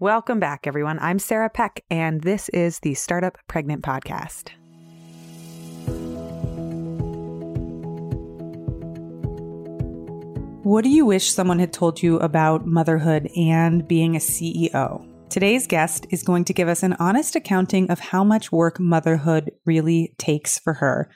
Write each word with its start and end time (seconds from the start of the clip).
Welcome 0.00 0.38
back, 0.38 0.68
everyone. 0.68 1.00
I'm 1.00 1.18
Sarah 1.18 1.50
Peck, 1.50 1.84
and 1.90 2.20
this 2.20 2.48
is 2.50 2.78
the 2.78 2.94
Startup 2.94 3.36
Pregnant 3.48 3.82
Podcast. 3.82 4.50
What 10.62 10.84
do 10.84 10.88
you 10.88 11.04
wish 11.04 11.32
someone 11.32 11.58
had 11.58 11.72
told 11.72 12.00
you 12.00 12.16
about 12.20 12.64
motherhood 12.64 13.28
and 13.36 13.88
being 13.88 14.14
a 14.14 14.20
CEO? 14.20 15.04
Today's 15.30 15.66
guest 15.66 16.06
is 16.10 16.22
going 16.22 16.44
to 16.44 16.54
give 16.54 16.68
us 16.68 16.84
an 16.84 16.94
honest 17.00 17.34
accounting 17.34 17.90
of 17.90 17.98
how 17.98 18.22
much 18.22 18.52
work 18.52 18.78
motherhood 18.78 19.50
really 19.66 20.14
takes 20.16 20.60
for 20.60 20.74
her 20.74 21.10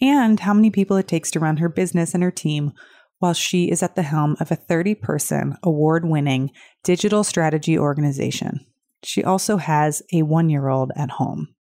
and 0.00 0.40
how 0.40 0.54
many 0.54 0.70
people 0.70 0.96
it 0.96 1.06
takes 1.06 1.30
to 1.32 1.40
run 1.40 1.58
her 1.58 1.68
business 1.68 2.14
and 2.14 2.22
her 2.22 2.30
team 2.30 2.72
while 3.18 3.34
she 3.34 3.70
is 3.70 3.82
at 3.82 3.96
the 3.96 4.02
helm 4.02 4.36
of 4.40 4.50
a 4.50 4.56
30 4.56 4.94
person, 4.96 5.56
award 5.62 6.04
winning 6.04 6.50
digital 6.84 7.24
strategy 7.24 7.78
organization. 7.78 8.64
She 9.02 9.22
also 9.22 9.56
has 9.56 10.02
a 10.12 10.22
one 10.22 10.48
year 10.48 10.68
old 10.68 10.92
at 10.96 11.10
home. 11.10 11.54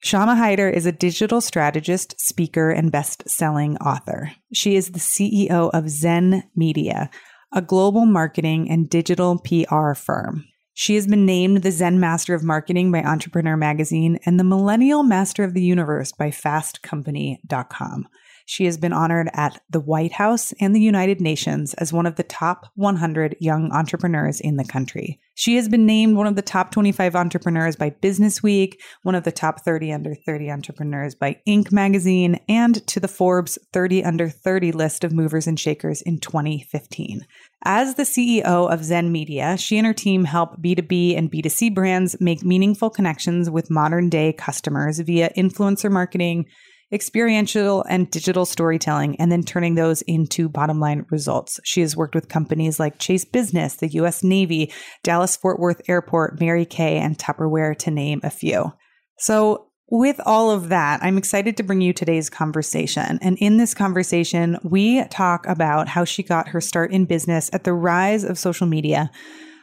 Shama 0.00 0.36
Hyder 0.36 0.68
is 0.68 0.86
a 0.86 0.92
digital 0.92 1.40
strategist, 1.40 2.14
speaker, 2.20 2.70
and 2.70 2.92
best 2.92 3.28
selling 3.28 3.76
author. 3.78 4.32
She 4.52 4.76
is 4.76 4.92
the 4.92 5.00
CEO 5.00 5.70
of 5.72 5.90
Zen 5.90 6.44
Media, 6.54 7.10
a 7.52 7.60
global 7.60 8.06
marketing 8.06 8.70
and 8.70 8.88
digital 8.88 9.38
PR 9.38 9.94
firm. 9.94 10.44
She 10.72 10.94
has 10.94 11.08
been 11.08 11.26
named 11.26 11.62
the 11.62 11.72
Zen 11.72 11.98
Master 11.98 12.34
of 12.34 12.44
Marketing 12.44 12.92
by 12.92 13.02
Entrepreneur 13.02 13.56
Magazine 13.56 14.20
and 14.24 14.38
the 14.38 14.44
Millennial 14.44 15.02
Master 15.02 15.42
of 15.42 15.52
the 15.52 15.62
Universe 15.62 16.12
by 16.12 16.30
FastCompany.com. 16.30 18.08
She 18.50 18.64
has 18.64 18.78
been 18.78 18.94
honored 18.94 19.28
at 19.34 19.60
the 19.68 19.78
White 19.78 20.12
House 20.12 20.54
and 20.58 20.74
the 20.74 20.80
United 20.80 21.20
Nations 21.20 21.74
as 21.74 21.92
one 21.92 22.06
of 22.06 22.16
the 22.16 22.22
top 22.22 22.64
100 22.76 23.36
young 23.40 23.70
entrepreneurs 23.72 24.40
in 24.40 24.56
the 24.56 24.64
country. 24.64 25.20
She 25.34 25.56
has 25.56 25.68
been 25.68 25.84
named 25.84 26.16
one 26.16 26.26
of 26.26 26.34
the 26.34 26.40
top 26.40 26.70
25 26.70 27.14
entrepreneurs 27.14 27.76
by 27.76 27.90
Business 27.90 28.42
Week, 28.42 28.80
one 29.02 29.14
of 29.14 29.24
the 29.24 29.32
top 29.32 29.60
30 29.66 29.92
under 29.92 30.14
30 30.14 30.50
entrepreneurs 30.50 31.14
by 31.14 31.36
Inc. 31.46 31.70
magazine, 31.70 32.40
and 32.48 32.86
to 32.86 32.98
the 32.98 33.06
Forbes 33.06 33.58
30 33.74 34.02
under 34.02 34.30
30 34.30 34.72
list 34.72 35.04
of 35.04 35.12
movers 35.12 35.46
and 35.46 35.60
shakers 35.60 36.00
in 36.00 36.18
2015. 36.18 37.26
As 37.66 37.96
the 37.96 38.04
CEO 38.04 38.72
of 38.72 38.82
Zen 38.82 39.12
Media, 39.12 39.58
she 39.58 39.76
and 39.76 39.86
her 39.86 39.92
team 39.92 40.24
help 40.24 40.56
B2B 40.62 41.18
and 41.18 41.30
B2C 41.30 41.74
brands 41.74 42.18
make 42.18 42.42
meaningful 42.42 42.88
connections 42.88 43.50
with 43.50 43.70
modern 43.70 44.08
day 44.08 44.32
customers 44.32 45.00
via 45.00 45.28
influencer 45.36 45.90
marketing, 45.90 46.46
experiential 46.92 47.84
and 47.88 48.10
digital 48.10 48.46
storytelling, 48.46 49.16
and 49.16 49.30
then 49.30 49.42
turning 49.42 49.74
those 49.74 50.02
into 50.02 50.48
bottom 50.48 50.80
line 50.80 51.04
results. 51.10 51.60
She 51.64 51.80
has 51.82 51.96
worked 51.96 52.14
with 52.14 52.28
companies 52.28 52.80
like 52.80 52.98
Chase 52.98 53.24
Business, 53.24 53.76
the 53.76 53.88
US 53.88 54.24
Navy, 54.24 54.72
Dallas 55.02 55.36
Fort 55.36 55.60
Worth 55.60 55.82
Airport, 55.88 56.40
Mary 56.40 56.64
Kay, 56.64 56.98
and 56.98 57.18
Tupperware, 57.18 57.76
to 57.78 57.90
name 57.90 58.20
a 58.22 58.30
few. 58.30 58.72
So, 59.18 59.66
with 59.90 60.20
all 60.26 60.50
of 60.50 60.68
that, 60.68 61.00
I'm 61.02 61.16
excited 61.16 61.56
to 61.56 61.62
bring 61.62 61.80
you 61.80 61.94
today's 61.94 62.28
conversation. 62.28 63.18
And 63.22 63.38
in 63.38 63.56
this 63.56 63.72
conversation, 63.72 64.58
we 64.62 65.02
talk 65.06 65.46
about 65.46 65.88
how 65.88 66.04
she 66.04 66.22
got 66.22 66.48
her 66.48 66.60
start 66.60 66.92
in 66.92 67.06
business 67.06 67.48
at 67.54 67.64
the 67.64 67.72
rise 67.72 68.22
of 68.22 68.38
social 68.38 68.66
media, 68.66 69.10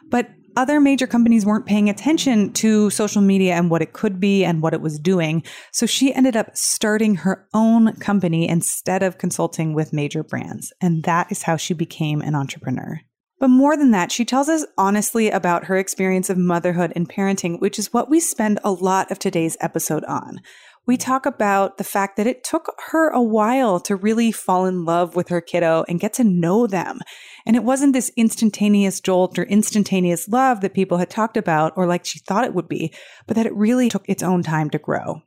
but 0.09 0.29
other 0.55 0.79
major 0.79 1.07
companies 1.07 1.45
weren't 1.45 1.65
paying 1.65 1.89
attention 1.89 2.53
to 2.53 2.89
social 2.89 3.21
media 3.21 3.53
and 3.53 3.69
what 3.69 3.81
it 3.81 3.93
could 3.93 4.19
be 4.19 4.43
and 4.43 4.61
what 4.61 4.73
it 4.73 4.81
was 4.81 4.99
doing. 4.99 5.43
So 5.71 5.85
she 5.85 6.13
ended 6.13 6.35
up 6.35 6.55
starting 6.55 7.15
her 7.15 7.47
own 7.53 7.93
company 7.97 8.47
instead 8.47 9.03
of 9.03 9.17
consulting 9.17 9.73
with 9.73 9.93
major 9.93 10.23
brands. 10.23 10.73
And 10.81 11.03
that 11.03 11.31
is 11.31 11.43
how 11.43 11.57
she 11.57 11.73
became 11.73 12.21
an 12.21 12.35
entrepreneur. 12.35 13.01
But 13.39 13.49
more 13.49 13.75
than 13.75 13.91
that, 13.91 14.11
she 14.11 14.23
tells 14.23 14.47
us 14.47 14.65
honestly 14.77 15.29
about 15.29 15.65
her 15.65 15.75
experience 15.75 16.29
of 16.29 16.37
motherhood 16.37 16.93
and 16.95 17.07
parenting, 17.07 17.59
which 17.59 17.77
is 17.77 17.91
what 17.91 18.09
we 18.09 18.19
spend 18.19 18.59
a 18.63 18.71
lot 18.71 19.11
of 19.11 19.19
today's 19.19 19.57
episode 19.59 20.05
on 20.05 20.39
we 20.85 20.97
talk 20.97 21.25
about 21.25 21.77
the 21.77 21.83
fact 21.83 22.17
that 22.17 22.27
it 22.27 22.43
took 22.43 22.73
her 22.91 23.09
a 23.09 23.21
while 23.21 23.79
to 23.81 23.95
really 23.95 24.31
fall 24.31 24.65
in 24.65 24.85
love 24.85 25.15
with 25.15 25.29
her 25.29 25.41
kiddo 25.41 25.83
and 25.87 25.99
get 25.99 26.13
to 26.13 26.23
know 26.23 26.67
them. 26.67 26.99
And 27.45 27.55
it 27.55 27.63
wasn't 27.63 27.93
this 27.93 28.11
instantaneous 28.15 28.99
jolt 28.99 29.37
or 29.37 29.43
instantaneous 29.43 30.27
love 30.27 30.61
that 30.61 30.73
people 30.73 30.97
had 30.97 31.09
talked 31.09 31.37
about 31.37 31.73
or 31.75 31.85
like 31.85 32.05
she 32.05 32.19
thought 32.19 32.45
it 32.45 32.55
would 32.55 32.67
be, 32.67 32.91
but 33.27 33.35
that 33.35 33.45
it 33.45 33.55
really 33.55 33.89
took 33.89 34.07
its 34.09 34.23
own 34.23 34.41
time 34.41 34.69
to 34.71 34.79
grow. 34.79 35.21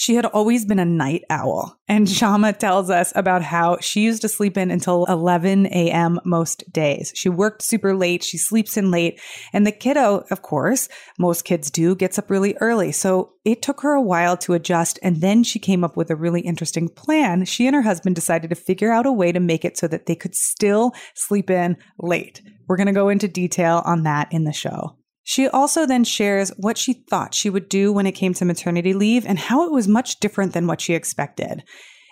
She 0.00 0.14
had 0.14 0.24
always 0.24 0.64
been 0.64 0.78
a 0.78 0.86
night 0.86 1.24
owl. 1.28 1.76
And 1.86 2.08
Shama 2.08 2.54
tells 2.54 2.88
us 2.88 3.12
about 3.14 3.42
how 3.42 3.76
she 3.82 4.00
used 4.00 4.22
to 4.22 4.30
sleep 4.30 4.56
in 4.56 4.70
until 4.70 5.04
11 5.04 5.66
a.m. 5.66 6.18
most 6.24 6.64
days. 6.72 7.12
She 7.14 7.28
worked 7.28 7.60
super 7.60 7.94
late. 7.94 8.24
She 8.24 8.38
sleeps 8.38 8.78
in 8.78 8.90
late. 8.90 9.20
And 9.52 9.66
the 9.66 9.72
kiddo, 9.72 10.24
of 10.30 10.40
course, 10.40 10.88
most 11.18 11.44
kids 11.44 11.70
do, 11.70 11.94
gets 11.94 12.18
up 12.18 12.30
really 12.30 12.56
early. 12.62 12.92
So 12.92 13.34
it 13.44 13.60
took 13.60 13.82
her 13.82 13.92
a 13.92 14.00
while 14.00 14.38
to 14.38 14.54
adjust. 14.54 14.98
And 15.02 15.20
then 15.20 15.44
she 15.44 15.58
came 15.58 15.84
up 15.84 15.98
with 15.98 16.10
a 16.10 16.16
really 16.16 16.40
interesting 16.40 16.88
plan. 16.88 17.44
She 17.44 17.66
and 17.66 17.76
her 17.76 17.82
husband 17.82 18.14
decided 18.14 18.48
to 18.48 18.56
figure 18.56 18.92
out 18.92 19.04
a 19.04 19.12
way 19.12 19.32
to 19.32 19.38
make 19.38 19.66
it 19.66 19.76
so 19.76 19.86
that 19.88 20.06
they 20.06 20.16
could 20.16 20.34
still 20.34 20.92
sleep 21.14 21.50
in 21.50 21.76
late. 21.98 22.40
We're 22.68 22.78
going 22.78 22.86
to 22.86 22.94
go 22.94 23.10
into 23.10 23.28
detail 23.28 23.82
on 23.84 24.04
that 24.04 24.32
in 24.32 24.44
the 24.44 24.52
show. 24.54 24.96
She 25.30 25.46
also 25.46 25.86
then 25.86 26.02
shares 26.02 26.50
what 26.56 26.76
she 26.76 26.92
thought 26.92 27.34
she 27.34 27.50
would 27.50 27.68
do 27.68 27.92
when 27.92 28.04
it 28.04 28.16
came 28.16 28.34
to 28.34 28.44
maternity 28.44 28.92
leave 28.92 29.24
and 29.24 29.38
how 29.38 29.64
it 29.64 29.70
was 29.70 29.86
much 29.86 30.18
different 30.18 30.54
than 30.54 30.66
what 30.66 30.80
she 30.80 30.92
expected. 30.92 31.62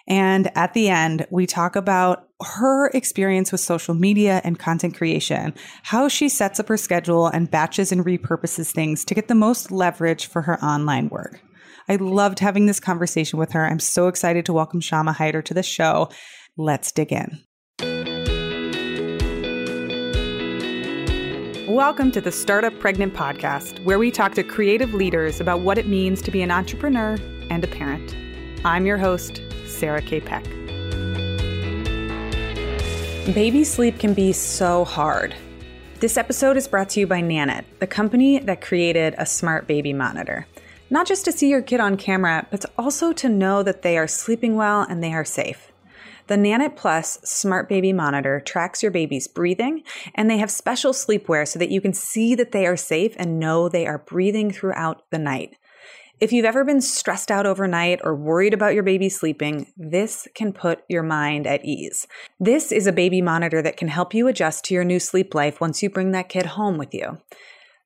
And 0.07 0.57
at 0.57 0.73
the 0.73 0.89
end, 0.89 1.27
we 1.29 1.45
talk 1.45 1.75
about 1.75 2.29
her 2.41 2.87
experience 2.91 3.51
with 3.51 3.61
social 3.61 3.93
media 3.93 4.41
and 4.45 4.57
content 4.57 4.97
creation, 4.97 5.53
how 5.83 6.07
she 6.07 6.29
sets 6.29 6.61
up 6.61 6.69
her 6.69 6.77
schedule 6.77 7.27
and 7.27 7.51
batches 7.51 7.91
and 7.91 8.05
repurposes 8.05 8.71
things 8.71 9.05
to 9.07 9.17
get 9.17 9.27
the 9.27 9.35
most 9.35 9.73
leverage 9.73 10.27
for 10.27 10.43
her 10.43 10.63
online 10.63 11.09
work. 11.09 11.41
I 11.89 11.97
loved 11.97 12.39
having 12.39 12.67
this 12.67 12.79
conversation 12.79 13.37
with 13.37 13.51
her. 13.51 13.67
I'm 13.67 13.81
so 13.81 14.07
excited 14.07 14.47
to 14.47 14.53
welcome 14.53 14.81
Shama 14.81 15.13
Hyder 15.13 15.43
to 15.43 15.55
the 15.55 15.65
show. 15.65 16.09
Let's 16.57 16.93
dig 16.93 17.13
in. 17.13 17.41
Welcome 21.69 22.13
to 22.13 22.23
the 22.23 22.33
Startup 22.33 22.73
Pregnant 22.79 23.13
Podcast, 23.13 23.85
where 23.85 23.99
we 23.99 24.11
talk 24.11 24.33
to 24.37 24.43
creative 24.43 24.95
leaders 24.95 25.39
about 25.39 25.61
what 25.61 25.77
it 25.77 25.87
means 25.87 26.23
to 26.23 26.31
be 26.31 26.41
an 26.41 26.51
entrepreneur 26.51 27.19
and 27.51 27.63
a 27.63 27.67
parent. 27.67 28.17
I'm 28.65 28.87
your 28.87 28.97
host, 28.97 29.43
Sarah 29.67 30.01
K. 30.01 30.19
Peck. 30.19 30.45
Baby 33.35 33.65
sleep 33.65 33.99
can 33.99 34.15
be 34.15 34.33
so 34.33 34.87
hard. 34.87 35.35
This 36.01 36.17
episode 36.17 36.57
is 36.57 36.67
brought 36.67 36.89
to 36.89 37.01
you 37.01 37.07
by 37.07 37.21
Nanit, 37.21 37.67
the 37.81 37.87
company 37.87 38.39
that 38.39 38.63
created 38.63 39.15
a 39.19 39.27
smart 39.27 39.67
baby 39.67 39.93
monitor. 39.93 40.47
Not 40.89 41.07
just 41.07 41.27
to 41.27 41.33
see 41.33 41.51
your 41.51 41.61
kid 41.61 41.81
on 41.81 41.99
camera, 41.99 42.47
but 42.51 42.65
also 42.79 43.13
to 43.13 43.29
know 43.29 43.63
that 43.63 43.83
they 43.83 43.99
are 43.99 44.09
sleeping 44.09 44.57
well 44.57 44.87
and 44.89 45.05
they 45.05 45.13
are 45.13 45.23
safe. 45.23 45.71
The 46.29 46.37
Nanit 46.37 46.77
Plus 46.77 47.19
Smart 47.25 47.71
Baby 47.71 47.95
Monitor 47.95 48.39
tracks 48.41 48.83
your 48.83 48.93
baby's 48.93 49.27
breathing, 49.27 49.83
and 50.15 50.29
they 50.29 50.37
have 50.37 50.51
special 50.51 50.93
sleepwear 50.93 51.49
so 51.49 51.59
that 51.59 51.71
you 51.71 51.81
can 51.81 51.95
see 51.95 52.35
that 52.35 52.53
they 52.53 52.67
are 52.67 52.77
safe 52.77 53.15
and 53.17 53.39
know 53.39 53.67
they 53.67 53.87
are 53.87 53.97
breathing 53.97 54.51
throughout 54.51 55.11
the 55.11 55.19
night. 55.19 55.57
If 56.21 56.31
you've 56.31 56.45
ever 56.45 56.67
been 56.67 56.83
stressed 56.83 57.31
out 57.31 57.47
overnight 57.47 58.01
or 58.05 58.15
worried 58.15 58.53
about 58.53 58.75
your 58.75 58.83
baby 58.83 59.09
sleeping, 59.09 59.73
this 59.75 60.29
can 60.35 60.53
put 60.53 60.83
your 60.87 61.03
mind 61.03 61.47
at 61.47 61.65
ease. 61.65 62.07
This 62.39 62.73
is 62.73 62.87
a 62.87 62.93
baby 62.93 63.23
monitor 63.23 63.63
that 63.63 63.79
can 63.79 63.89
help 63.89 64.13
you 64.13 64.29
adjust 64.29 64.67
to 64.67 64.75
your 64.75 64.85
new 64.85 65.01
sleep 65.01 65.35
life 65.35 65.63
once 65.63 65.83
you 65.83 65.89
bring 65.89 66.13
that 66.13 66.29
kid 66.29 66.45
home 66.45 66.77
with 66.77 66.93
you. 66.93 67.23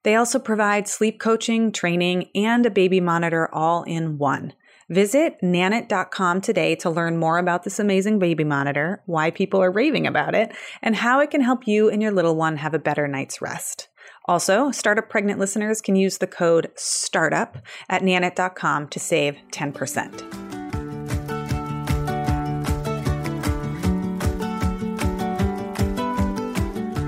They 0.02 0.16
also 0.16 0.40
provide 0.40 0.88
sleep 0.88 1.20
coaching, 1.20 1.70
training, 1.70 2.28
and 2.34 2.66
a 2.66 2.70
baby 2.70 2.98
monitor 2.98 3.48
all 3.54 3.84
in 3.84 4.18
one. 4.18 4.54
Visit 4.88 5.36
nanit.com 5.42 6.40
today 6.40 6.74
to 6.76 6.90
learn 6.90 7.16
more 7.16 7.38
about 7.38 7.62
this 7.62 7.78
amazing 7.78 8.18
baby 8.18 8.44
monitor, 8.44 9.02
why 9.06 9.30
people 9.30 9.62
are 9.62 9.70
raving 9.70 10.06
about 10.06 10.34
it, 10.34 10.52
and 10.82 10.96
how 10.96 11.20
it 11.20 11.30
can 11.30 11.40
help 11.40 11.66
you 11.66 11.88
and 11.88 12.02
your 12.02 12.12
little 12.12 12.36
one 12.36 12.56
have 12.56 12.74
a 12.74 12.78
better 12.78 13.06
night's 13.06 13.40
rest. 13.40 13.88
Also, 14.26 14.70
startup 14.70 15.08
pregnant 15.08 15.38
listeners 15.38 15.80
can 15.80 15.96
use 15.96 16.18
the 16.18 16.26
code 16.26 16.70
STARTUP 16.76 17.62
at 17.88 18.02
nanit.com 18.02 18.88
to 18.88 19.00
save 19.00 19.36
10%. 19.50 20.52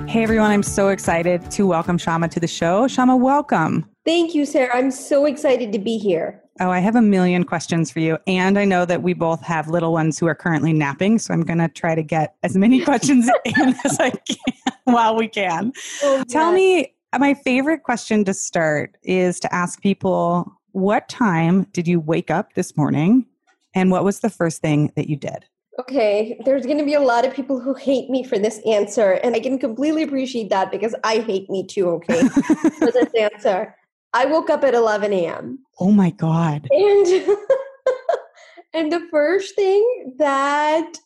Hey 0.09 0.23
everyone, 0.23 0.49
I'm 0.49 0.63
so 0.63 0.87
excited 0.87 1.51
to 1.51 1.67
welcome 1.67 1.97
Shama 1.97 2.29
to 2.29 2.39
the 2.39 2.47
show. 2.47 2.87
Shama, 2.87 3.17
welcome. 3.17 3.89
Thank 4.05 4.33
you, 4.33 4.45
Sarah. 4.45 4.77
I'm 4.77 4.89
so 4.89 5.25
excited 5.25 5.73
to 5.73 5.79
be 5.79 5.97
here. 5.97 6.41
Oh, 6.61 6.69
I 6.69 6.79
have 6.79 6.95
a 6.95 7.01
million 7.01 7.43
questions 7.43 7.91
for 7.91 7.99
you. 7.99 8.17
And 8.27 8.57
I 8.57 8.63
know 8.63 8.85
that 8.85 9.03
we 9.03 9.13
both 9.13 9.41
have 9.41 9.67
little 9.67 9.91
ones 9.91 10.17
who 10.17 10.27
are 10.27 10.35
currently 10.35 10.71
napping. 10.71 11.19
So 11.19 11.33
I'm 11.33 11.41
going 11.41 11.59
to 11.59 11.67
try 11.67 11.95
to 11.95 12.03
get 12.03 12.35
as 12.43 12.55
many 12.55 12.81
questions 12.85 13.29
in 13.43 13.75
as 13.83 13.99
I 13.99 14.11
can 14.11 14.37
while 14.85 15.17
we 15.17 15.27
can. 15.27 15.73
Oh, 16.01 16.23
Tell 16.29 16.53
me, 16.53 16.93
uh, 17.11 17.19
my 17.19 17.33
favorite 17.33 17.83
question 17.83 18.23
to 18.25 18.33
start 18.33 18.95
is 19.03 19.39
to 19.41 19.53
ask 19.53 19.81
people 19.81 20.49
what 20.71 21.09
time 21.09 21.63
did 21.71 21.87
you 21.87 21.99
wake 21.99 22.31
up 22.31 22.53
this 22.53 22.75
morning? 22.77 23.25
And 23.73 23.91
what 23.91 24.05
was 24.05 24.21
the 24.21 24.29
first 24.29 24.61
thing 24.61 24.91
that 24.95 25.09
you 25.09 25.17
did? 25.17 25.45
Okay, 25.79 26.39
there's 26.45 26.65
going 26.65 26.77
to 26.77 26.85
be 26.85 26.93
a 26.93 27.01
lot 27.01 27.25
of 27.25 27.33
people 27.33 27.59
who 27.59 27.73
hate 27.73 28.09
me 28.09 28.23
for 28.23 28.39
this 28.39 28.59
answer, 28.65 29.19
and 29.23 29.35
I 29.35 29.41
can 29.41 29.59
completely 29.59 30.03
appreciate 30.03 30.49
that 30.49 30.71
because 30.71 30.95
I 31.03 31.19
hate 31.19 31.49
me 31.49 31.67
too, 31.67 31.89
okay, 31.89 32.27
for 32.79 32.91
this 32.91 33.09
answer. 33.13 33.75
I 34.15 34.23
woke 34.23 34.49
up 34.49 34.63
at 34.63 34.73
11 34.73 35.11
a.m. 35.11 35.59
Oh 35.77 35.91
my 35.91 36.09
God. 36.09 36.69
And 36.71 37.05
and 38.73 38.89
the 38.91 39.05
first 39.11 39.55
thing 39.55 40.15
that 40.17 40.97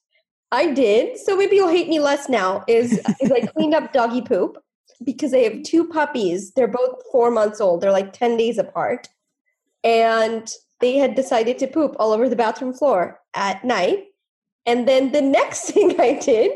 I 0.52 0.72
did, 0.72 1.18
so 1.18 1.36
maybe 1.36 1.56
you'll 1.56 1.70
hate 1.70 1.90
me 1.90 2.00
less 2.00 2.30
now, 2.30 2.64
is, 2.68 3.02
is 3.20 3.32
I 3.32 3.48
cleaned 3.48 3.74
up 3.74 3.94
doggy 3.94 4.22
poop 4.22 4.60
because 5.04 5.34
I 5.34 5.40
have 5.40 5.64
two 5.64 5.88
puppies. 5.88 6.52
They're 6.52 6.68
both 6.68 7.02
four 7.12 7.32
months 7.32 7.60
old. 7.60 7.82
They're 7.82 7.92
like 7.92 8.14
10 8.14 8.38
days 8.38 8.60
apart. 8.60 9.08
And 9.84 10.48
they 10.80 10.98
had 10.98 11.16
decided 11.16 11.58
to 11.60 11.68
poop 11.68 11.96
all 11.98 12.12
over 12.12 12.30
the 12.30 12.36
bathroom 12.36 12.74
floor 12.74 13.20
at 13.34 13.66
night. 13.66 14.06
And 14.68 14.88
then 14.88 15.14
the 15.14 15.22
next 15.40 15.72
thing 15.72 16.00
I 16.00 16.14
did 16.14 16.52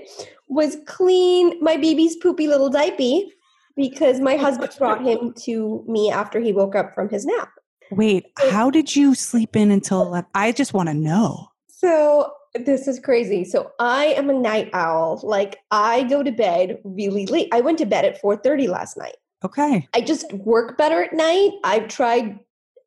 was 0.48 0.78
clean 0.86 1.64
my 1.64 1.78
baby's 1.78 2.16
poopy 2.16 2.48
little 2.48 2.70
diaper 2.70 3.28
because 3.76 4.20
my 4.20 4.36
husband 4.46 4.72
brought 4.78 5.04
him 5.04 5.34
to 5.44 5.84
me 5.88 6.12
after 6.12 6.40
he 6.40 6.54
woke 6.54 6.76
up 6.76 6.94
from 6.94 7.10
his 7.10 7.26
nap. 7.26 7.50
Wait, 7.92 8.26
how 8.38 8.70
did 8.70 8.96
you 8.96 9.14
sleep 9.14 9.56
in 9.56 9.70
until 9.70 10.02
11? 10.02 10.28
I 10.34 10.52
just 10.52 10.74
want 10.74 10.90
to 10.90 10.96
know. 10.96 11.48
So 11.68 12.32
this 12.56 12.88
is 12.88 13.00
crazy. 13.00 13.44
So 13.44 13.72
I 13.80 14.06
am 14.06 14.30
a 14.30 14.34
night 14.34 14.70
owl. 14.74 15.20
Like 15.24 15.60
I 15.72 16.04
go 16.04 16.24
to 16.24 16.32
bed 16.32 16.80
really 16.84 17.26
late. 17.26 17.50
I 17.52 17.62
went 17.62 17.78
to 17.80 17.86
bed 17.86 18.06
at 18.06 18.22
4:30 18.22 18.70
last 18.70 18.98
night. 18.98 19.16
Okay. 19.44 19.88
I 19.94 20.02
just 20.02 20.32
work 20.34 20.78
better 20.78 21.04
at 21.04 21.14
night. 21.14 21.52
I've 21.64 21.88
tried 21.88 22.40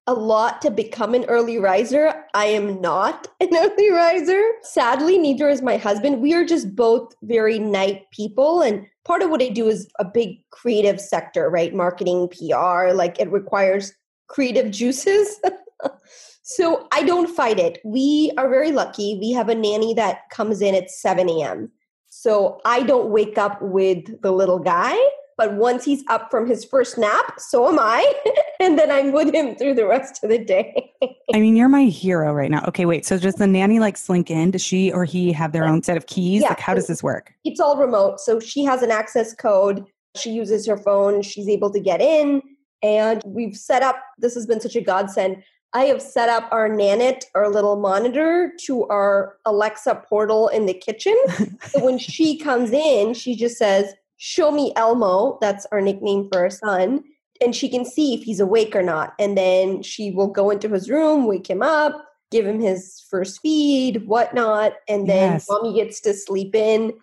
a 0.06 0.14
lot 0.14 0.62
to 0.62 0.70
become 0.70 1.14
an 1.14 1.24
early 1.24 1.58
riser. 1.58 2.24
I 2.34 2.46
am 2.46 2.80
not 2.80 3.28
an 3.40 3.50
early 3.56 3.90
riser. 3.90 4.40
Sadly, 4.62 5.18
neither 5.18 5.48
is 5.48 5.62
my 5.62 5.76
husband. 5.76 6.20
We 6.20 6.34
are 6.34 6.44
just 6.44 6.74
both 6.74 7.14
very 7.22 7.58
night 7.58 8.04
people. 8.12 8.62
And 8.62 8.86
part 9.04 9.22
of 9.22 9.30
what 9.30 9.42
I 9.42 9.48
do 9.48 9.68
is 9.68 9.88
a 9.98 10.04
big 10.04 10.38
creative 10.50 11.00
sector, 11.00 11.50
right? 11.50 11.74
Marketing, 11.74 12.28
PR, 12.28 12.92
like 12.92 13.18
it 13.18 13.30
requires 13.30 13.92
creative 14.28 14.70
juices. 14.70 15.40
so 16.42 16.86
I 16.92 17.02
don't 17.02 17.34
fight 17.34 17.58
it. 17.58 17.80
We 17.84 18.32
are 18.38 18.48
very 18.48 18.72
lucky. 18.72 19.18
We 19.20 19.32
have 19.32 19.48
a 19.48 19.54
nanny 19.54 19.94
that 19.94 20.28
comes 20.30 20.60
in 20.60 20.74
at 20.74 20.90
7 20.90 21.28
a.m. 21.28 21.70
So 22.08 22.60
I 22.64 22.82
don't 22.82 23.10
wake 23.10 23.38
up 23.38 23.60
with 23.60 24.22
the 24.22 24.32
little 24.32 24.58
guy. 24.58 24.96
But 25.36 25.54
once 25.54 25.84
he's 25.84 26.02
up 26.08 26.30
from 26.30 26.46
his 26.46 26.64
first 26.64 26.96
nap, 26.96 27.38
so 27.38 27.68
am 27.68 27.78
I. 27.78 28.12
and 28.60 28.78
then 28.78 28.90
I'm 28.90 29.12
with 29.12 29.34
him 29.34 29.54
through 29.54 29.74
the 29.74 29.86
rest 29.86 30.24
of 30.24 30.30
the 30.30 30.38
day. 30.38 30.92
I 31.34 31.40
mean, 31.40 31.56
you're 31.56 31.68
my 31.68 31.84
hero 31.84 32.32
right 32.32 32.50
now. 32.50 32.64
Okay, 32.68 32.86
wait. 32.86 33.04
So 33.04 33.18
does 33.18 33.34
the 33.34 33.46
nanny 33.46 33.78
like 33.78 33.96
slink 33.96 34.30
in? 34.30 34.52
Does 34.52 34.62
she 34.62 34.90
or 34.92 35.04
he 35.04 35.32
have 35.32 35.52
their 35.52 35.66
own 35.66 35.82
set 35.82 35.96
of 35.96 36.06
keys? 36.06 36.42
Yeah. 36.42 36.50
Like, 36.50 36.60
how 36.60 36.74
does 36.74 36.86
this 36.86 37.02
work? 37.02 37.34
It's 37.44 37.60
all 37.60 37.76
remote. 37.76 38.20
So 38.20 38.40
she 38.40 38.64
has 38.64 38.82
an 38.82 38.90
access 38.90 39.34
code. 39.34 39.84
She 40.16 40.30
uses 40.30 40.66
her 40.66 40.78
phone. 40.78 41.20
She's 41.20 41.48
able 41.48 41.70
to 41.70 41.80
get 41.80 42.00
in. 42.00 42.40
And 42.82 43.22
we've 43.26 43.56
set 43.56 43.82
up, 43.82 43.96
this 44.18 44.34
has 44.34 44.46
been 44.46 44.60
such 44.60 44.76
a 44.76 44.80
godsend. 44.80 45.42
I 45.72 45.84
have 45.84 46.00
set 46.00 46.30
up 46.30 46.48
our 46.52 46.70
Nanit, 46.70 47.24
our 47.34 47.50
little 47.50 47.76
monitor, 47.76 48.52
to 48.64 48.86
our 48.86 49.36
Alexa 49.44 50.02
portal 50.08 50.48
in 50.48 50.64
the 50.64 50.72
kitchen. 50.72 51.16
so 51.66 51.84
when 51.84 51.98
she 51.98 52.38
comes 52.38 52.70
in, 52.70 53.12
she 53.12 53.36
just 53.36 53.58
says, 53.58 53.92
Show 54.16 54.50
me 54.50 54.72
Elmo. 54.76 55.38
That's 55.40 55.66
our 55.72 55.80
nickname 55.80 56.28
for 56.32 56.40
our 56.40 56.50
son. 56.50 57.04
And 57.40 57.54
she 57.54 57.68
can 57.68 57.84
see 57.84 58.14
if 58.14 58.22
he's 58.22 58.40
awake 58.40 58.74
or 58.74 58.82
not. 58.82 59.14
And 59.18 59.36
then 59.36 59.82
she 59.82 60.10
will 60.10 60.28
go 60.28 60.50
into 60.50 60.68
his 60.70 60.88
room, 60.88 61.26
wake 61.26 61.48
him 61.48 61.62
up, 61.62 62.02
give 62.30 62.46
him 62.46 62.60
his 62.60 63.04
first 63.10 63.40
feed, 63.42 64.06
whatnot. 64.06 64.74
And 64.88 65.06
then 65.08 65.32
Yes. 65.32 65.46
mommy 65.48 65.74
gets 65.74 66.00
to 66.02 66.14
sleep 66.14 66.54
in. 66.54 66.94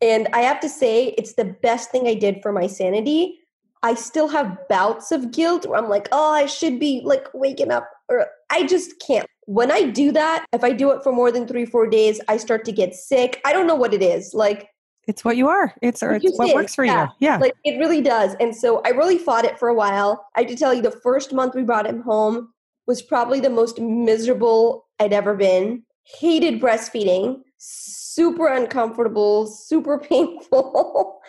And 0.00 0.28
I 0.32 0.40
have 0.42 0.60
to 0.60 0.68
say, 0.68 1.14
it's 1.16 1.34
the 1.34 1.44
best 1.44 1.90
thing 1.90 2.06
I 2.06 2.14
did 2.14 2.42
for 2.42 2.52
my 2.52 2.66
sanity. 2.66 3.38
I 3.82 3.94
still 3.94 4.28
have 4.28 4.58
bouts 4.68 5.12
of 5.12 5.30
guilt 5.30 5.66
where 5.66 5.78
I'm 5.78 5.88
like, 5.88 6.08
oh, 6.10 6.32
I 6.32 6.46
should 6.46 6.80
be 6.80 7.00
like 7.04 7.28
waking 7.32 7.70
up, 7.70 7.88
or 8.08 8.26
I 8.50 8.64
just 8.66 9.00
can't. 9.06 9.26
When 9.46 9.70
I 9.70 9.82
do 9.84 10.10
that, 10.12 10.44
if 10.52 10.64
I 10.64 10.72
do 10.72 10.90
it 10.90 11.04
for 11.04 11.12
more 11.12 11.30
than 11.30 11.46
three, 11.46 11.64
four 11.64 11.86
days, 11.86 12.20
I 12.26 12.36
start 12.36 12.64
to 12.64 12.72
get 12.72 12.94
sick. 12.94 13.40
I 13.44 13.52
don't 13.52 13.66
know 13.68 13.76
what 13.76 13.94
it 13.94 14.02
is. 14.02 14.34
Like, 14.34 14.68
It's 15.06 15.24
what 15.24 15.36
you 15.36 15.48
are. 15.48 15.72
It's 15.82 16.02
or 16.02 16.14
it's 16.14 16.36
what 16.36 16.54
works 16.54 16.74
for 16.74 16.84
yeah. 16.84 17.04
you. 17.04 17.28
Yeah. 17.28 17.36
like 17.38 17.54
it 17.64 17.78
really 17.78 18.00
does. 18.00 18.34
And 18.40 18.54
so 18.54 18.82
I 18.84 18.90
really 18.90 19.18
fought 19.18 19.44
it 19.44 19.58
for 19.58 19.68
a 19.68 19.74
while. 19.74 20.26
I 20.34 20.40
have 20.40 20.48
to 20.48 20.56
tell 20.56 20.74
you, 20.74 20.82
the 20.82 20.90
first 20.90 21.32
month 21.32 21.54
we 21.54 21.62
brought 21.62 21.86
him 21.86 22.02
home 22.02 22.52
was 22.86 23.02
probably 23.02 23.40
the 23.40 23.50
most 23.50 23.80
miserable 23.80 24.86
I'd 24.98 25.12
ever 25.12 25.34
been. 25.34 25.84
Hated 26.18 26.60
breastfeeding, 26.60 27.40
super 27.58 28.48
uncomfortable, 28.48 29.46
super 29.46 29.98
painful. 30.10 31.20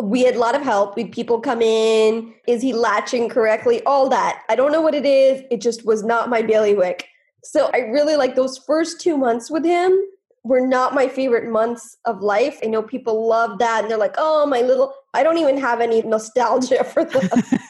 we 0.00 0.22
had 0.22 0.36
a 0.36 0.38
lot 0.38 0.54
of 0.54 0.62
help. 0.62 0.96
We 0.96 1.02
had 1.02 1.12
people 1.12 1.40
come 1.40 1.60
in. 1.60 2.34
Is 2.48 2.62
he 2.62 2.72
latching 2.72 3.28
correctly? 3.28 3.82
All 3.84 4.08
that. 4.08 4.42
I 4.48 4.56
don't 4.56 4.72
know 4.72 4.80
what 4.80 4.94
it 4.94 5.06
is. 5.06 5.42
It 5.50 5.60
just 5.60 5.84
was 5.84 6.02
not 6.02 6.30
my 6.30 6.42
bailiwick. 6.42 7.06
So 7.44 7.70
I 7.74 7.78
really 7.78 8.16
like 8.16 8.36
those 8.36 8.58
first 8.58 9.00
two 9.00 9.16
months 9.16 9.50
with 9.50 9.64
him 9.64 9.98
were 10.44 10.60
not 10.60 10.94
my 10.94 11.08
favorite 11.08 11.48
months 11.50 11.96
of 12.04 12.20
life. 12.20 12.58
I 12.62 12.66
know 12.66 12.82
people 12.82 13.28
love 13.28 13.58
that 13.58 13.82
and 13.82 13.90
they're 13.90 13.98
like, 13.98 14.14
oh, 14.18 14.46
my 14.46 14.60
little, 14.60 14.92
I 15.14 15.22
don't 15.22 15.38
even 15.38 15.56
have 15.58 15.80
any 15.80 16.02
nostalgia 16.02 16.84
for 16.92 17.04
that. 17.04 17.68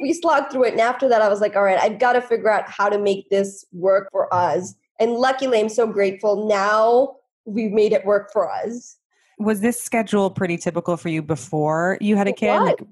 we 0.00 0.12
slogged 0.12 0.52
through 0.52 0.64
it. 0.64 0.72
And 0.72 0.80
after 0.80 1.08
that, 1.08 1.22
I 1.22 1.28
was 1.28 1.40
like, 1.40 1.56
all 1.56 1.62
right, 1.62 1.78
I've 1.78 1.98
got 1.98 2.12
to 2.12 2.20
figure 2.20 2.50
out 2.50 2.68
how 2.68 2.88
to 2.88 2.98
make 2.98 3.30
this 3.30 3.64
work 3.72 4.08
for 4.12 4.32
us. 4.32 4.74
And 5.00 5.12
luckily, 5.12 5.60
I'm 5.60 5.68
so 5.68 5.86
grateful 5.86 6.46
now 6.46 7.16
we've 7.44 7.72
made 7.72 7.92
it 7.92 8.04
work 8.04 8.32
for 8.32 8.50
us. 8.50 8.98
Was 9.38 9.60
this 9.60 9.82
schedule 9.82 10.30
pretty 10.30 10.56
typical 10.56 10.96
for 10.96 11.08
you 11.08 11.22
before 11.22 11.98
you 12.00 12.16
had 12.16 12.28
a 12.28 12.32
kid? 12.32 12.58
Like, 12.60 12.82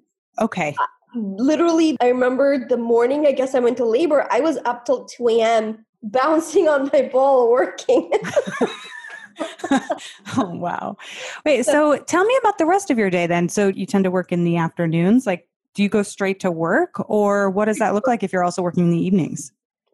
okay. 0.40 0.74
Literally, 1.14 1.96
I 2.00 2.08
remember 2.08 2.66
the 2.66 2.76
morning 2.76 3.26
I 3.26 3.32
guess 3.32 3.54
I 3.54 3.60
went 3.60 3.76
to 3.76 3.84
labor, 3.84 4.26
I 4.30 4.40
was 4.40 4.58
up 4.64 4.86
till 4.86 5.04
2 5.04 5.28
a.m. 5.28 5.84
bouncing 6.02 6.68
on 6.68 6.90
my 6.92 7.02
ball 7.02 7.50
working. 7.50 8.10
oh 10.36 10.50
wow. 10.50 10.96
Wait, 11.44 11.64
so 11.64 11.96
tell 11.98 12.24
me 12.24 12.36
about 12.40 12.58
the 12.58 12.66
rest 12.66 12.90
of 12.90 12.98
your 12.98 13.10
day 13.10 13.26
then. 13.26 13.48
So 13.48 13.68
you 13.68 13.86
tend 13.86 14.04
to 14.04 14.10
work 14.10 14.32
in 14.32 14.44
the 14.44 14.56
afternoons. 14.56 15.26
Like 15.26 15.48
do 15.74 15.82
you 15.82 15.88
go 15.88 16.02
straight 16.02 16.40
to 16.40 16.50
work 16.50 17.08
or 17.08 17.50
what 17.50 17.66
does 17.66 17.78
that 17.78 17.94
look 17.94 18.06
like 18.06 18.22
if 18.22 18.32
you're 18.32 18.44
also 18.44 18.62
working 18.62 18.84
in 18.84 18.90
the 18.90 18.98
evenings? 18.98 19.52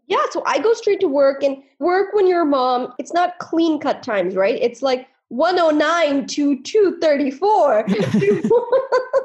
Yeah, 0.08 0.24
so 0.30 0.42
I 0.46 0.60
go 0.60 0.72
straight 0.72 1.00
to 1.00 1.08
work 1.08 1.42
and 1.42 1.62
work 1.80 2.14
when 2.14 2.28
you're 2.28 2.42
a 2.42 2.46
mom. 2.46 2.92
It's 2.98 3.12
not 3.12 3.38
clean 3.38 3.80
cut 3.80 4.02
times, 4.02 4.36
right? 4.36 4.54
It's 4.62 4.80
like 4.80 5.08
109 5.28 6.26
to 6.26 6.62
234. 6.62 7.86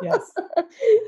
Yes. 0.04 0.32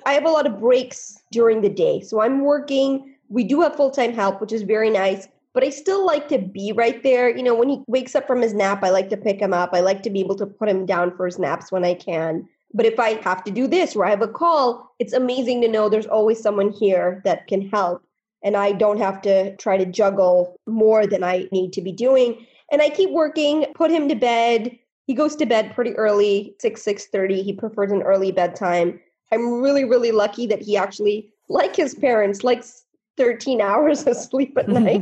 I 0.06 0.14
have 0.14 0.26
a 0.26 0.30
lot 0.30 0.46
of 0.46 0.60
breaks 0.60 1.24
during 1.32 1.62
the 1.62 1.70
day. 1.70 2.00
So 2.02 2.22
I'm 2.22 2.42
working. 2.42 3.16
We 3.28 3.44
do 3.44 3.60
have 3.62 3.76
full 3.76 3.90
time 3.90 4.14
help, 4.14 4.40
which 4.40 4.52
is 4.52 4.62
very 4.62 4.92
nice, 4.92 5.28
but 5.54 5.64
I 5.64 5.70
still 5.70 6.06
like 6.06 6.28
to 6.30 6.40
be 6.40 6.72
right 6.72 7.02
there. 7.04 7.30
You 7.30 7.44
know, 7.44 7.56
when 7.56 7.70
he 7.70 7.84
wakes 7.88 8.16
up 8.16 8.28
from 8.28 8.42
his 8.42 8.54
nap, 8.54 8.84
I 8.84 8.90
like 8.90 9.10
to 9.10 9.18
pick 9.18 9.40
him 9.40 9.54
up. 9.54 9.72
I 9.74 9.82
like 9.82 10.04
to 10.04 10.10
be 10.10 10.20
able 10.20 10.36
to 10.38 10.46
put 10.46 10.70
him 10.70 10.86
down 10.86 11.16
for 11.16 11.26
his 11.26 11.40
naps 11.40 11.72
when 11.72 11.86
I 11.86 11.94
can. 11.94 12.48
But 12.74 12.86
if 12.88 13.00
I 13.00 13.22
have 13.22 13.44
to 13.44 13.52
do 13.52 13.68
this 13.68 13.96
or 13.96 14.06
I 14.06 14.10
have 14.10 14.24
a 14.24 14.28
call, 14.28 14.96
it's 15.00 15.14
amazing 15.14 15.62
to 15.62 15.68
know 15.68 15.90
there's 15.90 16.08
always 16.08 16.42
someone 16.42 16.72
here 16.72 17.22
that 17.24 17.48
can 17.48 17.70
help 17.70 18.04
and 18.44 18.58
I 18.58 18.74
don't 18.74 18.98
have 19.00 19.22
to 19.22 19.56
try 19.56 19.78
to 19.78 19.86
juggle 19.86 20.60
more 20.68 21.08
than 21.08 21.24
I 21.24 21.48
need 21.52 21.74
to 21.74 21.82
be 21.82 21.92
doing. 21.92 22.46
And 22.72 22.82
I 22.82 22.90
keep 22.90 23.10
working, 23.10 23.66
put 23.74 23.90
him 23.90 24.10
to 24.10 24.16
bed. 24.16 24.78
He 25.08 25.14
goes 25.14 25.36
to 25.38 25.46
bed 25.46 25.74
pretty 25.74 25.94
early, 25.94 26.56
6 26.60 26.84
6:30. 26.84 27.44
He 27.44 27.54
prefers 27.54 27.92
an 27.92 28.04
early 28.04 28.32
bedtime. 28.32 29.00
I'm 29.32 29.62
really 29.62 29.86
really 29.86 30.12
lucky 30.12 30.46
that 30.48 30.62
he 30.62 30.78
actually 30.78 31.32
like 31.50 31.76
his 31.76 31.96
parents 31.96 32.44
likes 32.44 32.83
13 33.18 33.62
hours 33.62 34.06
of 34.08 34.16
sleep 34.16 34.58
at 34.58 34.68
night. 34.68 35.02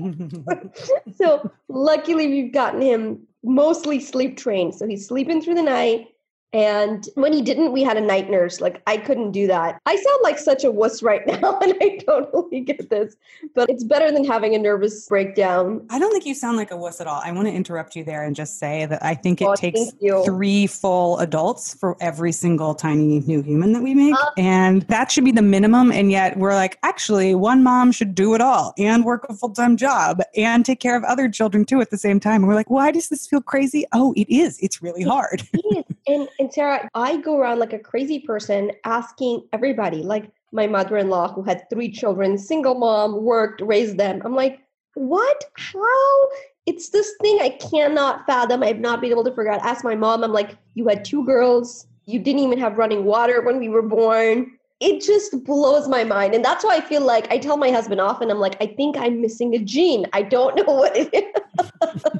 so 1.15 1.51
luckily 1.69 2.27
we've 2.27 2.53
gotten 2.53 2.81
him 2.81 3.27
mostly 3.43 3.99
sleep 3.99 4.37
trained. 4.37 4.75
So 4.75 4.87
he's 4.87 5.07
sleeping 5.07 5.41
through 5.41 5.55
the 5.55 5.63
night. 5.63 6.07
And 6.53 7.07
when 7.15 7.31
he 7.31 7.41
didn't, 7.41 7.71
we 7.71 7.81
had 7.81 7.95
a 7.95 8.01
night 8.01 8.29
nurse. 8.29 8.59
Like 8.59 8.81
I 8.87 8.97
couldn't 8.97 9.31
do 9.31 9.47
that. 9.47 9.79
I 9.85 9.95
sound 9.95 10.19
like 10.21 10.37
such 10.37 10.63
a 10.63 10.71
wuss 10.71 11.01
right 11.01 11.25
now, 11.41 11.59
and 11.59 11.73
I 11.81 11.97
totally 12.05 12.59
get 12.61 12.89
this. 12.89 13.15
But 13.55 13.69
it's 13.69 13.83
better 13.83 14.11
than 14.11 14.25
having 14.25 14.53
a 14.55 14.57
nervous 14.57 15.07
breakdown. 15.07 15.85
I 15.89 15.97
don't 15.99 16.11
think 16.11 16.25
you 16.25 16.35
sound 16.35 16.57
like 16.57 16.71
a 16.71 16.77
wuss 16.77 16.99
at 16.99 17.07
all. 17.07 17.21
I 17.23 17.31
want 17.31 17.47
to 17.47 17.53
interrupt 17.53 17.95
you 17.95 18.03
there 18.03 18.23
and 18.23 18.35
just 18.35 18.59
say 18.59 18.85
that 18.85 19.03
I 19.03 19.15
think 19.15 19.41
it 19.41 19.47
Oh, 19.47 19.55
takes 19.55 19.79
three 20.25 20.67
full 20.67 21.19
adults 21.19 21.73
for 21.73 21.95
every 22.01 22.31
single 22.31 22.75
tiny 22.75 23.21
new 23.21 23.41
human 23.41 23.73
that 23.73 23.81
we 23.81 23.93
make. 23.93 24.15
Uh, 24.15 24.31
and 24.37 24.81
that 24.83 25.11
should 25.11 25.25
be 25.25 25.31
the 25.31 25.41
minimum. 25.41 25.91
And 25.91 26.11
yet 26.11 26.37
we're 26.37 26.53
like, 26.53 26.77
actually, 26.83 27.33
one 27.35 27.63
mom 27.63 27.91
should 27.91 28.13
do 28.15 28.33
it 28.35 28.41
all 28.41 28.73
and 28.77 29.05
work 29.05 29.25
a 29.29 29.33
full 29.33 29.51
time 29.51 29.77
job 29.77 30.21
and 30.35 30.65
take 30.65 30.79
care 30.79 30.97
of 30.97 31.03
other 31.05 31.29
children 31.29 31.65
too 31.65 31.79
at 31.81 31.89
the 31.91 31.97
same 31.97 32.19
time. 32.19 32.41
And 32.41 32.47
we're 32.47 32.55
like, 32.55 32.69
why 32.69 32.91
does 32.91 33.09
this 33.09 33.25
feel 33.27 33.41
crazy? 33.41 33.85
Oh, 33.93 34.13
it 34.17 34.29
is. 34.29 34.59
It's 34.59 34.81
really 34.81 35.03
hard. 35.03 35.43
Yes. 35.71 35.85
And 36.11 36.27
and 36.39 36.53
Sarah, 36.53 36.89
I 36.95 37.17
go 37.17 37.37
around 37.37 37.59
like 37.59 37.73
a 37.73 37.79
crazy 37.79 38.19
person 38.19 38.71
asking 38.85 39.47
everybody, 39.53 40.03
like 40.03 40.31
my 40.51 40.67
mother-in-law 40.67 41.33
who 41.33 41.43
had 41.43 41.69
three 41.69 41.91
children, 41.91 42.37
single 42.37 42.75
mom, 42.75 43.23
worked, 43.23 43.61
raised 43.61 43.97
them. 43.97 44.21
I'm 44.25 44.35
like, 44.35 44.59
what? 44.95 45.45
How 45.55 46.27
it's 46.65 46.89
this 46.89 47.13
thing 47.21 47.39
I 47.41 47.49
cannot 47.49 48.25
fathom. 48.25 48.63
I've 48.63 48.79
not 48.79 49.01
been 49.01 49.11
able 49.11 49.23
to 49.23 49.31
figure 49.31 49.51
out. 49.51 49.61
Ask 49.61 49.83
my 49.83 49.95
mom. 49.95 50.23
I'm 50.23 50.31
like, 50.31 50.57
you 50.75 50.87
had 50.87 51.03
two 51.03 51.25
girls. 51.25 51.87
You 52.05 52.19
didn't 52.19 52.41
even 52.41 52.59
have 52.59 52.77
running 52.77 53.05
water 53.05 53.41
when 53.41 53.59
we 53.59 53.69
were 53.69 53.81
born. 53.81 54.51
It 54.79 55.01
just 55.01 55.43
blows 55.43 55.87
my 55.87 56.03
mind. 56.03 56.33
And 56.33 56.43
that's 56.43 56.63
why 56.63 56.75
I 56.75 56.81
feel 56.81 57.01
like 57.01 57.31
I 57.31 57.37
tell 57.37 57.57
my 57.57 57.71
husband 57.71 58.01
often, 58.01 58.31
I'm 58.31 58.39
like, 58.39 58.57
I 58.61 58.67
think 58.67 58.97
I'm 58.97 59.21
missing 59.21 59.55
a 59.55 59.59
gene. 59.59 60.05
I 60.13 60.23
don't 60.23 60.55
know 60.67 60.73
what 60.73 60.95
it 60.95 61.13
is. 61.13 62.11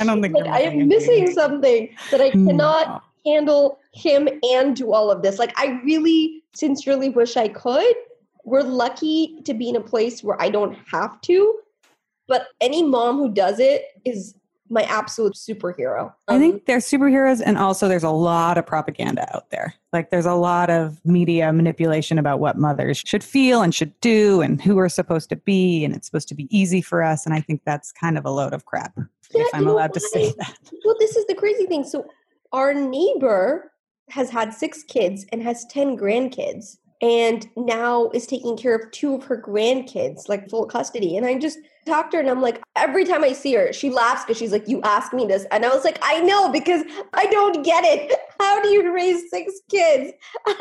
I 0.00 0.04
don't 0.04 0.22
think 0.22 0.34
like, 0.34 0.46
I 0.46 0.60
am 0.60 0.88
missing 0.88 1.30
something 1.32 1.94
that 2.10 2.20
I 2.20 2.30
hmm. 2.30 2.46
cannot 2.46 2.86
no. 2.88 3.02
Handle 3.26 3.78
him 3.92 4.28
and 4.42 4.76
do 4.76 4.92
all 4.92 5.10
of 5.10 5.22
this. 5.22 5.38
Like 5.38 5.52
I 5.58 5.80
really 5.84 6.42
sincerely 6.54 7.08
wish 7.08 7.36
I 7.36 7.48
could. 7.48 7.94
We're 8.44 8.62
lucky 8.62 9.40
to 9.44 9.54
be 9.54 9.68
in 9.68 9.76
a 9.76 9.80
place 9.80 10.22
where 10.22 10.40
I 10.40 10.48
don't 10.48 10.76
have 10.90 11.20
to. 11.22 11.58
But 12.26 12.46
any 12.60 12.82
mom 12.82 13.18
who 13.18 13.32
does 13.32 13.58
it 13.58 13.84
is 14.04 14.34
my 14.70 14.82
absolute 14.82 15.34
superhero. 15.34 16.12
Um, 16.28 16.36
I 16.36 16.38
think 16.38 16.66
they're 16.66 16.78
superheroes, 16.78 17.42
and 17.44 17.58
also 17.58 17.88
there's 17.88 18.04
a 18.04 18.10
lot 18.10 18.56
of 18.56 18.64
propaganda 18.64 19.28
out 19.34 19.50
there. 19.50 19.74
Like 19.92 20.10
there's 20.10 20.26
a 20.26 20.34
lot 20.34 20.70
of 20.70 21.04
media 21.04 21.52
manipulation 21.52 22.18
about 22.18 22.38
what 22.38 22.56
mothers 22.56 23.02
should 23.04 23.24
feel 23.24 23.62
and 23.62 23.74
should 23.74 23.98
do, 24.00 24.40
and 24.40 24.62
who 24.62 24.76
we're 24.76 24.88
supposed 24.88 25.28
to 25.30 25.36
be, 25.36 25.84
and 25.84 25.94
it's 25.94 26.06
supposed 26.06 26.28
to 26.28 26.34
be 26.36 26.46
easy 26.56 26.80
for 26.80 27.02
us. 27.02 27.26
And 27.26 27.34
I 27.34 27.40
think 27.40 27.62
that's 27.66 27.90
kind 27.90 28.16
of 28.16 28.24
a 28.24 28.30
load 28.30 28.54
of 28.54 28.64
crap. 28.64 28.96
Yeah, 29.34 29.42
if 29.42 29.54
I'm 29.54 29.66
allowed 29.66 29.92
to 29.94 30.00
say 30.00 30.32
that. 30.38 30.56
Well, 30.84 30.96
this 31.00 31.16
is 31.16 31.26
the 31.26 31.34
crazy 31.34 31.66
thing. 31.66 31.82
So 31.84 32.06
our 32.52 32.74
neighbor 32.74 33.72
has 34.10 34.30
had 34.30 34.52
six 34.52 34.82
kids 34.82 35.26
and 35.32 35.42
has 35.42 35.64
ten 35.66 35.96
grandkids 35.96 36.76
and 37.02 37.48
now 37.56 38.10
is 38.10 38.26
taking 38.26 38.56
care 38.56 38.74
of 38.74 38.90
two 38.90 39.14
of 39.14 39.24
her 39.24 39.40
grandkids, 39.40 40.28
like 40.28 40.50
full 40.50 40.66
custody. 40.66 41.16
And 41.16 41.24
I 41.24 41.38
just 41.38 41.58
talked 41.86 42.10
to 42.10 42.18
her 42.18 42.20
and 42.20 42.30
I'm 42.30 42.42
like, 42.42 42.62
every 42.76 43.04
time 43.04 43.24
I 43.24 43.32
see 43.32 43.54
her, 43.54 43.72
she 43.72 43.90
laughs 43.90 44.24
because 44.24 44.38
she's 44.38 44.52
like, 44.52 44.68
You 44.68 44.82
asked 44.82 45.12
me 45.12 45.24
this. 45.24 45.46
And 45.50 45.64
I 45.64 45.68
was 45.68 45.84
like, 45.84 45.98
I 46.02 46.20
know 46.20 46.50
because 46.50 46.82
I 47.14 47.26
don't 47.26 47.64
get 47.64 47.84
it. 47.84 48.18
How 48.38 48.60
do 48.62 48.68
you 48.68 48.92
raise 48.92 49.30
six 49.30 49.52
kids? 49.70 50.12
You, 50.46 50.54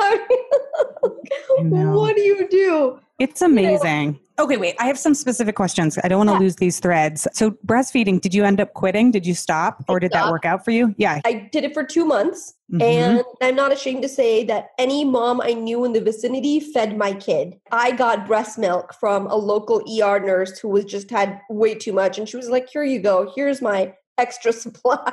what 1.91 2.15
do 2.15 2.21
you 2.21 2.47
do? 2.47 2.99
It's 3.19 3.41
amazing. 3.41 4.19
Okay, 4.39 4.55
wait. 4.55 4.75
I 4.79 4.85
have 4.85 4.97
some 4.97 5.13
specific 5.13 5.55
questions. 5.55 5.99
I 6.01 6.07
don't 6.07 6.19
want 6.19 6.29
to 6.29 6.35
yeah. 6.35 6.39
lose 6.39 6.55
these 6.55 6.79
threads. 6.79 7.27
So, 7.33 7.51
breastfeeding, 7.65 8.21
did 8.21 8.33
you 8.33 8.45
end 8.45 8.61
up 8.61 8.73
quitting? 8.73 9.11
Did 9.11 9.25
you 9.25 9.33
stop 9.33 9.83
or 9.89 9.99
did 9.99 10.11
that 10.11 10.31
work 10.31 10.45
out 10.45 10.63
for 10.63 10.71
you? 10.71 10.95
Yeah. 10.97 11.19
I 11.25 11.49
did 11.51 11.65
it 11.65 11.73
for 11.73 11.83
two 11.83 12.05
months. 12.05 12.53
Mm-hmm. 12.71 12.81
And 12.81 13.23
I'm 13.41 13.55
not 13.55 13.73
ashamed 13.73 14.03
to 14.03 14.09
say 14.09 14.45
that 14.45 14.69
any 14.77 15.03
mom 15.03 15.41
I 15.41 15.51
knew 15.53 15.83
in 15.83 15.91
the 15.91 15.99
vicinity 15.99 16.61
fed 16.61 16.97
my 16.97 17.11
kid. 17.11 17.59
I 17.71 17.91
got 17.91 18.25
breast 18.25 18.57
milk 18.57 18.93
from 18.93 19.27
a 19.27 19.35
local 19.35 19.79
ER 19.79 20.19
nurse 20.19 20.57
who 20.57 20.69
was 20.69 20.85
just 20.85 21.11
had 21.11 21.41
way 21.49 21.75
too 21.75 21.91
much. 21.91 22.17
And 22.17 22.29
she 22.29 22.37
was 22.37 22.47
like, 22.47 22.69
Here 22.69 22.85
you 22.85 22.99
go. 22.99 23.33
Here's 23.35 23.61
my 23.61 23.93
extra 24.17 24.53
supply. 24.53 25.11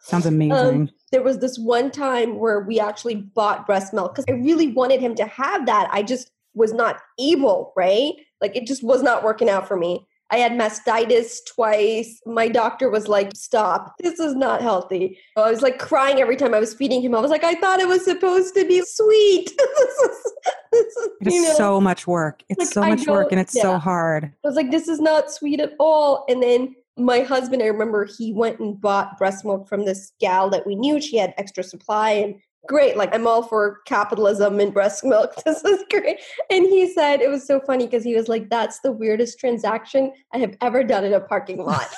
Sounds 0.00 0.26
amazing. 0.26 0.52
Um, 0.52 0.90
there 1.10 1.22
was 1.22 1.38
this 1.38 1.58
one 1.58 1.90
time 1.90 2.38
where 2.38 2.60
we 2.60 2.78
actually 2.78 3.16
bought 3.16 3.66
breast 3.66 3.92
milk 3.92 4.14
because 4.14 4.24
I 4.28 4.32
really 4.32 4.68
wanted 4.68 5.00
him 5.00 5.14
to 5.16 5.24
have 5.26 5.66
that. 5.66 5.88
I 5.92 6.02
just 6.02 6.30
was 6.54 6.72
not 6.72 7.00
able, 7.18 7.72
right? 7.76 8.12
Like 8.40 8.56
it 8.56 8.66
just 8.66 8.82
was 8.82 9.02
not 9.02 9.24
working 9.24 9.48
out 9.48 9.68
for 9.68 9.76
me. 9.76 10.06
I 10.32 10.36
had 10.38 10.52
mastitis 10.52 11.40
twice. 11.46 12.18
My 12.24 12.48
doctor 12.48 12.88
was 12.88 13.06
like, 13.06 13.32
stop. 13.36 13.94
This 13.98 14.18
is 14.18 14.34
not 14.34 14.62
healthy. 14.62 15.18
I 15.36 15.50
was 15.50 15.60
like 15.60 15.78
crying 15.78 16.20
every 16.20 16.36
time 16.36 16.54
I 16.54 16.58
was 16.58 16.72
feeding 16.72 17.02
him. 17.02 17.14
I 17.14 17.20
was 17.20 17.30
like, 17.30 17.44
I 17.44 17.54
thought 17.56 17.80
it 17.80 17.88
was 17.88 18.02
supposed 18.02 18.54
to 18.54 18.66
be 18.66 18.82
sweet. 18.82 19.52
this 19.58 19.98
is, 19.98 20.32
this 20.72 20.86
is, 20.86 21.08
it's 21.20 21.48
know, 21.48 21.54
so 21.54 21.80
much 21.82 22.06
work. 22.06 22.42
It's 22.48 22.58
like, 22.58 22.68
so 22.68 22.80
much 22.80 23.06
work 23.06 23.30
and 23.30 23.38
it's 23.38 23.54
yeah. 23.54 23.62
so 23.62 23.78
hard. 23.78 24.24
I 24.24 24.48
was 24.48 24.56
like, 24.56 24.70
this 24.70 24.88
is 24.88 25.00
not 25.00 25.30
sweet 25.30 25.60
at 25.60 25.74
all. 25.78 26.24
And 26.30 26.42
then 26.42 26.76
my 26.96 27.20
husband, 27.20 27.62
I 27.62 27.66
remember 27.66 28.06
he 28.06 28.32
went 28.32 28.58
and 28.58 28.80
bought 28.80 29.18
breast 29.18 29.44
milk 29.44 29.68
from 29.68 29.84
this 29.84 30.12
gal 30.18 30.48
that 30.48 30.66
we 30.66 30.76
knew. 30.76 30.98
She 30.98 31.18
had 31.18 31.34
extra 31.36 31.62
supply 31.62 32.12
and 32.12 32.36
great. 32.66 32.96
Like, 32.96 33.14
I'm 33.14 33.26
all 33.26 33.42
for 33.42 33.78
capitalism 33.86 34.60
and 34.60 34.72
breast 34.72 35.04
milk. 35.04 35.34
This 35.44 35.64
is 35.64 35.84
great. 35.90 36.18
And 36.50 36.64
he 36.64 36.92
said, 36.92 37.20
it 37.20 37.28
was 37.28 37.46
so 37.46 37.60
funny 37.60 37.86
because 37.86 38.04
he 38.04 38.14
was 38.14 38.28
like, 38.28 38.48
that's 38.48 38.80
the 38.80 38.92
weirdest 38.92 39.38
transaction 39.38 40.12
I 40.32 40.38
have 40.38 40.56
ever 40.60 40.82
done 40.84 41.04
in 41.04 41.12
a 41.12 41.20
parking 41.20 41.58
lot. 41.58 41.88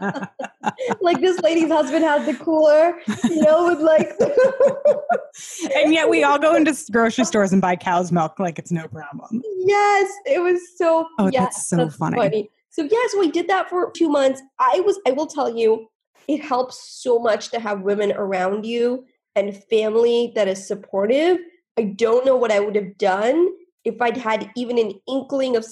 like, 1.00 1.20
this 1.20 1.38
lady's 1.40 1.68
husband 1.68 2.04
has 2.04 2.24
the 2.24 2.34
cooler, 2.34 2.94
you 3.24 3.42
know, 3.42 3.66
with 3.66 3.80
like. 3.80 4.10
and 5.76 5.92
yet 5.92 6.08
we 6.08 6.22
all 6.22 6.38
go 6.38 6.54
into 6.54 6.74
grocery 6.90 7.24
stores 7.24 7.52
and 7.52 7.60
buy 7.60 7.76
cow's 7.76 8.12
milk 8.12 8.38
like 8.38 8.58
it's 8.58 8.70
no 8.70 8.86
problem. 8.88 9.42
Yes, 9.58 10.10
it 10.26 10.40
was 10.40 10.60
so. 10.76 11.06
Oh, 11.18 11.28
yes, 11.28 11.54
that's 11.54 11.68
so 11.68 11.76
that's 11.76 11.96
funny. 11.96 12.16
funny. 12.16 12.50
So 12.70 12.82
yeah, 12.82 13.06
so 13.08 13.20
we 13.20 13.30
did 13.30 13.48
that 13.48 13.68
for 13.68 13.92
two 13.94 14.08
months. 14.08 14.42
I 14.58 14.82
was, 14.84 14.98
I 15.06 15.12
will 15.12 15.26
tell 15.26 15.56
you, 15.56 15.88
it 16.28 16.42
helps 16.42 17.02
so 17.02 17.18
much 17.18 17.50
to 17.50 17.60
have 17.60 17.82
women 17.82 18.12
around 18.12 18.64
you 18.64 19.04
and 19.36 19.62
family 19.64 20.32
that 20.34 20.48
is 20.48 20.66
supportive. 20.66 21.38
I 21.78 21.84
don't 21.84 22.24
know 22.24 22.36
what 22.36 22.52
I 22.52 22.60
would 22.60 22.76
have 22.76 22.96
done 22.98 23.50
if 23.84 24.00
I'd 24.00 24.16
had 24.16 24.50
even 24.56 24.78
an 24.78 24.92
inkling 25.08 25.56
of 25.56 25.66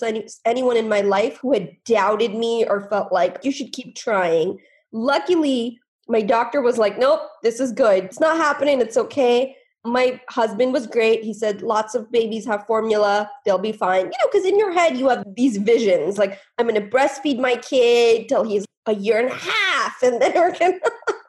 anyone 0.45 0.77
in 0.77 0.89
my 0.89 1.01
life 1.01 1.39
who 1.39 1.53
had 1.53 1.77
doubted 1.85 2.35
me 2.35 2.65
or 2.67 2.89
felt 2.89 3.13
like 3.13 3.39
you 3.43 3.53
should 3.53 3.73
keep 3.73 3.95
trying. 3.95 4.59
Luckily, 4.93 5.79
my 6.09 6.21
doctor 6.21 6.61
was 6.61 6.77
like, 6.77 6.99
nope, 6.99 7.23
this 7.43 7.61
is 7.61 7.73
good. 7.73 8.05
It's 8.05 8.21
not 8.21 8.37
happening. 8.37 8.81
It's 8.81 8.97
okay 8.97 9.57
my 9.85 10.21
husband 10.29 10.73
was 10.73 10.87
great. 10.87 11.25
He 11.25 11.35
said 11.35 11.63
lots 11.63 11.95
of 11.95 12.11
babies 12.13 12.47
have 12.47 12.67
formula, 12.67 13.31
they'll 13.45 13.59
be 13.59 13.73
fine. 13.73 14.05
You 14.05 14.11
know, 14.11 14.29
because 14.31 14.47
in 14.47 14.59
your 14.59 14.73
head 14.73 14.97
you 14.97 15.09
have 15.09 15.25
these 15.37 15.57
visions 15.57 16.19
like 16.19 16.41
I'm 16.59 16.69
going 16.69 16.81
to 16.81 16.89
breastfeed 16.89 17.39
my 17.39 17.57
kid 17.57 18.29
till 18.29 18.45
he's 18.45 18.65
a 18.87 18.95
year 18.95 19.19
and 19.19 19.29
a 19.29 19.35
half, 19.35 20.03
and 20.03 20.21
then 20.21 20.33
we're 20.35 20.57
gonna. 20.59 20.79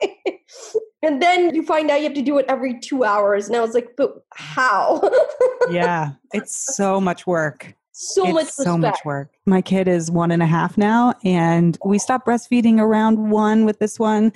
and 1.03 1.21
then 1.21 1.53
you 1.53 1.63
find 1.63 1.89
out 1.89 1.97
you 1.97 2.05
have 2.05 2.13
to 2.13 2.21
do 2.21 2.37
it 2.37 2.45
every 2.47 2.79
two 2.79 3.03
hours, 3.03 3.47
and 3.47 3.55
I 3.55 3.61
was 3.61 3.73
like, 3.73 3.95
but 3.97 4.23
how? 4.33 5.01
yeah, 5.69 6.11
it's 6.33 6.75
so 6.75 6.99
much 6.99 7.27
work. 7.27 7.75
So 7.91 8.37
it's 8.37 8.57
much, 8.57 8.65
so 8.65 8.77
much 8.77 8.99
work. 9.05 9.29
My 9.45 9.61
kid 9.61 9.87
is 9.87 10.09
one 10.09 10.31
and 10.31 10.41
a 10.41 10.47
half 10.47 10.77
now, 10.77 11.13
and 11.23 11.77
we 11.85 11.99
stopped 11.99 12.25
breastfeeding 12.27 12.79
around 12.79 13.29
one 13.29 13.65
with 13.65 13.79
this 13.79 13.99
one 13.99 14.33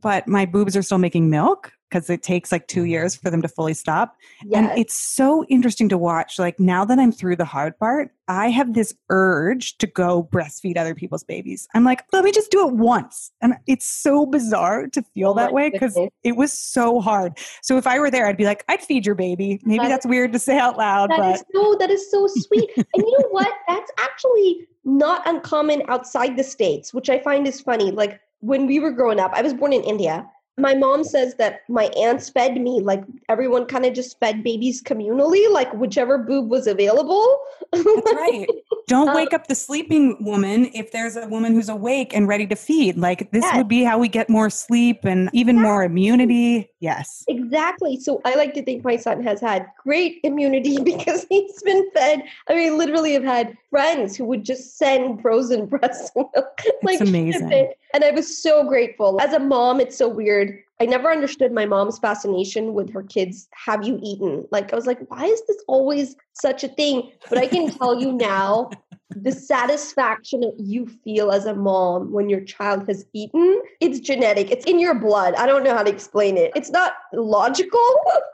but 0.00 0.28
my 0.28 0.46
boobs 0.46 0.76
are 0.76 0.82
still 0.82 0.98
making 0.98 1.30
milk 1.30 1.72
because 1.88 2.10
it 2.10 2.22
takes 2.22 2.52
like 2.52 2.66
two 2.66 2.80
mm-hmm. 2.80 2.90
years 2.90 3.16
for 3.16 3.30
them 3.30 3.42
to 3.42 3.48
fully 3.48 3.74
stop. 3.74 4.16
Yes. 4.44 4.70
And 4.70 4.78
it's 4.78 4.94
so 4.94 5.44
interesting 5.44 5.88
to 5.90 5.98
watch. 5.98 6.38
Like 6.38 6.58
now 6.58 6.84
that 6.84 6.98
I'm 6.98 7.12
through 7.12 7.36
the 7.36 7.44
hard 7.44 7.78
part, 7.78 8.10
I 8.28 8.48
have 8.48 8.74
this 8.74 8.92
urge 9.08 9.78
to 9.78 9.86
go 9.86 10.28
breastfeed 10.32 10.76
other 10.76 10.94
people's 10.94 11.22
babies. 11.22 11.68
I'm 11.74 11.84
like, 11.84 12.04
let 12.12 12.24
me 12.24 12.32
just 12.32 12.50
do 12.50 12.66
it 12.66 12.74
once. 12.74 13.30
And 13.40 13.54
it's 13.66 13.86
so 13.86 14.26
bizarre 14.26 14.88
to 14.88 15.02
feel 15.14 15.30
oh 15.30 15.34
that 15.34 15.52
way 15.52 15.70
because 15.70 15.98
it 16.24 16.36
was 16.36 16.52
so 16.52 17.00
hard. 17.00 17.38
So 17.62 17.76
if 17.76 17.86
I 17.86 18.00
were 18.00 18.10
there, 18.10 18.26
I'd 18.26 18.36
be 18.36 18.44
like, 18.44 18.64
I'd 18.68 18.82
feed 18.82 19.06
your 19.06 19.14
baby. 19.14 19.60
Maybe 19.64 19.84
that, 19.84 19.88
that's 19.88 20.06
weird 20.06 20.32
to 20.32 20.38
say 20.38 20.58
out 20.58 20.76
loud. 20.76 21.10
That 21.10 21.18
but 21.18 21.34
is 21.36 21.44
so 21.54 21.76
that 21.78 21.90
is 21.90 22.10
so 22.10 22.26
sweet. 22.26 22.70
and 22.76 22.86
you 22.96 23.18
know 23.18 23.28
what? 23.30 23.52
That's 23.68 23.90
actually 23.98 24.66
not 24.84 25.26
uncommon 25.26 25.82
outside 25.88 26.36
the 26.36 26.44
States, 26.44 26.94
which 26.94 27.10
I 27.10 27.18
find 27.18 27.46
is 27.46 27.60
funny. 27.60 27.90
Like 27.90 28.20
when 28.40 28.66
we 28.66 28.78
were 28.80 28.92
growing 28.92 29.20
up, 29.20 29.32
I 29.34 29.42
was 29.42 29.52
born 29.52 29.72
in 29.72 29.82
India 29.82 30.26
my 30.58 30.74
mom 30.74 31.04
says 31.04 31.34
that 31.34 31.62
my 31.68 31.84
aunts 31.96 32.30
fed 32.30 32.60
me 32.60 32.80
like 32.80 33.04
everyone 33.28 33.66
kind 33.66 33.84
of 33.84 33.92
just 33.92 34.18
fed 34.20 34.42
babies 34.42 34.82
communally 34.82 35.50
like 35.52 35.72
whichever 35.74 36.16
boob 36.18 36.48
was 36.50 36.66
available. 36.66 37.38
That's 37.72 38.12
right. 38.12 38.46
Don't 38.86 39.14
wake 39.14 39.34
um, 39.34 39.40
up 39.40 39.48
the 39.48 39.54
sleeping 39.54 40.16
woman 40.24 40.70
if 40.72 40.92
there's 40.92 41.16
a 41.16 41.26
woman 41.26 41.52
who's 41.52 41.68
awake 41.68 42.14
and 42.14 42.28
ready 42.28 42.46
to 42.46 42.56
feed. 42.56 42.96
Like 42.96 43.30
this 43.32 43.44
would 43.54 43.68
be 43.68 43.82
how 43.82 43.98
we 43.98 44.08
get 44.08 44.30
more 44.30 44.48
sleep 44.48 45.00
and 45.04 45.28
even 45.32 45.60
more 45.60 45.82
immunity 45.82 46.70
yes 46.86 47.24
exactly 47.26 47.98
so 47.98 48.20
i 48.24 48.34
like 48.36 48.54
to 48.54 48.62
think 48.62 48.84
my 48.84 48.96
son 48.96 49.22
has 49.22 49.40
had 49.40 49.66
great 49.82 50.20
immunity 50.22 50.76
because 50.92 51.26
he's 51.28 51.62
been 51.62 51.90
fed 51.92 52.22
i 52.48 52.54
mean 52.54 52.78
literally 52.78 53.12
have 53.12 53.24
had 53.24 53.56
friends 53.70 54.16
who 54.16 54.24
would 54.24 54.44
just 54.44 54.78
send 54.78 55.20
frozen 55.20 55.66
breast 55.74 56.14
milk 56.14 56.60
like 56.84 57.00
amazing 57.00 57.72
and 57.92 58.04
i 58.04 58.10
was 58.12 58.28
so 58.40 58.62
grateful 58.68 59.20
as 59.20 59.32
a 59.32 59.40
mom 59.40 59.80
it's 59.80 59.96
so 59.96 60.08
weird 60.08 60.62
I 60.78 60.84
never 60.84 61.10
understood 61.10 61.52
my 61.52 61.64
mom's 61.64 61.98
fascination 61.98 62.74
with 62.74 62.92
her 62.92 63.02
kids. 63.02 63.48
Have 63.52 63.86
you 63.86 63.98
eaten? 64.02 64.46
Like, 64.50 64.74
I 64.74 64.76
was 64.76 64.86
like, 64.86 64.98
why 65.10 65.24
is 65.24 65.40
this 65.48 65.56
always 65.68 66.16
such 66.34 66.64
a 66.64 66.68
thing? 66.68 67.12
But 67.30 67.38
I 67.38 67.46
can 67.46 67.70
tell 67.70 67.98
you 67.98 68.12
now 68.12 68.70
the 69.10 69.32
satisfaction 69.32 70.40
that 70.40 70.56
you 70.58 70.86
feel 70.86 71.30
as 71.30 71.46
a 71.46 71.54
mom 71.54 72.12
when 72.12 72.28
your 72.28 72.40
child 72.40 72.88
has 72.88 73.06
eaten, 73.12 73.62
it's 73.80 74.00
genetic, 74.00 74.50
it's 74.50 74.64
in 74.66 74.80
your 74.80 74.94
blood. 74.94 75.34
I 75.36 75.46
don't 75.46 75.62
know 75.62 75.74
how 75.74 75.84
to 75.84 75.90
explain 75.90 76.36
it. 76.36 76.50
It's 76.56 76.70
not 76.70 76.94
logical. 77.12 77.80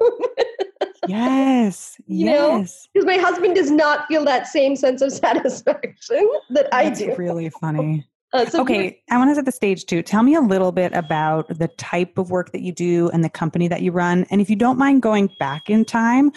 yes. 1.07 2.01
You 2.07 2.27
yes. 2.27 2.89
Because 2.93 3.07
my 3.07 3.19
husband 3.19 3.55
does 3.55 3.71
not 3.71 4.07
feel 4.09 4.25
that 4.25 4.47
same 4.47 4.75
sense 4.77 5.03
of 5.03 5.13
satisfaction 5.13 6.29
that 6.51 6.69
I 6.73 6.85
That's 6.85 7.01
do. 7.01 7.15
really 7.17 7.51
funny. 7.51 8.07
Uh, 8.35 8.47
so 8.47 8.63
okay, 8.63 8.99
I 9.11 9.19
want 9.19 9.31
to 9.31 9.35
set 9.35 9.45
the 9.45 9.53
stage 9.53 9.85
too. 9.85 10.01
Tell 10.01 10.23
me 10.23 10.35
a 10.35 10.41
little 10.41 10.73
bit 10.73 10.95
about 10.95 11.49
the 11.49 11.69
type 11.69 12.17
of 12.17 12.31
work 12.31 12.51
that 12.53 12.63
you 12.63 12.73
do 12.73 13.11
and 13.11 13.23
the 13.23 13.29
company 13.29 13.69
that 13.69 13.83
you 13.83 13.93
run. 13.93 14.25
And 14.31 14.41
if 14.41 14.49
you 14.49 14.57
don't 14.57 14.79
mind 14.79 15.03
going 15.03 15.29
back 15.39 15.69
in 15.69 15.85
time, 15.85 16.33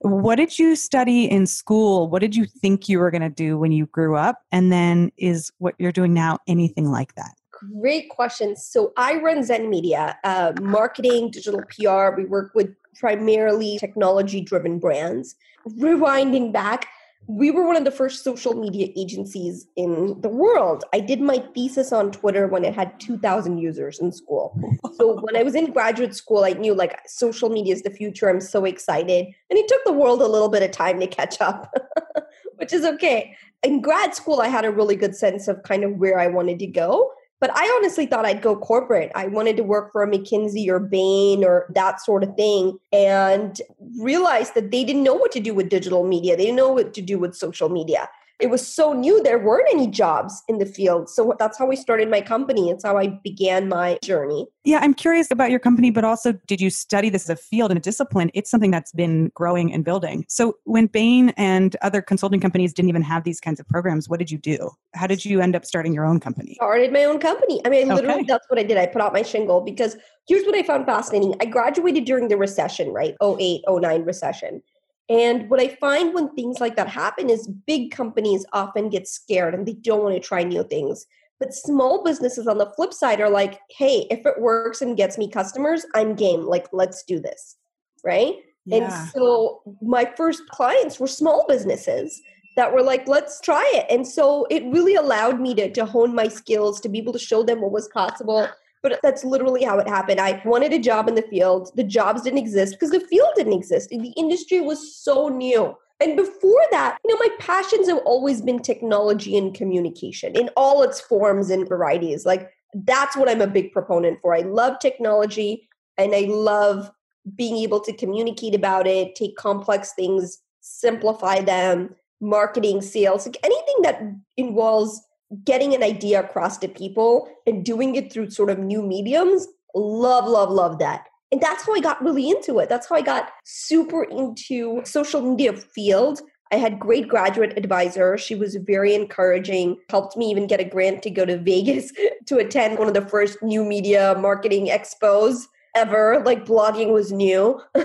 What 0.00 0.36
did 0.36 0.58
you 0.58 0.76
study 0.76 1.30
in 1.30 1.46
school? 1.46 2.08
What 2.08 2.20
did 2.20 2.34
you 2.34 2.46
think 2.46 2.88
you 2.88 2.98
were 2.98 3.10
going 3.10 3.22
to 3.22 3.28
do 3.28 3.58
when 3.58 3.70
you 3.70 3.86
grew 3.86 4.16
up? 4.16 4.42
And 4.50 4.72
then 4.72 5.12
is 5.18 5.52
what 5.58 5.74
you're 5.78 5.92
doing 5.92 6.14
now 6.14 6.38
anything 6.46 6.90
like 6.90 7.14
that? 7.16 7.34
Great 7.52 8.08
question. 8.08 8.56
So 8.56 8.94
I 8.96 9.16
run 9.16 9.44
Zen 9.44 9.68
Media, 9.68 10.18
uh, 10.24 10.54
marketing, 10.62 11.30
digital 11.30 11.60
PR. 11.68 12.16
We 12.16 12.24
work 12.24 12.52
with 12.54 12.74
primarily 12.98 13.78
technology 13.78 14.40
driven 14.40 14.78
brands. 14.78 15.36
Rewinding 15.68 16.50
back, 16.50 16.88
we 17.26 17.50
were 17.50 17.66
one 17.66 17.76
of 17.76 17.84
the 17.84 17.90
first 17.90 18.24
social 18.24 18.54
media 18.54 18.88
agencies 18.96 19.66
in 19.76 20.20
the 20.20 20.28
world. 20.28 20.84
I 20.92 21.00
did 21.00 21.20
my 21.20 21.38
thesis 21.54 21.92
on 21.92 22.10
Twitter 22.10 22.46
when 22.48 22.64
it 22.64 22.74
had 22.74 22.98
2,000 22.98 23.58
users 23.58 23.98
in 23.98 24.12
school. 24.12 24.58
So 25.00 25.18
when 25.22 25.34
I 25.34 25.42
was 25.42 25.54
in 25.54 25.72
graduate 25.72 26.14
school, 26.14 26.44
I 26.44 26.52
knew 26.52 26.74
like 26.74 27.00
social 27.06 27.48
media 27.48 27.72
is 27.72 27.80
the 27.82 27.90
future. 27.90 28.28
I'm 28.28 28.40
so 28.40 28.66
excited. 28.66 29.28
And 29.48 29.58
it 29.58 29.66
took 29.66 29.82
the 29.86 29.94
world 29.94 30.20
a 30.20 30.26
little 30.26 30.50
bit 30.50 30.62
of 30.62 30.72
time 30.72 31.00
to 31.00 31.06
catch 31.06 31.40
up, 31.40 31.72
which 32.56 32.74
is 32.74 32.84
okay. 32.84 33.34
In 33.62 33.80
grad 33.80 34.14
school, 34.14 34.42
I 34.42 34.48
had 34.48 34.66
a 34.66 34.70
really 34.70 34.96
good 34.96 35.16
sense 35.16 35.48
of 35.48 35.62
kind 35.62 35.84
of 35.84 35.92
where 35.92 36.18
I 36.18 36.26
wanted 36.26 36.58
to 36.58 36.66
go. 36.66 37.10
But 37.40 37.50
I 37.54 37.64
honestly 37.78 38.04
thought 38.06 38.26
I'd 38.26 38.42
go 38.42 38.54
corporate. 38.54 39.10
I 39.14 39.26
wanted 39.26 39.56
to 39.56 39.62
work 39.62 39.92
for 39.92 40.02
a 40.02 40.06
McKinsey 40.06 40.68
or 40.68 40.78
Bain 40.78 41.42
or 41.42 41.66
that 41.74 42.00
sort 42.00 42.22
of 42.22 42.36
thing 42.36 42.78
and 42.92 43.60
realized 43.98 44.54
that 44.54 44.70
they 44.70 44.84
didn't 44.84 45.02
know 45.02 45.14
what 45.14 45.32
to 45.32 45.40
do 45.40 45.54
with 45.54 45.70
digital 45.70 46.06
media. 46.06 46.36
They 46.36 46.44
didn't 46.44 46.56
know 46.56 46.72
what 46.72 46.92
to 46.94 47.00
do 47.00 47.18
with 47.18 47.34
social 47.34 47.70
media 47.70 48.08
it 48.40 48.50
was 48.50 48.66
so 48.66 48.92
new 48.92 49.22
there 49.22 49.38
weren't 49.38 49.68
any 49.70 49.86
jobs 49.86 50.42
in 50.48 50.58
the 50.58 50.66
field. 50.66 51.08
So 51.08 51.34
that's 51.38 51.58
how 51.58 51.66
we 51.66 51.76
started 51.76 52.10
my 52.10 52.20
company. 52.20 52.70
It's 52.70 52.84
how 52.84 52.96
i 52.96 53.08
began 53.08 53.68
my 53.68 53.98
journey. 54.02 54.46
Yeah 54.64 54.80
i'm 54.82 54.94
curious 54.94 55.30
about 55.30 55.50
your 55.50 55.58
company 55.58 55.90
but 55.90 56.04
also 56.04 56.32
did 56.46 56.60
you 56.60 56.70
study 56.70 57.08
this 57.08 57.24
as 57.24 57.30
a 57.30 57.36
field 57.36 57.70
and 57.70 57.78
a 57.78 57.80
discipline? 57.80 58.30
It's 58.34 58.50
something 58.50 58.70
that's 58.70 58.92
been 58.92 59.30
growing 59.34 59.72
and 59.72 59.84
building. 59.84 60.24
So 60.28 60.56
when 60.64 60.86
bain 60.86 61.30
and 61.36 61.76
other 61.82 62.02
consulting 62.02 62.40
companies 62.40 62.72
didn't 62.72 62.88
even 62.88 63.02
have 63.02 63.24
these 63.24 63.40
kinds 63.40 63.60
of 63.60 63.68
programs 63.68 64.08
what 64.08 64.18
did 64.18 64.30
you 64.30 64.38
do? 64.38 64.70
How 64.94 65.06
did 65.06 65.24
you 65.24 65.40
end 65.40 65.56
up 65.56 65.64
starting 65.64 65.92
your 65.92 66.04
own 66.04 66.20
company? 66.20 66.54
Started 66.54 66.92
my 66.92 67.04
own 67.04 67.18
company. 67.18 67.60
I 67.64 67.68
mean 67.68 67.88
literally 67.88 68.20
okay. 68.20 68.24
that's 68.28 68.48
what 68.48 68.58
i 68.58 68.62
did. 68.62 68.76
I 68.76 68.86
put 68.86 69.02
out 69.02 69.12
my 69.12 69.22
shingle 69.22 69.60
because 69.60 69.96
here's 70.26 70.44
what 70.44 70.54
i 70.54 70.62
found 70.62 70.86
fascinating. 70.86 71.34
I 71.40 71.44
graduated 71.46 72.04
during 72.04 72.28
the 72.28 72.36
recession 72.36 72.90
right? 72.90 73.14
08 73.22 73.62
09 73.68 74.04
recession 74.04 74.62
and 75.10 75.50
what 75.50 75.60
I 75.60 75.68
find 75.68 76.14
when 76.14 76.32
things 76.34 76.60
like 76.60 76.76
that 76.76 76.88
happen 76.88 77.28
is 77.28 77.48
big 77.48 77.90
companies 77.90 78.46
often 78.52 78.88
get 78.88 79.08
scared 79.08 79.54
and 79.54 79.66
they 79.66 79.72
don't 79.72 80.04
want 80.04 80.14
to 80.14 80.20
try 80.20 80.44
new 80.44 80.62
things. 80.62 81.04
But 81.40 81.52
small 81.52 82.04
businesses 82.04 82.46
on 82.46 82.58
the 82.58 82.70
flip 82.76 82.94
side 82.94 83.20
are 83.20 83.28
like, 83.28 83.58
hey, 83.76 84.06
if 84.08 84.24
it 84.24 84.40
works 84.40 84.82
and 84.82 84.96
gets 84.96 85.18
me 85.18 85.28
customers, 85.28 85.84
I'm 85.96 86.14
game. 86.14 86.42
Like, 86.46 86.68
let's 86.72 87.02
do 87.02 87.18
this. 87.18 87.56
Right. 88.04 88.36
Yeah. 88.66 88.76
And 88.76 89.10
so 89.10 89.62
my 89.82 90.08
first 90.16 90.46
clients 90.48 91.00
were 91.00 91.08
small 91.08 91.44
businesses 91.48 92.22
that 92.56 92.72
were 92.72 92.82
like, 92.82 93.08
let's 93.08 93.40
try 93.40 93.68
it. 93.74 93.86
And 93.90 94.06
so 94.06 94.46
it 94.48 94.62
really 94.66 94.94
allowed 94.94 95.40
me 95.40 95.54
to, 95.56 95.72
to 95.72 95.86
hone 95.86 96.14
my 96.14 96.28
skills, 96.28 96.80
to 96.82 96.88
be 96.88 96.98
able 96.98 97.14
to 97.14 97.18
show 97.18 97.42
them 97.42 97.62
what 97.62 97.72
was 97.72 97.88
possible, 97.88 98.48
but 98.82 98.98
that's 99.02 99.24
literally 99.24 99.64
how 99.64 99.78
it 99.78 99.88
happened. 99.88 100.20
I 100.20 100.40
wanted 100.44 100.72
a 100.72 100.78
job 100.78 101.08
in 101.08 101.14
the 101.14 101.22
field. 101.22 101.70
The 101.76 101.84
jobs 101.84 102.22
didn't 102.22 102.38
exist 102.38 102.74
because 102.74 102.90
the 102.90 103.06
field 103.06 103.30
didn't 103.36 103.52
exist. 103.52 103.90
The 103.90 104.14
industry 104.16 104.60
was 104.60 104.96
so 104.96 105.28
new. 105.28 105.76
And 106.00 106.16
before 106.16 106.62
that, 106.70 106.98
you 107.04 107.12
know, 107.12 107.18
my 107.18 107.28
passions 107.38 107.88
have 107.88 108.00
always 108.06 108.40
been 108.40 108.60
technology 108.60 109.36
and 109.36 109.54
communication 109.54 110.34
in 110.34 110.48
all 110.56 110.82
its 110.82 111.00
forms 111.00 111.50
and 111.50 111.68
varieties. 111.68 112.24
Like 112.24 112.50
that's 112.72 113.16
what 113.16 113.28
I'm 113.28 113.42
a 113.42 113.46
big 113.46 113.72
proponent 113.72 114.18
for. 114.20 114.34
I 114.34 114.40
love 114.40 114.78
technology 114.78 115.68
and 115.98 116.14
I 116.14 116.20
love 116.20 116.90
being 117.36 117.58
able 117.58 117.80
to 117.80 117.92
communicate 117.92 118.54
about 118.54 118.86
it, 118.86 119.14
take 119.14 119.36
complex 119.36 119.92
things, 119.92 120.38
simplify 120.60 121.40
them, 121.40 121.94
marketing, 122.20 122.80
sales, 122.80 123.26
like 123.26 123.36
anything 123.42 123.82
that 123.82 124.02
involves 124.38 125.02
getting 125.44 125.74
an 125.74 125.82
idea 125.82 126.20
across 126.20 126.58
to 126.58 126.68
people 126.68 127.28
and 127.46 127.64
doing 127.64 127.94
it 127.94 128.12
through 128.12 128.30
sort 128.30 128.50
of 128.50 128.58
new 128.58 128.82
mediums 128.82 129.46
love 129.74 130.26
love 130.26 130.50
love 130.50 130.78
that. 130.78 131.06
And 131.32 131.40
that's 131.40 131.64
how 131.64 131.74
i 131.74 131.80
got 131.80 132.02
really 132.02 132.28
into 132.28 132.58
it. 132.58 132.68
That's 132.68 132.88
how 132.88 132.96
i 132.96 133.02
got 133.02 133.30
super 133.44 134.04
into 134.04 134.82
social 134.84 135.22
media 135.22 135.52
field. 135.52 136.20
I 136.52 136.56
had 136.56 136.80
great 136.80 137.06
graduate 137.06 137.56
advisor. 137.56 138.18
She 138.18 138.34
was 138.34 138.56
very 138.56 138.94
encouraging 138.94 139.76
helped 139.88 140.16
me 140.16 140.30
even 140.30 140.48
get 140.48 140.58
a 140.58 140.64
grant 140.64 141.02
to 141.04 141.10
go 141.10 141.24
to 141.24 141.38
vegas 141.50 141.92
to 142.26 142.38
attend 142.38 142.78
one 142.78 142.88
of 142.88 142.94
the 142.94 143.08
first 143.08 143.42
new 143.42 143.64
media 143.64 144.16
marketing 144.18 144.66
expos 144.66 145.44
ever. 145.76 146.20
Like 146.24 146.44
blogging 146.44 146.92
was 146.92 147.12
new. 147.12 147.60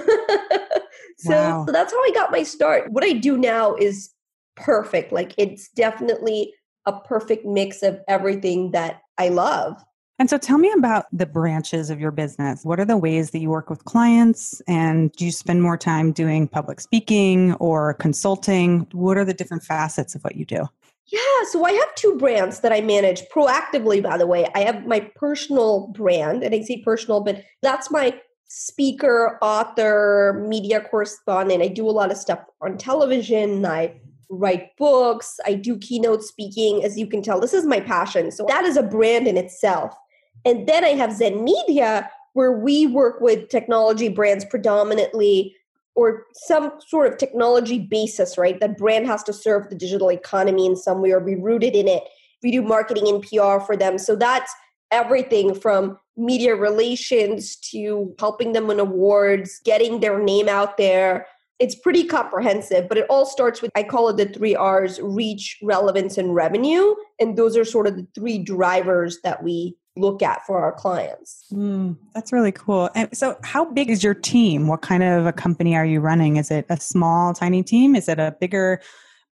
So, 1.17 1.31
wow. 1.31 1.65
so 1.65 1.71
that's 1.71 1.93
how 1.93 1.99
i 1.99 2.11
got 2.13 2.31
my 2.31 2.43
start. 2.43 2.91
What 2.91 3.03
i 3.03 3.13
do 3.13 3.37
now 3.37 3.75
is 3.75 4.11
perfect. 4.55 5.11
Like 5.11 5.33
it's 5.37 5.69
definitely 5.69 6.53
a 6.85 6.99
perfect 6.99 7.45
mix 7.45 7.83
of 7.83 7.99
everything 8.07 8.71
that 8.71 9.01
I 9.17 9.29
love. 9.29 9.83
And 10.17 10.29
so 10.29 10.37
tell 10.37 10.57
me 10.57 10.71
about 10.71 11.07
the 11.11 11.25
branches 11.25 11.89
of 11.89 11.99
your 11.99 12.11
business. 12.11 12.63
What 12.63 12.79
are 12.79 12.85
the 12.85 12.97
ways 12.97 13.31
that 13.31 13.39
you 13.39 13.49
work 13.49 13.69
with 13.69 13.83
clients? 13.83 14.61
And 14.65 15.11
do 15.11 15.25
you 15.25 15.31
spend 15.31 15.61
more 15.61 15.77
time 15.77 16.13
doing 16.13 16.47
public 16.47 16.79
speaking 16.79 17.53
or 17.55 17.95
consulting? 17.95 18.87
What 18.93 19.17
are 19.17 19.25
the 19.25 19.33
different 19.33 19.63
facets 19.63 20.15
of 20.15 20.23
what 20.23 20.37
you 20.37 20.45
do? 20.45 20.67
Yeah, 21.07 21.19
so 21.51 21.65
I 21.65 21.71
have 21.73 21.93
two 21.95 22.15
brands 22.17 22.61
that 22.61 22.71
I 22.71 22.81
manage 22.81 23.23
proactively, 23.29 24.01
by 24.01 24.17
the 24.17 24.25
way. 24.25 24.47
I 24.55 24.59
have 24.61 24.87
my 24.87 25.01
personal 25.15 25.87
brand, 25.89 26.43
and 26.43 26.55
I 26.55 26.61
say 26.61 26.81
personal, 26.81 27.21
but 27.21 27.43
that's 27.61 27.91
my 27.91 28.19
speaker, 28.47 29.37
author, 29.41 30.43
media 30.47 30.81
correspondent. 30.81 31.61
I 31.61 31.67
do 31.67 31.87
a 31.87 31.91
lot 31.91 32.09
of 32.09 32.17
stuff 32.17 32.39
on 32.61 32.77
television. 32.77 33.65
I 33.65 33.99
write 34.29 34.75
books, 34.77 35.39
I 35.45 35.53
do 35.53 35.77
keynote 35.77 36.23
speaking. 36.23 36.83
As 36.83 36.97
you 36.97 37.07
can 37.07 37.21
tell, 37.21 37.39
this 37.39 37.53
is 37.53 37.65
my 37.65 37.79
passion. 37.79 38.31
So 38.31 38.45
that 38.47 38.65
is 38.65 38.77
a 38.77 38.83
brand 38.83 39.27
in 39.27 39.37
itself. 39.37 39.95
And 40.43 40.67
then 40.67 40.83
I 40.83 40.89
have 40.89 41.13
Zen 41.13 41.43
Media, 41.43 42.09
where 42.33 42.51
we 42.51 42.85
work 42.85 43.21
with 43.21 43.49
technology 43.49 44.09
brands 44.09 44.45
predominantly 44.45 45.55
or 45.95 46.25
some 46.33 46.71
sort 46.85 47.11
of 47.11 47.17
technology 47.17 47.79
basis, 47.79 48.37
right? 48.37 48.59
That 48.59 48.77
brand 48.77 49.07
has 49.07 49.23
to 49.23 49.33
serve 49.33 49.69
the 49.69 49.75
digital 49.75 50.11
economy 50.11 50.65
in 50.65 50.75
some 50.75 51.01
way 51.01 51.11
or 51.11 51.21
be 51.21 51.35
rooted 51.35 51.75
in 51.75 51.87
it. 51.87 52.03
We 52.43 52.51
do 52.51 52.61
marketing 52.61 53.07
and 53.07 53.23
PR 53.23 53.63
for 53.65 53.77
them. 53.77 53.97
So 53.97 54.15
that's 54.15 54.53
everything 54.91 55.55
from 55.55 55.97
media 56.17 56.55
relations 56.55 57.55
to 57.57 58.13
helping 58.19 58.51
them 58.51 58.67
win 58.67 58.79
awards, 58.79 59.61
getting 59.63 60.01
their 60.01 60.19
name 60.19 60.49
out 60.49 60.77
there, 60.77 61.27
it's 61.59 61.75
pretty 61.75 62.03
comprehensive, 62.03 62.89
but 62.89 62.97
it 62.97 63.05
all 63.09 63.25
starts 63.25 63.61
with, 63.61 63.71
I 63.75 63.83
call 63.83 64.09
it 64.09 64.17
the 64.17 64.25
three 64.25 64.55
R's 64.55 64.99
reach, 65.01 65.57
relevance, 65.63 66.17
and 66.17 66.35
revenue. 66.35 66.95
And 67.19 67.37
those 67.37 67.55
are 67.55 67.63
sort 67.63 67.87
of 67.87 67.95
the 67.95 68.07
three 68.13 68.39
drivers 68.39 69.19
that 69.23 69.41
we 69.41 69.77
look 69.95 70.21
at 70.21 70.45
for 70.45 70.59
our 70.59 70.73
clients. 70.73 71.45
Mm, 71.53 71.97
that's 72.13 72.33
really 72.33 72.51
cool. 72.51 72.89
And 72.95 73.15
so, 73.15 73.37
how 73.43 73.65
big 73.65 73.89
is 73.89 74.03
your 74.03 74.13
team? 74.13 74.67
What 74.67 74.81
kind 74.81 75.03
of 75.03 75.25
a 75.25 75.31
company 75.31 75.75
are 75.75 75.85
you 75.85 76.01
running? 76.01 76.35
Is 76.35 76.51
it 76.51 76.65
a 76.69 76.77
small, 76.77 77.33
tiny 77.33 77.63
team? 77.63 77.95
Is 77.95 78.09
it 78.09 78.19
a 78.19 78.35
bigger 78.39 78.81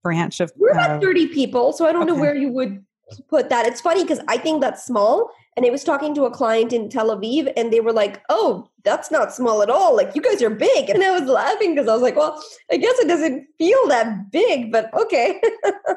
branch 0.02 0.40
of? 0.40 0.52
We're 0.56 0.72
about 0.72 0.92
uh, 0.92 1.00
30 1.02 1.28
people. 1.28 1.74
So, 1.74 1.86
I 1.86 1.92
don't 1.92 2.04
okay. 2.04 2.14
know 2.14 2.20
where 2.20 2.36
you 2.36 2.50
would 2.50 2.86
put 3.30 3.50
that. 3.50 3.66
It's 3.66 3.82
funny 3.82 4.04
because 4.04 4.22
I 4.28 4.38
think 4.38 4.62
that's 4.62 4.86
small. 4.86 5.30
And 5.56 5.66
I 5.66 5.70
was 5.70 5.84
talking 5.84 6.16
to 6.16 6.26
a 6.26 6.32
client 6.32 6.74
in 6.74 6.90
Tel 6.90 7.16
Aviv 7.16 7.52
and 7.56 7.72
they 7.72 7.80
were 7.80 7.94
like, 7.94 8.22
oh, 8.30 8.70
that's 8.84 9.12
not 9.12 9.34
small 9.34 9.62
at 9.62 9.70
all. 9.70 9.96
Like, 9.96 10.16
you 10.16 10.22
guys 10.22 10.42
are 10.42 10.50
big. 10.50 10.90
And 10.90 11.04
I 11.04 11.12
was 11.12 11.30
laughing 11.30 11.76
because 11.76 11.88
I 11.88 11.94
was 11.94 12.02
like, 12.02 12.16
well, 12.16 12.44
I 12.72 12.78
guess 12.78 12.98
it 13.00 13.08
doesn't 13.08 13.48
feel 13.58 13.88
that 13.88 14.32
big, 14.32 14.72
but 14.72 14.94
okay. 14.94 15.42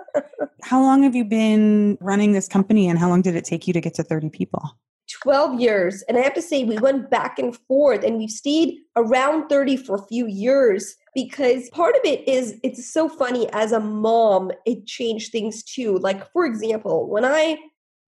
how 0.63 0.81
long 0.81 1.03
have 1.03 1.15
you 1.15 1.25
been 1.25 1.97
running 2.01 2.33
this 2.33 2.49
company 2.49 2.89
and 2.89 2.99
how 2.99 3.09
long 3.09 3.23
did 3.23 3.37
it 3.37 3.45
take 3.45 3.67
you 3.67 3.73
to 3.73 3.81
get 3.81 3.95
to 3.95 4.03
30 4.03 4.31
people? 4.31 4.79
12 5.23 5.61
years. 5.61 6.03
And 6.09 6.17
I 6.19 6.21
have 6.21 6.35
to 6.35 6.43
say, 6.43 6.65
we 6.65 6.79
went 6.79 7.11
back 7.11 7.39
and 7.39 7.57
forth 7.69 8.03
and 8.05 8.19
we've 8.19 8.31
stayed 8.31 8.79
around 8.97 9.49
30 9.49 9.77
for 9.77 9.97
a 9.97 10.07
few 10.07 10.27
years 10.27 10.97
because 11.15 11.71
part 11.71 11.95
of 11.95 12.01
it 12.05 12.27
is 12.29 12.59
it's 12.63 12.93
so 12.93 13.09
funny 13.09 13.49
as 13.53 13.73
a 13.73 13.81
mom, 13.81 14.51
it 14.67 14.87
changed 14.87 15.33
things 15.33 15.63
too. 15.63 15.99
Like, 15.99 16.31
for 16.33 16.45
example, 16.45 17.09
when 17.09 17.25
I 17.25 17.59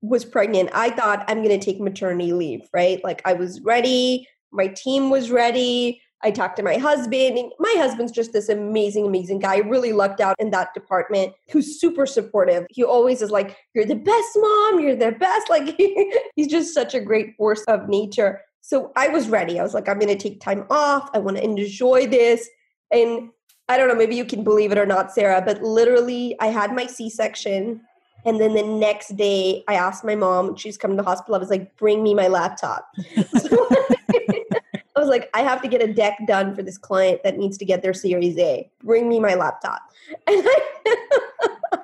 was 0.00 0.24
pregnant, 0.24 0.70
I 0.72 0.90
thought 0.90 1.24
I'm 1.28 1.42
going 1.42 1.58
to 1.58 1.64
take 1.64 1.80
maternity 1.80 2.32
leave, 2.32 2.68
right? 2.72 3.02
Like, 3.02 3.22
I 3.24 3.32
was 3.32 3.60
ready, 3.62 4.28
my 4.52 4.68
team 4.68 5.10
was 5.10 5.30
ready. 5.30 6.00
I 6.24 6.32
talked 6.32 6.56
to 6.56 6.64
my 6.64 6.76
husband, 6.78 7.38
and 7.38 7.52
my 7.60 7.72
husband's 7.76 8.10
just 8.10 8.32
this 8.32 8.48
amazing, 8.48 9.06
amazing 9.06 9.38
guy. 9.38 9.58
Really 9.58 9.92
lucked 9.92 10.20
out 10.20 10.34
in 10.40 10.50
that 10.50 10.74
department. 10.74 11.32
Who's 11.52 11.80
super 11.80 12.06
supportive. 12.06 12.66
He 12.70 12.82
always 12.82 13.22
is 13.22 13.30
like, 13.30 13.56
"You're 13.72 13.84
the 13.84 13.94
best 13.94 14.28
mom. 14.34 14.80
You're 14.80 14.96
the 14.96 15.12
best." 15.12 15.48
Like 15.50 15.80
he's 16.34 16.48
just 16.48 16.74
such 16.74 16.92
a 16.94 17.00
great 17.00 17.36
force 17.36 17.62
of 17.68 17.88
nature. 17.88 18.40
So 18.62 18.90
I 18.96 19.08
was 19.08 19.28
ready. 19.28 19.60
I 19.60 19.62
was 19.62 19.74
like, 19.74 19.88
"I'm 19.88 20.00
going 20.00 20.16
to 20.16 20.20
take 20.20 20.40
time 20.40 20.66
off. 20.70 21.08
I 21.14 21.18
want 21.18 21.36
to 21.36 21.44
enjoy 21.44 22.08
this." 22.08 22.48
And 22.90 23.30
I 23.68 23.76
don't 23.76 23.88
know, 23.88 23.94
maybe 23.94 24.16
you 24.16 24.24
can 24.24 24.42
believe 24.42 24.72
it 24.72 24.78
or 24.78 24.86
not, 24.86 25.12
Sarah, 25.12 25.42
but 25.44 25.62
literally, 25.62 26.34
I 26.40 26.46
had 26.46 26.74
my 26.74 26.86
C 26.86 27.10
section. 27.10 27.82
And 28.24 28.40
then 28.40 28.54
the 28.54 28.62
next 28.62 29.16
day, 29.16 29.64
I 29.68 29.74
asked 29.74 30.04
my 30.04 30.14
mom, 30.14 30.56
she's 30.56 30.76
coming 30.76 30.96
to 30.96 31.02
the 31.02 31.08
hospital. 31.08 31.36
I 31.36 31.38
was 31.38 31.50
like, 31.50 31.76
bring 31.76 32.02
me 32.02 32.14
my 32.14 32.28
laptop. 32.28 32.88
I 34.98 35.00
was 35.00 35.08
like, 35.08 35.30
I 35.32 35.42
have 35.42 35.62
to 35.62 35.68
get 35.68 35.80
a 35.80 35.92
deck 35.92 36.18
done 36.26 36.56
for 36.56 36.62
this 36.62 36.76
client 36.76 37.22
that 37.22 37.38
needs 37.38 37.56
to 37.58 37.64
get 37.64 37.82
their 37.82 37.94
Series 37.94 38.36
A. 38.38 38.68
Bring 38.82 39.08
me 39.08 39.20
my 39.20 39.34
laptop. 39.34 39.80
And 40.26 40.42
I 40.44 41.78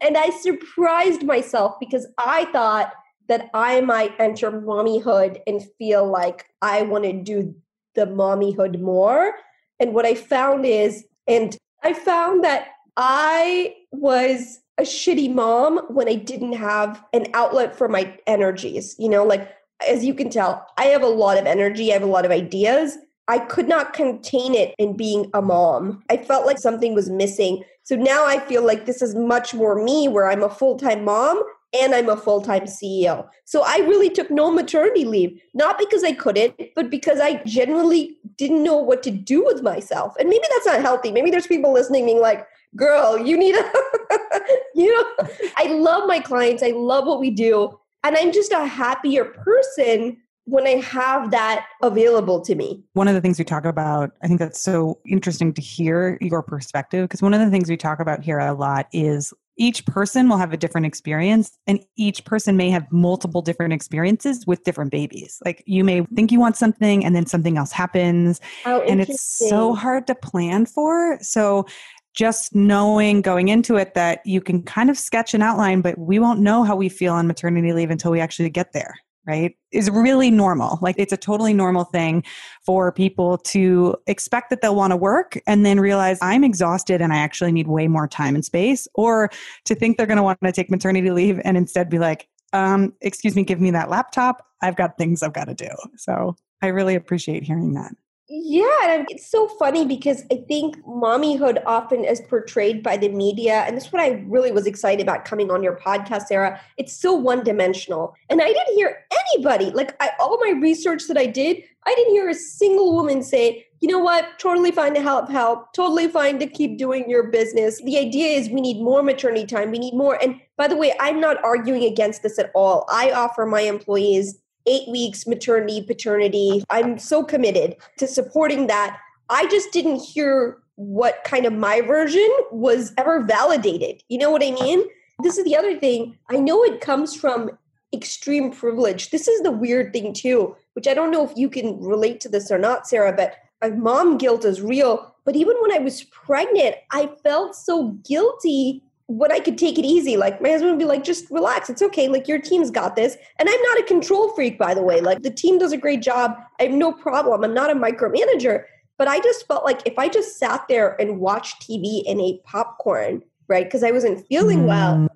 and 0.00 0.16
I 0.16 0.30
surprised 0.30 1.22
myself 1.22 1.78
because 1.78 2.06
I 2.18 2.46
thought 2.46 2.92
that 3.28 3.48
I 3.54 3.80
might 3.80 4.18
enter 4.18 4.50
mommyhood 4.50 5.40
and 5.46 5.62
feel 5.78 6.04
like 6.04 6.46
I 6.60 6.82
want 6.82 7.04
to 7.04 7.12
do 7.12 7.54
the 7.94 8.06
mommyhood 8.06 8.80
more. 8.80 9.34
And 9.78 9.94
what 9.94 10.04
I 10.04 10.14
found 10.14 10.66
is, 10.66 11.04
and 11.28 11.56
I 11.82 11.92
found 11.92 12.42
that 12.42 12.68
I 12.96 13.74
was 13.92 14.60
a 14.78 14.82
shitty 14.82 15.32
mom 15.32 15.78
when 15.88 16.08
I 16.08 16.14
didn't 16.14 16.54
have 16.54 17.04
an 17.12 17.26
outlet 17.34 17.76
for 17.76 17.88
my 17.88 18.18
energies. 18.26 18.96
You 18.98 19.08
know, 19.08 19.24
like 19.24 19.50
as 19.88 20.04
you 20.04 20.14
can 20.14 20.30
tell, 20.30 20.66
I 20.76 20.86
have 20.86 21.02
a 21.02 21.08
lot 21.08 21.38
of 21.38 21.46
energy, 21.46 21.90
I 21.90 21.94
have 21.94 22.02
a 22.02 22.06
lot 22.06 22.24
of 22.24 22.30
ideas. 22.30 22.98
I 23.28 23.38
could 23.38 23.68
not 23.68 23.92
contain 23.92 24.54
it 24.54 24.74
in 24.78 24.96
being 24.96 25.30
a 25.32 25.40
mom. 25.40 26.02
I 26.10 26.16
felt 26.16 26.44
like 26.44 26.58
something 26.58 26.94
was 26.94 27.08
missing. 27.08 27.62
So 27.84 27.94
now 27.94 28.26
I 28.26 28.40
feel 28.40 28.66
like 28.66 28.84
this 28.84 29.00
is 29.00 29.14
much 29.14 29.54
more 29.54 29.82
me 29.82 30.08
where 30.08 30.28
I'm 30.28 30.42
a 30.42 30.50
full 30.50 30.76
time 30.76 31.04
mom 31.04 31.42
and 31.72 31.94
I'm 31.94 32.08
a 32.08 32.16
full 32.16 32.42
time 32.42 32.62
CEO. 32.62 33.28
So 33.44 33.62
I 33.64 33.78
really 33.78 34.10
took 34.10 34.30
no 34.30 34.50
maternity 34.50 35.04
leave, 35.04 35.40
not 35.54 35.78
because 35.78 36.02
I 36.04 36.12
couldn't, 36.12 36.54
but 36.74 36.90
because 36.90 37.20
I 37.20 37.42
genuinely 37.44 38.18
didn't 38.36 38.62
know 38.62 38.76
what 38.76 39.02
to 39.04 39.10
do 39.10 39.44
with 39.44 39.62
myself. 39.62 40.14
And 40.18 40.28
maybe 40.28 40.44
that's 40.50 40.66
not 40.66 40.80
healthy. 40.80 41.12
Maybe 41.12 41.30
there's 41.30 41.46
people 41.46 41.72
listening 41.72 42.04
being 42.06 42.20
like, 42.20 42.46
girl, 42.76 43.18
you 43.18 43.36
need 43.36 43.54
a, 43.54 43.72
you 44.74 44.92
know, 44.92 45.28
I 45.56 45.66
love 45.68 46.06
my 46.06 46.20
clients. 46.20 46.62
I 46.62 46.70
love 46.70 47.06
what 47.06 47.20
we 47.20 47.30
do. 47.30 47.78
And 48.04 48.16
I'm 48.16 48.32
just 48.32 48.52
a 48.52 48.66
happier 48.66 49.24
person 49.24 50.18
when 50.44 50.66
I 50.66 50.80
have 50.80 51.30
that 51.30 51.66
available 51.82 52.40
to 52.40 52.54
me. 52.54 52.82
One 52.94 53.06
of 53.06 53.14
the 53.14 53.20
things 53.20 53.38
we 53.38 53.44
talk 53.44 53.64
about, 53.64 54.10
I 54.22 54.26
think 54.26 54.40
that's 54.40 54.60
so 54.60 54.98
interesting 55.06 55.52
to 55.54 55.62
hear 55.62 56.18
your 56.20 56.42
perspective, 56.42 57.08
because 57.08 57.22
one 57.22 57.32
of 57.32 57.40
the 57.40 57.50
things 57.50 57.70
we 57.70 57.76
talk 57.76 58.00
about 58.00 58.24
here 58.24 58.38
a 58.40 58.52
lot 58.52 58.88
is 58.92 59.32
each 59.56 59.84
person 59.86 60.28
will 60.28 60.38
have 60.38 60.52
a 60.52 60.56
different 60.56 60.86
experience 60.86 61.58
and 61.66 61.80
each 61.96 62.24
person 62.24 62.56
may 62.56 62.70
have 62.70 62.90
multiple 62.90 63.42
different 63.42 63.72
experiences 63.72 64.46
with 64.46 64.64
different 64.64 64.90
babies 64.90 65.40
like 65.44 65.62
you 65.66 65.84
may 65.84 66.02
think 66.14 66.32
you 66.32 66.40
want 66.40 66.56
something 66.56 67.04
and 67.04 67.14
then 67.14 67.26
something 67.26 67.58
else 67.58 67.70
happens 67.70 68.40
oh, 68.64 68.80
and 68.82 69.00
it's 69.00 69.20
so 69.20 69.74
hard 69.74 70.06
to 70.06 70.14
plan 70.14 70.64
for 70.64 71.18
so 71.20 71.66
just 72.14 72.54
knowing 72.54 73.20
going 73.22 73.48
into 73.48 73.76
it 73.76 73.94
that 73.94 74.20
you 74.24 74.40
can 74.40 74.62
kind 74.62 74.90
of 74.90 74.98
sketch 74.98 75.34
an 75.34 75.42
outline 75.42 75.80
but 75.80 75.98
we 75.98 76.18
won't 76.18 76.40
know 76.40 76.62
how 76.62 76.76
we 76.76 76.88
feel 76.88 77.14
on 77.14 77.26
maternity 77.26 77.72
leave 77.72 77.90
until 77.90 78.10
we 78.10 78.20
actually 78.20 78.50
get 78.50 78.72
there 78.72 78.94
right? 79.26 79.56
Is 79.70 79.90
really 79.90 80.30
normal. 80.30 80.78
Like 80.82 80.96
it's 80.98 81.12
a 81.12 81.16
totally 81.16 81.54
normal 81.54 81.84
thing 81.84 82.24
for 82.64 82.92
people 82.92 83.38
to 83.38 83.96
expect 84.06 84.50
that 84.50 84.60
they'll 84.60 84.74
want 84.74 84.90
to 84.90 84.96
work 84.96 85.38
and 85.46 85.64
then 85.64 85.80
realize 85.80 86.18
i'm 86.22 86.44
exhausted 86.44 87.00
and 87.00 87.12
i 87.12 87.16
actually 87.16 87.52
need 87.52 87.68
way 87.68 87.88
more 87.88 88.08
time 88.08 88.34
and 88.34 88.44
space 88.44 88.86
or 88.94 89.30
to 89.64 89.74
think 89.74 89.96
they're 89.96 90.06
going 90.06 90.16
to 90.16 90.22
want 90.22 90.38
to 90.42 90.52
take 90.52 90.70
maternity 90.70 91.10
leave 91.10 91.40
and 91.44 91.56
instead 91.56 91.88
be 91.88 91.98
like 91.98 92.28
um, 92.54 92.92
excuse 93.00 93.34
me 93.34 93.44
give 93.44 93.60
me 93.60 93.70
that 93.70 93.88
laptop. 93.88 94.46
I've 94.60 94.76
got 94.76 94.98
things 94.98 95.22
i've 95.22 95.32
got 95.32 95.46
to 95.46 95.54
do. 95.54 95.70
So 95.96 96.36
i 96.60 96.66
really 96.68 96.94
appreciate 96.94 97.42
hearing 97.42 97.74
that 97.74 97.92
yeah, 98.34 99.04
it's 99.10 99.30
so 99.30 99.46
funny 99.46 99.84
because 99.84 100.24
I 100.32 100.36
think 100.48 100.82
mommyhood 100.86 101.62
often 101.66 102.02
is 102.02 102.22
portrayed 102.30 102.82
by 102.82 102.96
the 102.96 103.10
media. 103.10 103.64
And 103.66 103.76
that's 103.76 103.92
what 103.92 104.00
I 104.00 104.24
really 104.26 104.50
was 104.50 104.66
excited 104.66 105.02
about 105.02 105.26
coming 105.26 105.50
on 105.50 105.62
your 105.62 105.76
podcast, 105.76 106.28
Sarah. 106.28 106.58
It's 106.78 106.94
so 106.94 107.12
one 107.12 107.44
dimensional. 107.44 108.14
And 108.30 108.40
I 108.40 108.46
didn't 108.46 108.74
hear 108.74 109.04
anybody, 109.34 109.66
like 109.72 109.94
I, 110.00 110.12
all 110.18 110.38
my 110.40 110.58
research 110.62 111.08
that 111.08 111.18
I 111.18 111.26
did, 111.26 111.62
I 111.86 111.94
didn't 111.94 112.14
hear 112.14 112.30
a 112.30 112.34
single 112.34 112.94
woman 112.94 113.22
say, 113.22 113.66
you 113.80 113.88
know 113.88 113.98
what, 113.98 114.38
totally 114.38 114.70
fine 114.70 114.94
to 114.94 115.02
help, 115.02 115.28
help, 115.28 115.74
totally 115.74 116.08
fine 116.08 116.38
to 116.38 116.46
keep 116.46 116.78
doing 116.78 117.10
your 117.10 117.24
business. 117.24 117.82
The 117.82 117.98
idea 117.98 118.38
is 118.38 118.48
we 118.48 118.62
need 118.62 118.80
more 118.80 119.02
maternity 119.02 119.44
time, 119.44 119.70
we 119.72 119.78
need 119.78 119.92
more. 119.92 120.18
And 120.22 120.40
by 120.56 120.68
the 120.68 120.76
way, 120.76 120.94
I'm 121.00 121.20
not 121.20 121.42
arguing 121.44 121.84
against 121.84 122.22
this 122.22 122.38
at 122.38 122.50
all. 122.54 122.86
I 122.88 123.10
offer 123.10 123.44
my 123.44 123.60
employees 123.60 124.38
eight 124.66 124.88
weeks 124.88 125.26
maternity, 125.26 125.82
paternity. 125.82 126.64
I'm 126.70 126.98
so 126.98 127.22
committed 127.22 127.76
to 127.98 128.06
supporting 128.06 128.66
that. 128.68 128.98
I 129.28 129.46
just 129.46 129.72
didn't 129.72 130.00
hear 130.00 130.58
what 130.76 131.22
kind 131.24 131.46
of 131.46 131.52
my 131.52 131.80
version 131.80 132.28
was 132.50 132.92
ever 132.98 133.22
validated. 133.22 134.02
You 134.08 134.18
know 134.18 134.30
what 134.30 134.42
I 134.42 134.50
mean? 134.50 134.84
This 135.22 135.38
is 135.38 135.44
the 135.44 135.56
other 135.56 135.78
thing. 135.78 136.16
I 136.30 136.36
know 136.36 136.64
it 136.64 136.80
comes 136.80 137.14
from 137.14 137.50
extreme 137.94 138.50
privilege. 138.50 139.10
This 139.10 139.28
is 139.28 139.42
the 139.42 139.50
weird 139.50 139.92
thing, 139.92 140.14
too, 140.14 140.56
which 140.72 140.88
I 140.88 140.94
don't 140.94 141.10
know 141.10 141.24
if 141.24 141.36
you 141.36 141.48
can 141.50 141.78
relate 141.80 142.20
to 142.20 142.28
this 142.28 142.50
or 142.50 142.58
not, 142.58 142.88
Sarah, 142.88 143.12
but 143.12 143.36
mom 143.76 144.18
guilt 144.18 144.44
is 144.44 144.62
real. 144.62 145.14
But 145.24 145.36
even 145.36 145.56
when 145.60 145.72
I 145.72 145.78
was 145.78 146.02
pregnant, 146.04 146.76
I 146.90 147.10
felt 147.22 147.54
so 147.54 147.90
guilty 148.08 148.82
when 149.06 149.32
I 149.32 149.40
could 149.40 149.58
take 149.58 149.78
it 149.78 149.84
easy, 149.84 150.16
like 150.16 150.40
my 150.40 150.50
husband 150.50 150.72
would 150.72 150.78
be 150.78 150.84
like, 150.84 151.04
just 151.04 151.30
relax. 151.30 151.68
It's 151.68 151.82
okay. 151.82 152.08
Like 152.08 152.28
your 152.28 152.38
team's 152.38 152.70
got 152.70 152.96
this. 152.96 153.16
And 153.38 153.48
I'm 153.48 153.62
not 153.62 153.80
a 153.80 153.82
control 153.84 154.30
freak, 154.30 154.58
by 154.58 154.74
the 154.74 154.82
way. 154.82 155.00
Like 155.00 155.22
the 155.22 155.30
team 155.30 155.58
does 155.58 155.72
a 155.72 155.76
great 155.76 156.02
job. 156.02 156.36
I 156.60 156.64
have 156.64 156.72
no 156.72 156.92
problem. 156.92 157.44
I'm 157.44 157.54
not 157.54 157.70
a 157.70 157.74
micromanager. 157.74 158.64
But 158.98 159.08
I 159.08 159.20
just 159.20 159.46
felt 159.46 159.64
like 159.64 159.80
if 159.86 159.98
I 159.98 160.08
just 160.08 160.38
sat 160.38 160.66
there 160.68 161.00
and 161.00 161.18
watched 161.18 161.62
TV 161.62 162.02
and 162.08 162.20
ate 162.20 162.44
popcorn, 162.44 163.22
right? 163.48 163.64
Because 163.64 163.82
I 163.82 163.90
wasn't 163.90 164.26
feeling 164.26 164.60
mm. 164.60 164.68
well. 164.68 165.08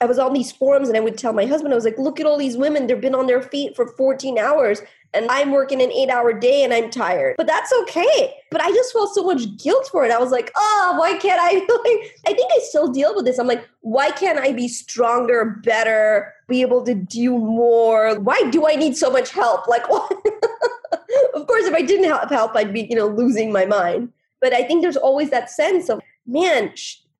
I 0.00 0.04
was 0.04 0.18
on 0.18 0.34
these 0.34 0.52
forums 0.52 0.88
and 0.88 0.96
I 0.96 1.00
would 1.00 1.16
tell 1.16 1.32
my 1.32 1.46
husband, 1.46 1.72
I 1.72 1.76
was 1.76 1.84
like, 1.84 1.96
look 1.96 2.20
at 2.20 2.26
all 2.26 2.36
these 2.36 2.56
women. 2.56 2.86
They've 2.86 3.00
been 3.00 3.14
on 3.14 3.26
their 3.26 3.40
feet 3.40 3.74
for 3.74 3.88
14 3.96 4.38
hours 4.38 4.82
and 5.14 5.26
I'm 5.30 5.52
working 5.52 5.80
an 5.80 5.90
eight 5.90 6.10
hour 6.10 6.34
day 6.34 6.64
and 6.64 6.74
I'm 6.74 6.90
tired. 6.90 7.36
But 7.38 7.46
that's 7.46 7.72
okay. 7.82 8.34
But 8.50 8.60
I 8.60 8.70
just 8.72 8.92
felt 8.92 9.14
so 9.14 9.24
much 9.24 9.56
guilt 9.56 9.88
for 9.90 10.04
it. 10.04 10.12
I 10.12 10.18
was 10.18 10.30
like, 10.30 10.52
oh, 10.54 10.96
why 10.98 11.16
can't 11.16 11.40
I? 11.40 11.48
I 12.26 12.34
think 12.34 12.50
I 12.52 12.58
still 12.64 12.88
deal 12.88 13.14
with 13.14 13.24
this. 13.24 13.38
I'm 13.38 13.46
like, 13.46 13.66
why 13.80 14.10
can't 14.10 14.38
I 14.38 14.52
be 14.52 14.68
stronger, 14.68 15.58
better, 15.62 16.34
be 16.46 16.60
able 16.60 16.84
to 16.84 16.94
do 16.94 17.38
more? 17.38 18.18
Why 18.20 18.50
do 18.50 18.68
I 18.68 18.74
need 18.74 18.96
so 18.96 19.10
much 19.10 19.30
help? 19.30 19.66
Like, 19.76 19.88
what? 19.90 20.10
of 21.34 21.46
course, 21.46 21.64
if 21.64 21.74
I 21.74 21.82
didn't 21.82 22.10
have 22.10 22.30
help, 22.30 22.54
I'd 22.54 22.72
be, 22.72 22.86
you 22.88 22.96
know, 22.96 23.08
losing 23.08 23.52
my 23.52 23.64
mind. 23.66 24.12
But 24.40 24.52
I 24.52 24.62
think 24.62 24.82
there's 24.82 24.96
always 24.96 25.30
that 25.30 25.50
sense 25.50 25.88
of, 25.88 26.00
man, 26.26 26.72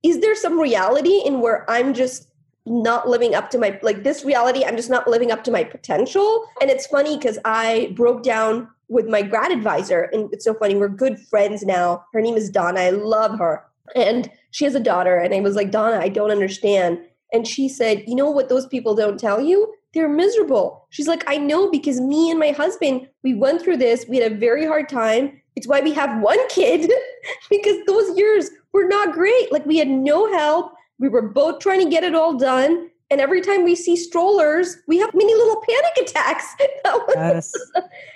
is 0.03 0.21
there 0.21 0.35
some 0.35 0.59
reality 0.59 1.23
in 1.25 1.41
where 1.41 1.69
I'm 1.71 1.93
just 1.93 2.29
not 2.67 3.09
living 3.09 3.35
up 3.35 3.49
to 3.51 3.59
my 3.59 3.79
like 3.83 4.03
this 4.03 4.25
reality 4.25 4.65
i'm 4.65 4.77
just 4.77 4.91
not 4.91 5.09
living 5.09 5.31
up 5.31 5.45
to 5.45 5.51
my 5.53 5.63
potential. 5.65 6.45
And 6.61 6.71
it's 6.71 6.87
funny 6.87 7.17
because 7.17 7.39
i 7.45 7.93
broke 7.95 8.23
down 8.23 8.69
with 8.89 9.09
my 9.09 9.23
grad 9.23 9.53
advisor 9.53 10.03
and 10.13 10.33
it's 10.33 10.45
so 10.45 10.55
funny 10.55 10.75
we're 10.75 10.89
good 10.89 11.19
friends 11.19 11.63
now. 11.65 12.05
Her 12.13 12.21
name 12.21 12.37
is 12.37 12.51
donna 12.51 12.81
i 12.81 12.91
love 12.91 13.39
her. 13.39 13.65
And 13.95 14.31
she 14.51 14.65
has 14.65 14.75
a 14.75 14.81
daughter 14.81 15.17
and 15.17 15.33
i 15.33 15.41
was 15.41 15.55
like 15.55 15.71
donna 15.71 15.99
i 15.99 16.09
don't 16.09 16.33
understand. 16.33 16.99
And 17.33 17.47
she 17.47 17.69
said 17.69 18.03
you 18.07 18.17
know 18.17 18.31
what 18.31 18.49
those 18.49 18.67
people 18.67 18.95
don't 18.95 19.19
tell 19.19 19.41
you? 19.41 19.73
They're 19.95 20.09
miserable. 20.09 20.87
She's 20.91 21.09
like 21.09 21.23
i 21.29 21.39
know 21.39 21.71
because 21.71 22.01
me 22.01 22.31
and 22.31 22.41
my 22.41 22.51
husband 22.51 23.09
we 23.23 23.35
went 23.35 23.63
through 23.63 23.77
this 23.77 24.07
we 24.09 24.19
had 24.19 24.33
a 24.33 24.35
very 24.35 24.67
hard 24.67 24.89
time. 24.89 25.41
It's 25.55 25.69
why 25.69 25.81
we 25.81 25.93
have 25.95 26.21
one 26.21 26.49
kid 26.49 26.91
because 27.51 27.77
those 27.87 28.19
years 28.19 28.51
were 28.73 28.89
not 28.89 29.13
great. 29.13 29.53
Like 29.53 29.65
we 29.65 29.79
had 29.79 29.89
no 29.89 30.31
help 30.33 30.76
we 30.99 31.09
were 31.09 31.23
both 31.23 31.61
trying 31.61 31.81
to 31.81 31.91
get 31.91 32.05
it 32.05 32.15
all 32.15 32.35
done. 32.37 32.91
And 33.09 33.21
every 33.21 33.41
time 33.41 33.63
we 33.63 33.77
see 33.77 33.97
strollers, 33.97 34.79
we 34.89 34.99
have 34.99 35.15
many 35.15 35.33
little 35.35 35.63
panic 35.69 36.09
attacks. 36.09 36.57
yes. 37.15 37.53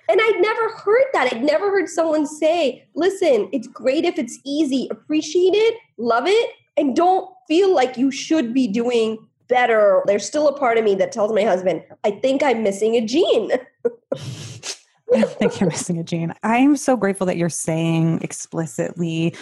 and 0.09 0.21
I'd 0.21 0.41
never 0.41 0.69
heard 0.71 1.05
that. 1.13 1.33
I'd 1.33 1.45
never 1.45 1.71
heard 1.71 1.89
someone 1.89 2.27
say, 2.27 2.85
listen, 2.95 3.49
it's 3.53 3.69
great 3.69 4.05
if 4.05 4.19
it's 4.19 4.39
easy. 4.45 4.89
Appreciate 4.91 5.55
it, 5.55 5.77
love 5.97 6.25
it, 6.27 6.51
and 6.77 6.97
don't 6.97 7.31
feel 7.47 7.73
like 7.73 7.97
you 7.97 8.11
should 8.11 8.53
be 8.53 8.67
doing 8.67 9.19
better. 9.47 10.03
There's 10.07 10.27
still 10.27 10.49
a 10.49 10.59
part 10.59 10.77
of 10.77 10.85
me 10.85 10.97
that 10.97 11.13
tells 11.13 11.33
my 11.33 11.43
husband, 11.43 11.85
I 12.03 12.11
think 12.11 12.43
I'm 12.43 12.65
missing 12.65 12.97
a 12.97 13.07
gene. 13.07 13.53
I 15.13 15.21
don't 15.21 15.31
think 15.33 15.61
you're 15.61 15.71
missing 15.71 15.99
a 15.99 16.05
gene. 16.05 16.33
I 16.43 16.59
am 16.59 16.77
so 16.77 16.97
grateful 16.97 17.27
that 17.27 17.37
you're 17.37 17.49
saying 17.49 18.21
explicitly 18.23 19.35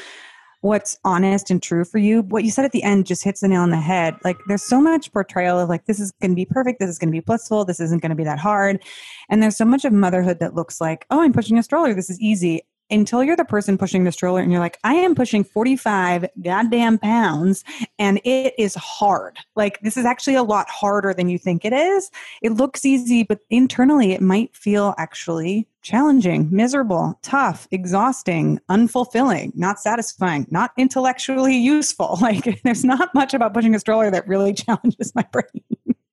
what's 0.60 0.98
honest 1.04 1.50
and 1.50 1.62
true 1.62 1.84
for 1.84 1.98
you. 1.98 2.22
What 2.22 2.44
you 2.44 2.50
said 2.50 2.64
at 2.64 2.72
the 2.72 2.82
end 2.82 3.06
just 3.06 3.22
hits 3.22 3.40
the 3.40 3.48
nail 3.48 3.62
on 3.62 3.70
the 3.70 3.76
head. 3.76 4.16
Like 4.24 4.36
there's 4.48 4.62
so 4.62 4.80
much 4.80 5.12
portrayal 5.12 5.60
of 5.60 5.68
like 5.68 5.86
this 5.86 6.00
is 6.00 6.12
going 6.20 6.32
to 6.32 6.36
be 6.36 6.44
perfect, 6.44 6.80
this 6.80 6.90
is 6.90 6.98
going 6.98 7.08
to 7.08 7.12
be 7.12 7.20
blissful, 7.20 7.64
this 7.64 7.80
isn't 7.80 8.02
going 8.02 8.10
to 8.10 8.16
be 8.16 8.24
that 8.24 8.38
hard. 8.38 8.82
And 9.28 9.42
there's 9.42 9.56
so 9.56 9.64
much 9.64 9.84
of 9.84 9.92
motherhood 9.92 10.40
that 10.40 10.54
looks 10.54 10.80
like, 10.80 11.06
"Oh, 11.10 11.22
I'm 11.22 11.32
pushing 11.32 11.58
a 11.58 11.62
stroller, 11.62 11.94
this 11.94 12.10
is 12.10 12.20
easy." 12.20 12.62
Until 12.90 13.22
you're 13.22 13.37
the 13.37 13.44
person 13.44 13.79
pushing 13.79 14.05
the 14.05 14.12
stroller 14.12 14.40
and 14.40 14.51
you're 14.51 14.61
like, 14.61 14.79
I 14.85 14.94
am 14.94 15.14
pushing 15.14 15.44
45 15.44 16.27
goddamn 16.42 16.98
pounds 16.98 17.64
and 17.98 18.20
it 18.24 18.55
is 18.59 18.74
hard. 18.74 19.38
Like, 19.57 19.81
this 19.81 19.96
is 19.96 20.05
actually 20.05 20.37
a 20.37 20.42
lot 20.42 20.68
harder 20.68 21.12
than 21.12 21.29
you 21.29 21.38
think 21.38 21.64
it 21.64 21.72
is. 21.72 22.11
It 22.42 22.53
looks 22.53 22.85
easy, 22.85 23.22
but 23.22 23.40
internally 23.51 24.12
it 24.12 24.20
might 24.20 24.55
feel 24.57 24.94
actually 24.98 25.66
challenging, 25.83 26.48
miserable, 26.51 27.18
tough, 27.22 27.66
exhausting, 27.70 28.61
unfulfilling, 28.68 29.57
not 29.57 29.81
satisfying, 29.81 30.46
not 30.51 30.72
intellectually 30.77 31.57
useful. 31.59 32.18
Like, 32.20 32.61
there's 32.64 32.85
not 32.85 33.14
much 33.14 33.35
about 33.35 33.55
pushing 33.55 33.74
a 33.74 33.81
stroller 33.81 34.11
that 34.11 34.29
really 34.29 34.53
challenges 34.55 35.14
my 35.14 35.24
brain. 35.33 35.64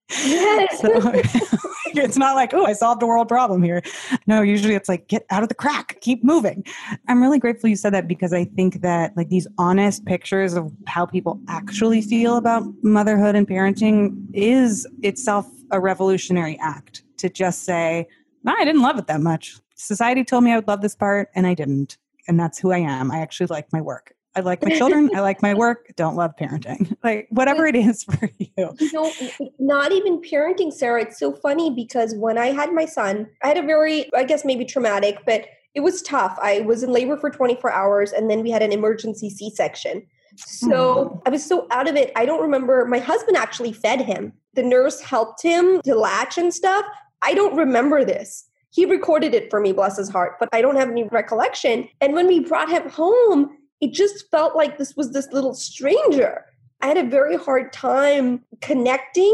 Yes. 0.09 0.81
So, 0.81 0.89
it's 2.03 2.17
not 2.17 2.35
like, 2.35 2.53
oh, 2.53 2.65
I 2.65 2.73
solved 2.73 3.01
a 3.01 3.07
world 3.07 3.27
problem 3.27 3.63
here. 3.63 3.81
No, 4.27 4.41
usually 4.41 4.75
it's 4.75 4.89
like, 4.89 5.07
get 5.07 5.25
out 5.29 5.43
of 5.43 5.49
the 5.49 5.55
crack, 5.55 5.99
keep 6.01 6.23
moving. 6.23 6.63
I'm 7.07 7.21
really 7.21 7.39
grateful 7.39 7.69
you 7.69 7.75
said 7.75 7.93
that 7.93 8.07
because 8.07 8.33
I 8.33 8.45
think 8.45 8.81
that 8.81 9.15
like 9.17 9.29
these 9.29 9.47
honest 9.57 10.05
pictures 10.05 10.53
of 10.53 10.71
how 10.87 11.05
people 11.05 11.39
actually 11.47 12.01
feel 12.01 12.37
about 12.37 12.63
motherhood 12.83 13.35
and 13.35 13.47
parenting 13.47 14.27
is 14.33 14.87
itself 15.01 15.47
a 15.71 15.79
revolutionary 15.79 16.57
act 16.59 17.03
to 17.17 17.29
just 17.29 17.63
say, 17.63 18.07
no, 18.43 18.53
I 18.57 18.65
didn't 18.65 18.81
love 18.81 18.99
it 18.99 19.07
that 19.07 19.21
much. 19.21 19.57
Society 19.75 20.23
told 20.23 20.43
me 20.43 20.51
I 20.51 20.55
would 20.55 20.67
love 20.67 20.81
this 20.81 20.95
part 20.95 21.29
and 21.35 21.47
I 21.47 21.53
didn't. 21.53 21.97
And 22.27 22.39
that's 22.39 22.59
who 22.59 22.71
I 22.71 22.79
am. 22.79 23.11
I 23.11 23.19
actually 23.19 23.47
like 23.47 23.71
my 23.71 23.81
work. 23.81 24.13
I 24.35 24.41
like 24.41 24.63
my 24.63 24.75
children. 24.75 25.09
I 25.15 25.21
like 25.21 25.41
my 25.41 25.53
work. 25.53 25.93
Don't 25.95 26.15
love 26.15 26.31
parenting. 26.39 26.95
Like 27.03 27.27
whatever 27.29 27.67
it 27.67 27.75
is 27.75 28.03
for 28.19 28.29
you. 28.39 28.47
You 28.79 28.91
know, 28.91 29.11
not 29.59 29.91
even 29.91 30.21
parenting, 30.21 30.73
Sarah. 30.73 31.03
It's 31.03 31.19
so 31.19 31.33
funny 31.33 31.69
because 31.69 32.15
when 32.15 32.37
I 32.39 32.47
had 32.47 32.73
my 32.73 32.85
son, 32.85 33.27
I 33.43 33.47
had 33.49 33.57
a 33.57 33.61
very, 33.61 34.11
I 34.15 34.23
guess 34.23 34.43
maybe 34.43 34.65
traumatic, 34.65 35.19
but 35.23 35.45
it 35.75 35.81
was 35.81 36.01
tough. 36.01 36.35
I 36.41 36.61
was 36.61 36.81
in 36.81 36.91
labor 36.91 37.15
for 37.15 37.29
24 37.29 37.71
hours 37.71 38.11
and 38.11 38.29
then 38.29 38.41
we 38.41 38.49
had 38.49 38.63
an 38.63 38.71
emergency 38.71 39.29
C 39.29 39.51
section. 39.51 40.05
So. 40.35 41.21
I 41.27 41.29
was 41.29 41.45
so 41.45 41.67
out 41.69 41.87
of 41.87 41.95
it. 41.95 42.11
I 42.15 42.25
don't 42.25 42.41
remember. 42.41 42.85
My 42.85 42.99
husband 42.99 43.37
actually 43.37 43.71
fed 43.71 44.01
him. 44.01 44.33
The 44.55 44.63
nurse 44.63 44.99
helped 44.99 45.43
him 45.43 45.81
to 45.83 45.93
latch 45.93 46.39
and 46.39 46.51
stuff. 46.51 46.85
I 47.21 47.35
don't 47.35 47.55
remember 47.55 48.03
this. 48.03 48.45
He 48.71 48.85
recorded 48.85 49.33
it 49.33 49.49
for 49.49 49.61
me, 49.61 49.71
bless 49.71 49.97
his 49.97 50.09
heart, 50.09 50.33
but 50.39 50.49
I 50.51 50.61
don't 50.61 50.75
have 50.75 50.89
any 50.89 51.03
recollection. 51.03 51.87
And 52.01 52.13
when 52.13 52.27
we 52.27 52.39
brought 52.41 52.69
him 52.69 52.89
home, 52.89 53.57
it 53.81 53.93
just 53.93 54.29
felt 54.31 54.55
like 54.55 54.77
this 54.77 54.95
was 54.95 55.11
this 55.11 55.27
little 55.31 55.53
stranger. 55.53 56.45
I 56.81 56.87
had 56.87 56.97
a 56.97 57.03
very 57.03 57.35
hard 57.35 57.73
time 57.73 58.43
connecting, 58.61 59.33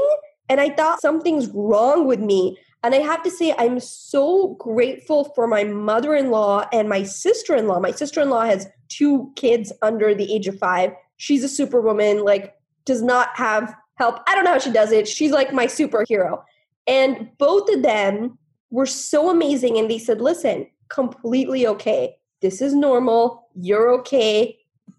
and 0.50 0.60
I 0.62 0.70
thought 0.70 1.02
something's 1.02 1.48
wrong 1.50 2.06
with 2.06 2.20
me. 2.20 2.58
And 2.84 2.96
I 2.96 3.00
have 3.00 3.22
to 3.24 3.32
say, 3.32 3.54
I'm 3.58 3.80
so 3.80 4.56
grateful 4.60 5.32
for 5.36 5.46
my 5.48 5.64
mother 5.64 6.16
in 6.16 6.32
law 6.32 6.68
and 6.74 6.90
my 6.90 7.04
sister 7.04 7.56
in 7.56 7.68
law. 7.68 7.80
My 7.80 7.92
sister 7.92 8.22
in 8.22 8.30
law 8.30 8.46
has 8.46 8.68
two 8.90 9.32
kids 9.36 9.72
under 9.84 10.16
the 10.16 10.34
age 10.34 10.48
of 10.48 10.58
five. 10.58 10.92
She's 11.18 11.44
a 11.44 11.50
superwoman, 11.50 12.24
like, 12.24 12.56
does 12.86 13.04
not 13.04 13.30
have 13.36 13.76
help. 13.98 14.20
I 14.28 14.34
don't 14.34 14.44
know 14.44 14.54
how 14.54 14.60
she 14.60 14.72
does 14.72 14.92
it. 14.92 15.08
She's 15.08 15.32
like 15.32 15.54
my 15.54 15.68
superhero. 15.68 16.42
And 16.88 17.30
both 17.38 17.70
of 17.70 17.84
them 17.84 18.40
were 18.72 18.88
so 18.88 19.30
amazing. 19.30 19.78
And 19.78 19.90
they 19.90 20.00
said, 20.00 20.20
listen, 20.20 20.66
completely 20.90 21.68
okay. 21.68 22.16
This 22.42 22.62
is 22.62 22.74
normal. 22.74 23.48
You're 23.56 23.92
okay. 24.00 24.58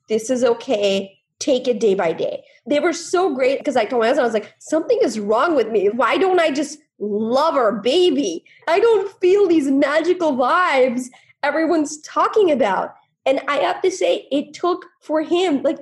This 0.08 0.30
is 0.30 0.44
okay. 0.44 1.18
Take 1.38 1.66
it 1.66 1.80
day 1.80 1.94
by 1.94 2.12
day. 2.12 2.44
They 2.66 2.78
were 2.78 2.92
so 2.92 3.34
great 3.34 3.58
because 3.58 3.76
I 3.76 3.84
told 3.84 4.00
my 4.00 4.06
husband, 4.06 4.22
I 4.22 4.26
was 4.26 4.34
like, 4.34 4.54
something 4.60 4.98
is 5.02 5.18
wrong 5.18 5.56
with 5.56 5.68
me. 5.70 5.88
Why 5.88 6.16
don't 6.16 6.38
I 6.38 6.50
just 6.50 6.78
love 6.98 7.56
our 7.56 7.72
baby? 7.80 8.44
I 8.68 8.78
don't 8.78 9.12
feel 9.20 9.48
these 9.48 9.68
magical 9.68 10.34
vibes 10.34 11.08
everyone's 11.42 12.00
talking 12.02 12.50
about. 12.52 12.94
And 13.26 13.40
I 13.48 13.56
have 13.56 13.82
to 13.82 13.90
say, 13.90 14.26
it 14.30 14.54
took 14.54 14.86
for 15.00 15.22
him 15.22 15.62
like 15.62 15.78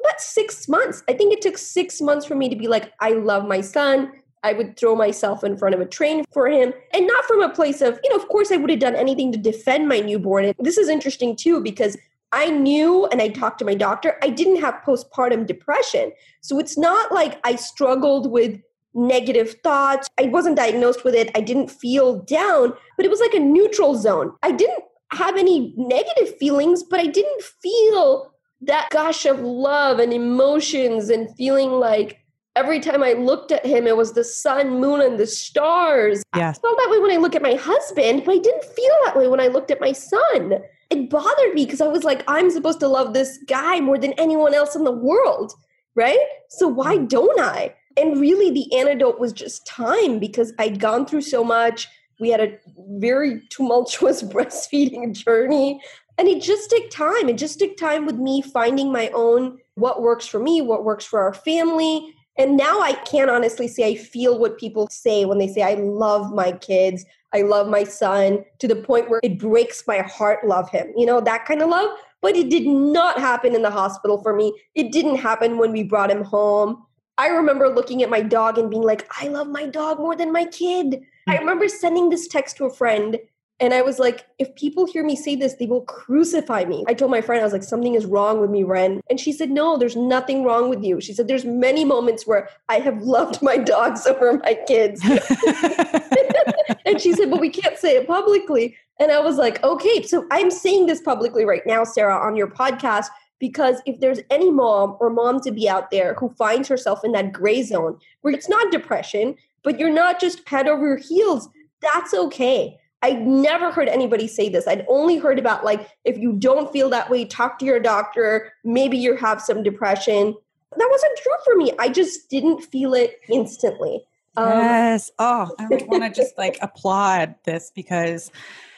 about 0.00 0.20
six 0.20 0.68
months. 0.68 1.02
I 1.08 1.12
think 1.12 1.32
it 1.32 1.42
took 1.42 1.58
six 1.58 2.00
months 2.00 2.26
for 2.26 2.34
me 2.34 2.48
to 2.48 2.56
be 2.56 2.68
like, 2.68 2.92
I 3.00 3.10
love 3.10 3.46
my 3.46 3.60
son. 3.60 4.12
I 4.44 4.52
would 4.52 4.76
throw 4.76 4.94
myself 4.94 5.42
in 5.42 5.56
front 5.56 5.74
of 5.74 5.80
a 5.80 5.86
train 5.86 6.24
for 6.32 6.46
him. 6.48 6.72
And 6.92 7.06
not 7.06 7.24
from 7.24 7.42
a 7.42 7.48
place 7.48 7.80
of, 7.80 7.98
you 8.04 8.10
know, 8.10 8.22
of 8.22 8.28
course 8.28 8.52
I 8.52 8.56
would 8.56 8.70
have 8.70 8.78
done 8.78 8.94
anything 8.94 9.32
to 9.32 9.38
defend 9.38 9.88
my 9.88 9.98
newborn. 9.98 10.44
And 10.44 10.54
this 10.58 10.78
is 10.78 10.88
interesting 10.88 11.34
too, 11.34 11.60
because 11.60 11.96
I 12.30 12.50
knew 12.50 13.06
and 13.06 13.22
I 13.22 13.28
talked 13.28 13.58
to 13.60 13.64
my 13.64 13.74
doctor, 13.74 14.18
I 14.22 14.28
didn't 14.28 14.60
have 14.60 14.82
postpartum 14.86 15.46
depression. 15.46 16.12
So 16.42 16.58
it's 16.58 16.76
not 16.76 17.10
like 17.10 17.40
I 17.44 17.56
struggled 17.56 18.30
with 18.30 18.60
negative 18.92 19.56
thoughts. 19.62 20.08
I 20.20 20.24
wasn't 20.24 20.56
diagnosed 20.56 21.04
with 21.04 21.14
it. 21.14 21.30
I 21.34 21.40
didn't 21.40 21.70
feel 21.70 22.20
down, 22.22 22.74
but 22.96 23.06
it 23.06 23.10
was 23.10 23.20
like 23.20 23.34
a 23.34 23.40
neutral 23.40 23.96
zone. 23.96 24.32
I 24.42 24.52
didn't 24.52 24.84
have 25.12 25.36
any 25.36 25.74
negative 25.76 26.36
feelings, 26.38 26.82
but 26.82 27.00
I 27.00 27.06
didn't 27.06 27.42
feel 27.42 28.32
that 28.62 28.90
gush 28.90 29.26
of 29.26 29.40
love 29.40 29.98
and 29.98 30.12
emotions 30.12 31.10
and 31.10 31.34
feeling 31.36 31.70
like 31.70 32.23
every 32.56 32.80
time 32.80 33.02
I 33.02 33.12
looked 33.12 33.52
at 33.52 33.66
him, 33.66 33.86
it 33.86 33.96
was 33.96 34.12
the 34.12 34.24
sun, 34.24 34.80
moon, 34.80 35.00
and 35.00 35.18
the 35.18 35.26
stars. 35.26 36.22
Yes. 36.36 36.58
I 36.58 36.60
felt 36.60 36.78
that 36.78 36.90
way 36.90 36.98
when 36.98 37.10
I 37.10 37.16
look 37.16 37.34
at 37.34 37.42
my 37.42 37.54
husband, 37.54 38.24
but 38.24 38.34
I 38.34 38.38
didn't 38.38 38.64
feel 38.64 38.94
that 39.04 39.16
way 39.16 39.28
when 39.28 39.40
I 39.40 39.48
looked 39.48 39.70
at 39.70 39.80
my 39.80 39.92
son. 39.92 40.60
It 40.90 41.10
bothered 41.10 41.54
me 41.54 41.64
because 41.64 41.80
I 41.80 41.88
was 41.88 42.04
like, 42.04 42.22
I'm 42.28 42.50
supposed 42.50 42.80
to 42.80 42.88
love 42.88 43.14
this 43.14 43.38
guy 43.46 43.80
more 43.80 43.98
than 43.98 44.12
anyone 44.14 44.54
else 44.54 44.76
in 44.76 44.84
the 44.84 44.92
world, 44.92 45.52
right? 45.94 46.18
So 46.48 46.68
why 46.68 46.98
mm. 46.98 47.08
don't 47.08 47.40
I? 47.40 47.74
And 47.96 48.20
really, 48.20 48.50
the 48.50 48.76
antidote 48.76 49.20
was 49.20 49.32
just 49.32 49.66
time 49.66 50.18
because 50.18 50.52
I'd 50.58 50.80
gone 50.80 51.06
through 51.06 51.22
so 51.22 51.44
much. 51.44 51.88
We 52.20 52.30
had 52.30 52.40
a 52.40 52.58
very 52.98 53.42
tumultuous 53.50 54.22
breastfeeding 54.22 55.12
journey. 55.12 55.80
And 56.16 56.28
it 56.28 56.42
just 56.42 56.70
took 56.70 56.90
time. 56.90 57.28
It 57.28 57.38
just 57.38 57.58
took 57.58 57.76
time 57.76 58.06
with 58.06 58.16
me 58.16 58.40
finding 58.40 58.92
my 58.92 59.10
own 59.14 59.58
what 59.74 60.02
works 60.02 60.26
for 60.26 60.38
me, 60.38 60.60
what 60.60 60.84
works 60.84 61.04
for 61.04 61.20
our 61.20 61.34
family, 61.34 62.14
and 62.36 62.56
now 62.56 62.80
I 62.80 62.94
can 63.04 63.30
honestly 63.30 63.68
say 63.68 63.92
I 63.92 63.94
feel 63.94 64.38
what 64.38 64.58
people 64.58 64.88
say 64.90 65.24
when 65.24 65.38
they 65.38 65.48
say, 65.48 65.62
I 65.62 65.74
love 65.74 66.32
my 66.32 66.52
kids, 66.52 67.04
I 67.32 67.42
love 67.42 67.68
my 67.68 67.84
son, 67.84 68.44
to 68.58 68.68
the 68.68 68.76
point 68.76 69.08
where 69.08 69.20
it 69.22 69.38
breaks 69.38 69.84
my 69.86 69.98
heart, 69.98 70.46
love 70.46 70.68
him. 70.70 70.92
You 70.96 71.06
know, 71.06 71.20
that 71.20 71.44
kind 71.44 71.62
of 71.62 71.68
love. 71.68 71.90
But 72.20 72.36
it 72.36 72.48
did 72.48 72.66
not 72.66 73.18
happen 73.18 73.54
in 73.54 73.62
the 73.62 73.70
hospital 73.70 74.22
for 74.22 74.34
me. 74.34 74.58
It 74.74 74.92
didn't 74.92 75.16
happen 75.16 75.58
when 75.58 75.72
we 75.72 75.82
brought 75.82 76.10
him 76.10 76.24
home. 76.24 76.82
I 77.18 77.28
remember 77.28 77.68
looking 77.68 78.02
at 78.02 78.10
my 78.10 78.22
dog 78.22 78.58
and 78.58 78.70
being 78.70 78.82
like, 78.82 79.06
I 79.20 79.28
love 79.28 79.46
my 79.46 79.66
dog 79.66 79.98
more 79.98 80.16
than 80.16 80.32
my 80.32 80.46
kid. 80.46 81.02
I 81.28 81.34
hmm. 81.34 81.40
remember 81.40 81.68
sending 81.68 82.08
this 82.08 82.26
text 82.26 82.56
to 82.56 82.64
a 82.64 82.74
friend 82.74 83.18
and 83.60 83.72
I 83.72 83.82
was 83.82 84.00
like, 84.00 84.26
if 84.38 84.54
people 84.56 84.84
hear 84.84 85.04
me 85.04 85.14
say 85.14 85.36
this, 85.36 85.54
they 85.54 85.66
will 85.66 85.82
crucify 85.82 86.64
me. 86.64 86.84
I 86.88 86.94
told 86.94 87.12
my 87.12 87.20
friend, 87.20 87.40
I 87.40 87.44
was 87.44 87.52
like, 87.52 87.62
something 87.62 87.94
is 87.94 88.04
wrong 88.04 88.40
with 88.40 88.50
me, 88.50 88.64
Ren. 88.64 89.00
And 89.08 89.20
she 89.20 89.32
said, 89.32 89.50
no, 89.50 89.76
there's 89.76 89.94
nothing 89.94 90.42
wrong 90.42 90.68
with 90.68 90.82
you. 90.82 91.00
She 91.00 91.12
said, 91.14 91.28
there's 91.28 91.44
many 91.44 91.84
moments 91.84 92.26
where 92.26 92.48
I 92.68 92.80
have 92.80 93.02
loved 93.02 93.42
my 93.42 93.56
dogs 93.56 94.06
over 94.08 94.38
my 94.38 94.58
kids. 94.66 95.00
and 96.84 97.00
she 97.00 97.12
said, 97.12 97.30
but 97.30 97.40
we 97.40 97.48
can't 97.48 97.78
say 97.78 97.96
it 97.96 98.08
publicly. 98.08 98.76
And 98.98 99.12
I 99.12 99.20
was 99.20 99.36
like, 99.36 99.62
okay, 99.62 100.02
so 100.02 100.26
I'm 100.32 100.50
saying 100.50 100.86
this 100.86 101.00
publicly 101.00 101.44
right 101.44 101.64
now, 101.64 101.84
Sarah, 101.84 102.18
on 102.18 102.34
your 102.34 102.48
podcast, 102.48 103.06
because 103.38 103.82
if 103.86 104.00
there's 104.00 104.20
any 104.30 104.50
mom 104.50 104.96
or 104.98 105.10
mom 105.10 105.40
to 105.42 105.52
be 105.52 105.68
out 105.68 105.92
there 105.92 106.14
who 106.14 106.28
finds 106.30 106.68
herself 106.68 107.04
in 107.04 107.12
that 107.12 107.32
gray 107.32 107.62
zone 107.62 107.98
where 108.22 108.34
it's 108.34 108.48
not 108.48 108.72
depression, 108.72 109.36
but 109.62 109.78
you're 109.78 109.90
not 109.90 110.20
just 110.20 110.48
head 110.48 110.66
over 110.66 110.86
your 110.86 110.96
heels, 110.96 111.48
that's 111.80 112.12
okay 112.14 112.78
I 113.04 113.12
never 113.12 113.70
heard 113.70 113.88
anybody 113.88 114.26
say 114.26 114.48
this. 114.48 114.66
I'd 114.66 114.86
only 114.88 115.18
heard 115.18 115.38
about 115.38 115.62
like 115.62 115.90
if 116.04 116.16
you 116.16 116.32
don't 116.32 116.72
feel 116.72 116.88
that 116.88 117.10
way, 117.10 117.26
talk 117.26 117.58
to 117.58 117.66
your 117.66 117.78
doctor. 117.78 118.50
Maybe 118.64 118.96
you 118.96 119.14
have 119.16 119.42
some 119.42 119.62
depression. 119.62 120.34
That 120.74 120.88
wasn't 120.90 121.18
true 121.18 121.32
for 121.44 121.54
me. 121.54 121.72
I 121.78 121.90
just 121.90 122.30
didn't 122.30 122.62
feel 122.62 122.94
it 122.94 123.20
instantly. 123.28 124.02
Um, 124.38 124.52
yes. 124.52 125.10
Oh, 125.18 125.54
I 125.58 125.66
want 125.86 126.02
to 126.02 126.10
just 126.18 126.38
like 126.38 126.56
applaud 126.62 127.34
this 127.44 127.70
because 127.74 128.32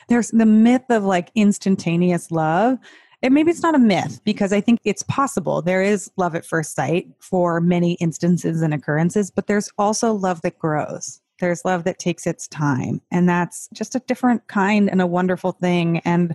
there's 0.09 0.33
the 0.33 0.45
myth 0.45 0.91
of 0.91 1.05
like 1.05 1.31
instantaneous 1.37 2.33
love. 2.33 2.79
And 3.23 3.33
maybe 3.33 3.53
it's 3.53 3.63
not 3.63 3.77
a 3.77 3.79
myth 3.79 4.21
because 4.25 4.53
I 4.53 4.61
think 4.61 4.81
it's 4.83 5.05
possible. 5.05 5.63
There 5.63 5.83
is 5.83 6.11
love 6.17 6.35
at 6.35 6.45
first 6.45 6.75
sight 6.75 7.07
for 7.21 7.61
many 7.61 7.93
instances 7.95 8.61
and 8.61 8.75
occurrences, 8.75 9.31
but 9.31 9.47
there's 9.47 9.71
also 9.79 10.13
love 10.13 10.43
that 10.43 10.59
grows. 10.59 11.21
There's 11.41 11.65
love 11.65 11.85
that 11.85 11.99
takes 11.99 12.27
its 12.27 12.49
time. 12.49 13.01
And 13.11 13.29
that's 13.29 13.69
just 13.73 13.95
a 13.95 14.01
different 14.01 14.47
kind 14.49 14.91
and 14.91 15.01
a 15.01 15.07
wonderful 15.07 15.53
thing. 15.53 15.99
And 16.05 16.35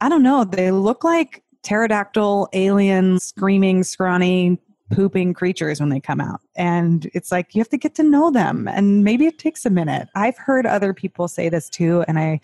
I 0.00 0.08
don't 0.08 0.22
know, 0.22 0.44
they 0.44 0.70
look 0.70 1.04
like 1.04 1.42
pterodactyl, 1.62 2.48
alien, 2.52 3.18
screaming, 3.20 3.82
scrawny, 3.84 4.58
pooping 4.92 5.34
creatures 5.34 5.80
when 5.80 5.88
they 5.88 6.00
come 6.00 6.20
out. 6.20 6.40
And 6.56 7.10
it's 7.14 7.32
like 7.32 7.54
you 7.54 7.60
have 7.60 7.68
to 7.70 7.78
get 7.78 7.94
to 7.96 8.02
know 8.02 8.30
them. 8.30 8.68
And 8.68 9.02
maybe 9.02 9.26
it 9.26 9.38
takes 9.38 9.64
a 9.64 9.70
minute. 9.70 10.08
I've 10.14 10.36
heard 10.36 10.66
other 10.66 10.92
people 10.92 11.26
say 11.26 11.48
this 11.48 11.68
too. 11.68 12.04
And 12.06 12.18
I 12.18 12.40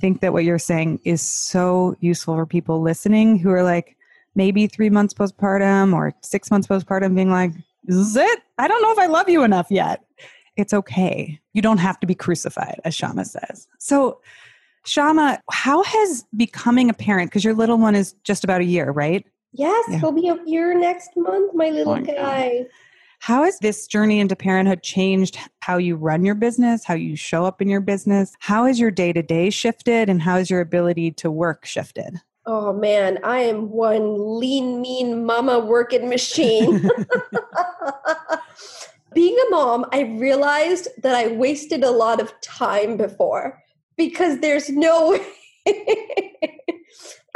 think 0.00 0.20
that 0.20 0.32
what 0.32 0.44
you're 0.44 0.58
saying 0.58 1.00
is 1.04 1.22
so 1.22 1.96
useful 2.00 2.34
for 2.34 2.46
people 2.46 2.80
listening 2.80 3.38
who 3.38 3.50
are 3.50 3.62
like 3.62 3.96
maybe 4.34 4.66
three 4.66 4.90
months 4.90 5.14
postpartum 5.14 5.94
or 5.94 6.12
six 6.22 6.50
months 6.50 6.66
postpartum 6.66 7.14
being 7.14 7.30
like, 7.30 7.52
is 7.86 8.16
it? 8.16 8.40
I 8.58 8.66
don't 8.66 8.82
know 8.82 8.92
if 8.92 8.98
I 8.98 9.06
love 9.06 9.28
you 9.28 9.44
enough 9.44 9.66
yet 9.70 10.02
it's 10.56 10.72
okay. 10.72 11.40
You 11.52 11.62
don't 11.62 11.78
have 11.78 11.98
to 12.00 12.06
be 12.06 12.14
crucified, 12.14 12.80
as 12.84 12.94
Shama 12.94 13.24
says. 13.24 13.66
So, 13.78 14.20
Shama, 14.84 15.40
how 15.50 15.82
has 15.82 16.24
becoming 16.36 16.90
a 16.90 16.94
parent, 16.94 17.30
because 17.30 17.44
your 17.44 17.54
little 17.54 17.78
one 17.78 17.94
is 17.94 18.14
just 18.24 18.44
about 18.44 18.60
a 18.60 18.64
year, 18.64 18.90
right? 18.90 19.26
Yes, 19.52 19.84
yeah. 19.88 19.98
he'll 19.98 20.12
be 20.12 20.28
a 20.28 20.38
year 20.46 20.78
next 20.78 21.10
month, 21.16 21.54
my 21.54 21.70
little 21.70 21.94
oh, 21.94 22.00
guy. 22.00 22.66
How 23.20 23.44
has 23.44 23.58
this 23.60 23.86
journey 23.86 24.20
into 24.20 24.36
parenthood 24.36 24.82
changed 24.82 25.38
how 25.60 25.78
you 25.78 25.96
run 25.96 26.24
your 26.24 26.34
business, 26.34 26.84
how 26.84 26.94
you 26.94 27.16
show 27.16 27.44
up 27.46 27.62
in 27.62 27.68
your 27.68 27.80
business? 27.80 28.34
How 28.40 28.66
has 28.66 28.78
your 28.78 28.90
day 28.90 29.12
to 29.12 29.22
day 29.22 29.48
shifted, 29.50 30.10
and 30.10 30.20
how 30.20 30.36
has 30.36 30.50
your 30.50 30.60
ability 30.60 31.12
to 31.12 31.30
work 31.30 31.64
shifted? 31.64 32.20
Oh 32.46 32.74
man, 32.74 33.18
I 33.24 33.38
am 33.38 33.70
one 33.70 34.38
lean, 34.38 34.82
mean 34.82 35.24
mama 35.24 35.60
working 35.60 36.10
machine. 36.10 36.90
Being 39.14 39.36
a 39.46 39.50
mom, 39.50 39.86
I 39.92 40.02
realized 40.02 40.88
that 41.02 41.14
I 41.14 41.28
wasted 41.28 41.84
a 41.84 41.90
lot 41.90 42.20
of 42.20 42.32
time 42.40 42.96
before 42.96 43.62
because 43.96 44.40
there's 44.40 44.68
no. 44.70 45.18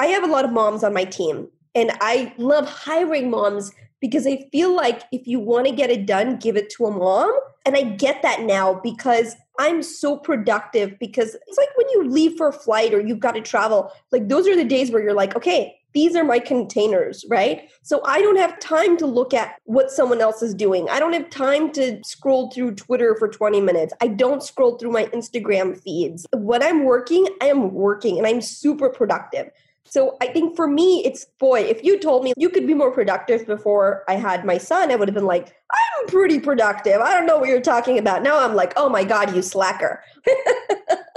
I 0.01 0.07
have 0.07 0.23
a 0.23 0.29
lot 0.29 0.45
of 0.45 0.53
moms 0.53 0.85
on 0.85 0.93
my 0.93 1.05
team, 1.05 1.49
and 1.75 1.93
I 2.01 2.33
love 2.37 2.69
hiring 2.69 3.31
moms 3.31 3.73
because 4.01 4.27
I 4.27 4.49
feel 4.53 4.75
like 4.75 5.03
if 5.13 5.27
you 5.27 5.41
want 5.41 5.67
to 5.67 5.75
get 5.75 5.91
it 5.91 6.07
done, 6.07 6.37
give 6.37 6.57
it 6.57 6.71
to 6.71 6.87
a 6.87 6.91
mom. 6.91 7.33
And 7.67 7.77
I 7.77 7.83
get 7.83 8.23
that 8.23 8.43
now 8.43 8.81
because 8.83 9.35
I'm 9.59 9.83
so 9.83 10.17
productive 10.17 10.99
because 10.99 11.37
it's 11.47 11.59
like 11.59 11.77
when 11.77 11.89
you 11.91 12.09
leave 12.09 12.37
for 12.37 12.49
a 12.49 12.53
flight 12.53 12.95
or 12.95 13.01
you've 13.01 13.21
got 13.21 13.33
to 13.33 13.41
travel, 13.41 13.91
like 14.13 14.29
those 14.29 14.47
are 14.47 14.57
the 14.57 14.65
days 14.65 14.91
where 14.91 15.03
you're 15.03 15.15
like, 15.15 15.37
okay, 15.37 15.77
these 15.99 16.15
are 16.15 16.23
my 16.23 16.39
containers, 16.39 17.25
right? 17.29 17.69
So 17.83 18.01
I 18.05 18.23
don't 18.23 18.39
have 18.39 18.61
time 18.61 18.97
to 18.99 19.07
look 19.07 19.35
at 19.35 19.59
what 19.65 19.91
someone 19.91 20.21
else 20.21 20.43
is 20.43 20.55
doing. 20.55 20.89
I 20.89 21.01
don't 21.01 21.13
have 21.13 21.29
time 21.29 21.73
to 21.73 22.01
scroll 22.05 22.53
through 22.53 22.77
Twitter 22.77 23.17
for 23.19 23.27
20 23.27 23.61
minutes. 23.61 23.93
I 24.01 24.07
don't 24.07 24.41
scroll 24.41 24.79
through 24.79 24.93
my 24.93 25.07
Instagram 25.07 25.77
feeds. 25.77 26.25
When 26.33 26.63
I'm 26.63 26.85
working, 26.85 27.27
I 27.43 27.47
am 27.47 27.75
working 27.75 28.17
and 28.17 28.29
I'm 28.29 28.41
super 28.41 28.89
productive. 28.89 29.51
So 29.87 30.17
I 30.21 30.29
think 30.29 30.55
for 30.55 30.69
me, 30.69 31.03
it's 31.05 31.25
boy, 31.41 31.63
if 31.63 31.83
you 31.83 31.99
told 31.99 32.23
me 32.23 32.33
you 32.37 32.49
could 32.49 32.67
be 32.67 32.75
more 32.75 32.93
productive 32.93 33.45
before 33.45 34.05
I 34.07 34.15
had 34.15 34.45
my 34.45 34.59
son, 34.59 34.93
I 34.93 34.97
would 34.97 35.09
have 35.09 35.17
been 35.17 35.27
like, 35.27 35.57
I'm 35.73 36.07
pretty 36.07 36.39
productive. 36.39 37.01
I 37.01 37.13
don't 37.13 37.27
know 37.27 37.39
what 37.39 37.49
you're 37.49 37.61
talking 37.61 37.99
about. 37.99 38.23
Now 38.23 38.39
I'm 38.39 38.55
like, 38.55 38.73
oh 38.77 38.89
my 38.89 39.03
God, 39.03 39.35
you 39.35 39.43
slacker. 39.43 40.05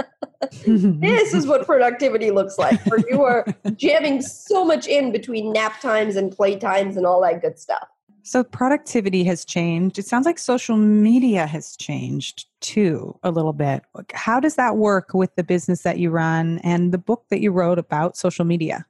this 0.65 1.33
is 1.33 1.45
what 1.45 1.65
productivity 1.65 2.31
looks 2.31 2.57
like, 2.57 2.83
where 2.85 2.99
you 3.09 3.23
are 3.23 3.45
jamming 3.75 4.21
so 4.21 4.65
much 4.65 4.87
in 4.87 5.11
between 5.11 5.51
nap 5.51 5.79
times 5.81 6.15
and 6.15 6.31
play 6.31 6.57
times 6.57 6.97
and 6.97 7.05
all 7.05 7.21
that 7.21 7.41
good 7.41 7.59
stuff. 7.59 7.87
So 8.23 8.43
productivity 8.43 9.23
has 9.23 9.43
changed. 9.43 9.97
It 9.97 10.05
sounds 10.05 10.25
like 10.25 10.37
social 10.37 10.77
media 10.77 11.47
has 11.47 11.75
changed 11.75 12.45
too 12.59 13.17
a 13.23 13.31
little 13.31 13.53
bit. 13.53 13.83
How 14.13 14.39
does 14.39 14.55
that 14.55 14.77
work 14.77 15.13
with 15.13 15.35
the 15.35 15.43
business 15.43 15.81
that 15.81 15.97
you 15.97 16.11
run 16.11 16.59
and 16.59 16.91
the 16.91 16.99
book 16.99 17.25
that 17.29 17.41
you 17.41 17.51
wrote 17.51 17.79
about 17.79 18.15
social 18.15 18.45
media? 18.45 18.85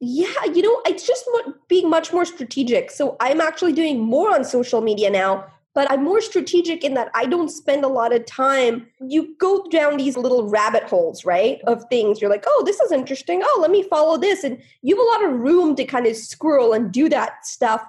Yeah, 0.00 0.44
you 0.54 0.62
know, 0.62 0.80
it's 0.86 1.04
just 1.04 1.28
being 1.66 1.90
much 1.90 2.12
more 2.12 2.24
strategic. 2.24 2.92
So 2.92 3.16
I'm 3.18 3.40
actually 3.40 3.72
doing 3.72 3.98
more 3.98 4.32
on 4.32 4.44
social 4.44 4.80
media 4.80 5.10
now, 5.10 5.46
but 5.78 5.88
I'm 5.92 6.02
more 6.02 6.20
strategic 6.20 6.82
in 6.82 6.94
that 6.94 7.08
I 7.14 7.24
don't 7.24 7.50
spend 7.50 7.84
a 7.84 7.88
lot 7.88 8.12
of 8.12 8.26
time. 8.26 8.88
You 9.00 9.36
go 9.38 9.64
down 9.68 9.96
these 9.96 10.16
little 10.16 10.48
rabbit 10.48 10.82
holes, 10.82 11.24
right? 11.24 11.60
Of 11.68 11.84
things. 11.88 12.20
You're 12.20 12.30
like, 12.30 12.42
oh, 12.48 12.64
this 12.66 12.80
is 12.80 12.90
interesting. 12.90 13.42
Oh, 13.44 13.58
let 13.62 13.70
me 13.70 13.84
follow 13.84 14.18
this. 14.18 14.42
And 14.42 14.60
you 14.82 14.96
have 14.96 15.06
a 15.06 15.24
lot 15.24 15.32
of 15.32 15.38
room 15.38 15.76
to 15.76 15.84
kind 15.84 16.08
of 16.08 16.16
scroll 16.16 16.72
and 16.72 16.90
do 16.90 17.08
that 17.10 17.46
stuff 17.46 17.80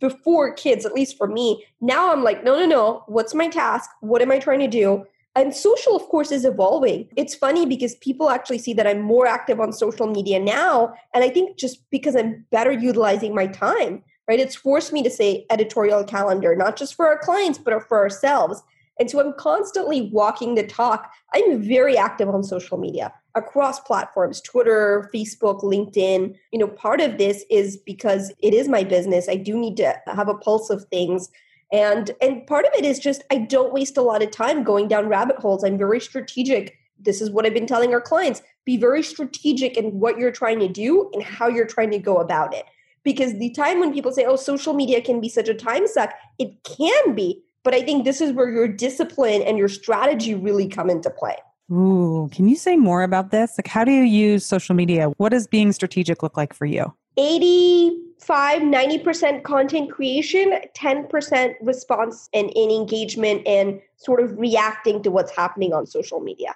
before 0.00 0.52
kids, 0.52 0.84
at 0.84 0.94
least 0.94 1.16
for 1.16 1.28
me. 1.28 1.64
Now 1.80 2.12
I'm 2.12 2.24
like, 2.24 2.42
no, 2.42 2.58
no, 2.58 2.66
no. 2.66 3.04
What's 3.06 3.36
my 3.36 3.46
task? 3.46 3.88
What 4.00 4.20
am 4.20 4.32
I 4.32 4.40
trying 4.40 4.58
to 4.58 4.66
do? 4.66 5.04
And 5.36 5.54
social, 5.54 5.94
of 5.94 6.02
course, 6.08 6.32
is 6.32 6.44
evolving. 6.44 7.08
It's 7.14 7.36
funny 7.36 7.66
because 7.66 7.94
people 8.00 8.30
actually 8.30 8.58
see 8.58 8.72
that 8.72 8.88
I'm 8.88 9.00
more 9.00 9.28
active 9.28 9.60
on 9.60 9.72
social 9.72 10.08
media 10.08 10.40
now. 10.40 10.92
And 11.14 11.22
I 11.22 11.28
think 11.28 11.56
just 11.56 11.88
because 11.90 12.16
I'm 12.16 12.44
better 12.50 12.72
utilizing 12.72 13.32
my 13.32 13.46
time, 13.46 14.02
right? 14.28 14.38
It's 14.38 14.54
forced 14.54 14.92
me 14.92 15.02
to 15.02 15.10
say 15.10 15.46
editorial 15.50 16.04
calendar, 16.04 16.54
not 16.54 16.76
just 16.76 16.94
for 16.94 17.06
our 17.06 17.18
clients, 17.18 17.58
but 17.58 17.82
for 17.88 17.98
ourselves. 17.98 18.62
And 19.00 19.10
so 19.10 19.20
I'm 19.20 19.32
constantly 19.38 20.10
walking 20.12 20.54
the 20.54 20.66
talk. 20.66 21.10
I'm 21.34 21.62
very 21.62 21.96
active 21.96 22.28
on 22.28 22.42
social 22.42 22.78
media 22.78 23.12
across 23.34 23.78
platforms 23.80 24.40
Twitter, 24.40 25.08
Facebook, 25.14 25.62
LinkedIn. 25.62 26.34
You 26.52 26.58
know, 26.58 26.68
part 26.68 27.00
of 27.00 27.16
this 27.16 27.44
is 27.50 27.76
because 27.76 28.32
it 28.42 28.52
is 28.52 28.68
my 28.68 28.82
business. 28.82 29.28
I 29.28 29.36
do 29.36 29.56
need 29.56 29.76
to 29.78 29.94
have 30.06 30.28
a 30.28 30.34
pulse 30.34 30.68
of 30.70 30.84
things. 30.86 31.28
And 31.72 32.10
and 32.20 32.46
part 32.46 32.64
of 32.64 32.72
it 32.74 32.84
is 32.84 32.98
just 32.98 33.22
I 33.30 33.38
don't 33.38 33.72
waste 33.72 33.96
a 33.96 34.02
lot 34.02 34.22
of 34.22 34.30
time 34.30 34.64
going 34.64 34.88
down 34.88 35.08
rabbit 35.08 35.36
holes. 35.36 35.62
I'm 35.62 35.78
very 35.78 36.00
strategic. 36.00 36.76
This 36.98 37.20
is 37.20 37.30
what 37.30 37.46
I've 37.46 37.54
been 37.54 37.66
telling 37.66 37.94
our 37.94 38.00
clients. 38.00 38.42
Be 38.64 38.76
very 38.76 39.02
strategic 39.02 39.76
in 39.76 40.00
what 40.00 40.18
you're 40.18 40.32
trying 40.32 40.58
to 40.60 40.68
do 40.68 41.08
and 41.12 41.22
how 41.22 41.46
you're 41.46 41.66
trying 41.66 41.90
to 41.92 41.98
go 41.98 42.16
about 42.16 42.54
it. 42.54 42.64
Because 43.08 43.32
the 43.38 43.50
time 43.50 43.80
when 43.80 43.92
people 43.92 44.12
say, 44.12 44.24
oh, 44.26 44.36
social 44.36 44.74
media 44.74 45.00
can 45.00 45.20
be 45.20 45.28
such 45.28 45.48
a 45.48 45.54
time 45.54 45.86
suck, 45.86 46.12
it 46.38 46.50
can 46.64 47.14
be 47.14 47.42
but 47.68 47.74
I 47.74 47.82
think 47.82 48.04
this 48.04 48.22
is 48.22 48.32
where 48.32 48.48
your 48.48 48.66
discipline 48.66 49.42
and 49.42 49.58
your 49.58 49.68
strategy 49.68 50.34
really 50.34 50.68
come 50.68 50.88
into 50.88 51.10
play. 51.10 51.36
Ooh, 51.70 52.30
can 52.32 52.48
you 52.48 52.56
say 52.56 52.76
more 52.76 53.02
about 53.02 53.30
this? 53.30 53.58
Like, 53.58 53.66
how 53.66 53.84
do 53.84 53.92
you 53.92 54.04
use 54.04 54.46
social 54.46 54.74
media? 54.74 55.08
What 55.18 55.30
does 55.32 55.46
being 55.46 55.72
strategic 55.72 56.22
look 56.22 56.34
like 56.34 56.54
for 56.54 56.64
you? 56.64 56.94
85, 57.18 58.62
90% 58.62 59.42
content 59.42 59.90
creation, 59.90 60.54
10% 60.74 61.54
response 61.60 62.30
and, 62.32 62.50
and 62.56 62.72
engagement 62.72 63.46
and 63.46 63.82
sort 63.96 64.20
of 64.20 64.38
reacting 64.38 65.02
to 65.02 65.10
what's 65.10 65.36
happening 65.36 65.74
on 65.74 65.86
social 65.86 66.20
media 66.20 66.54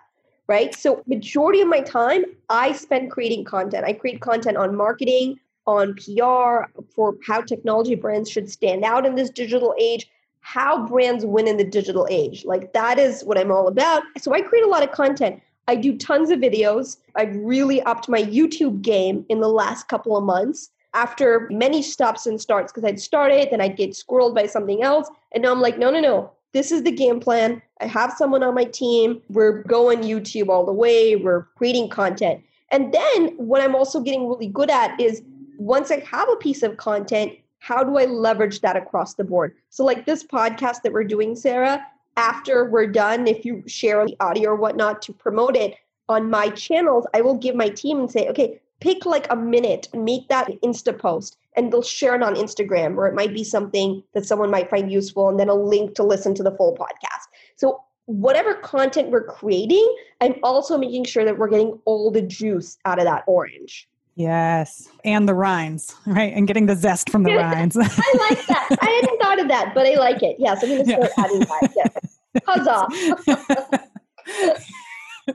right 0.49 0.75
so 0.75 1.01
majority 1.07 1.61
of 1.61 1.69
my 1.69 1.81
time 1.81 2.25
i 2.49 2.73
spend 2.73 3.13
creating 3.13 3.45
content 3.45 3.85
i 3.87 3.93
create 3.93 4.21
content 4.21 4.57
on 4.57 4.75
marketing 4.75 5.39
on 5.67 5.95
pr 5.95 6.81
for 6.95 7.17
how 7.27 7.41
technology 7.41 7.95
brands 7.95 8.31
should 8.31 8.51
stand 8.51 8.85
out 8.85 9.07
in 9.07 9.15
this 9.15 9.31
digital 9.31 9.75
age 9.79 10.09
how 10.43 10.87
brands 10.87 11.25
win 11.25 11.47
in 11.49 11.57
the 11.57 11.65
digital 11.65 12.07
age. 12.11 12.45
Like 12.45 12.73
that 12.73 12.99
is 12.99 13.23
what 13.23 13.39
I'm 13.39 13.51
all 13.51 13.69
about. 13.69 14.03
So 14.19 14.35
I 14.35 14.43
create 14.43 14.65
a 14.65 14.69
lot 14.69 14.83
of 14.83 14.91
content. 14.91 15.41
I 15.69 15.77
do 15.77 15.97
tons 15.97 16.31
of 16.31 16.41
videos. 16.41 16.99
I've 17.15 17.35
really 17.37 17.81
upped 17.83 18.09
my 18.09 18.23
YouTube 18.25 18.83
game 18.83 19.25
in 19.29 19.41
the 19.41 19.49
last 19.49 19.89
couple 19.89 20.17
of 20.17 20.25
months 20.25 20.71
after 20.95 21.49
many 21.51 21.81
stops 21.81 22.27
and 22.27 22.41
starts 22.41 22.73
because 22.73 22.87
I'd 22.87 23.01
start 23.01 23.33
it, 23.33 23.51
then 23.51 23.61
I'd 23.61 23.77
get 23.77 23.93
squirreled 23.93 24.35
by 24.35 24.47
something 24.47 24.83
else. 24.83 25.09
And 25.33 25.43
now 25.43 25.53
I'm 25.53 25.61
like, 25.61 25.79
no, 25.79 25.91
no, 25.91 26.01
no. 26.01 26.31
This 26.53 26.71
is 26.71 26.83
the 26.83 26.91
game 26.91 27.19
plan. 27.19 27.63
I 27.81 27.87
have 27.87 28.13
someone 28.13 28.43
on 28.43 28.55
my 28.55 28.65
team. 28.65 29.23
We're 29.31 29.63
going 29.63 30.03
YouTube 30.03 30.49
all 30.49 30.67
the 30.67 30.73
way. 30.73 31.17
We're 31.17 31.45
creating 31.57 31.89
content. 31.89 32.43
And 32.71 32.93
then 32.93 33.29
what 33.37 33.63
I'm 33.63 33.75
also 33.75 34.01
getting 34.01 34.29
really 34.29 34.49
good 34.49 34.71
at 34.71 34.99
is 35.01 35.23
once 35.63 35.93
I 35.93 36.01
have 36.01 36.29
a 36.29 36.37
piece 36.37 36.65
of 36.65 36.77
content, 36.77 37.33
how 37.61 37.85
do 37.85 37.97
I 37.97 38.07
leverage 38.07 38.61
that 38.63 38.77
across 38.77 39.15
the 39.15 39.23
board? 39.23 39.55
So, 39.71 39.85
like 39.85 40.07
this 40.07 40.25
podcast 40.25 40.83
that 40.83 40.93
we're 40.93 41.05
doing, 41.05 41.37
Sarah, 41.37 41.87
after 42.17 42.69
we're 42.69 42.89
done, 42.89 43.29
if 43.29 43.45
you 43.45 43.63
share 43.69 44.05
the 44.05 44.17
audio 44.19 44.51
or 44.51 44.57
whatnot 44.57 45.03
to 45.03 45.13
promote 45.13 45.57
it 45.57 45.77
on 46.09 46.29
my 46.29 46.49
channels, 46.51 47.07
I 47.15 47.21
will 47.21 47.37
give 47.37 47.55
my 47.55 47.69
team 47.69 48.01
and 48.01 48.11
say, 48.11 48.29
okay, 48.29 48.61
pick 48.81 49.07
like 49.07 49.29
a 49.31 49.37
minute, 49.37 49.89
make 49.95 50.27
that 50.29 50.51
Insta 50.65 50.99
post, 50.99 51.37
and 51.55 51.73
they'll 51.73 51.81
share 51.81 52.17
it 52.17 52.25
on 52.25 52.35
Instagram, 52.35 52.97
or 52.97 53.07
it 53.07 53.15
might 53.15 53.33
be 53.33 53.45
something 53.45 54.03
that 54.15 54.27
someone 54.27 54.51
might 54.51 54.69
find 54.69 54.91
useful, 54.91 55.29
and 55.29 55.39
then 55.39 55.49
a 55.49 55.55
link 55.55 55.95
to 55.95 56.03
listen 56.03 56.35
to 56.35 56.43
the 56.43 56.57
full 56.57 56.77
podcast. 56.77 57.29
So, 57.55 57.85
whatever 58.07 58.55
content 58.55 59.11
we're 59.11 59.23
creating, 59.23 59.97
I'm 60.21 60.35
also 60.43 60.77
making 60.77 61.05
sure 61.05 61.25
that 61.25 61.39
we're 61.39 61.49
getting 61.49 61.79
all 61.85 62.11
the 62.11 62.21
juice 62.21 62.79
out 62.85 62.99
of 62.99 63.05
that 63.05 63.23
orange. 63.29 63.89
Yes. 64.15 64.89
And 65.05 65.29
the 65.29 65.35
rinds, 65.35 65.95
right? 66.07 66.33
And 66.35 66.47
getting 66.47 66.67
the 66.67 66.77
zest 66.77 67.11
from 67.11 67.23
the 67.23 67.35
rinds. 67.35 67.77
I 67.81 67.81
like 67.83 68.47
that. 68.47 68.69
I 68.81 69.01
hadn't 69.01 69.21
thought 69.21 69.41
of 69.41 69.49
that, 69.49 69.75
but 69.75 69.87
I 69.87 69.95
like 69.95 70.23
it. 70.23 70.37
Yes, 70.39 70.63
I'm 70.63 70.69
going 70.69 70.85
to 70.85 70.93
start 70.93 71.11
yeah. 71.17 71.25
adding 71.25 71.41
that. 71.41 71.73
Yes. 71.77 72.19
Huzzah. 72.47 72.87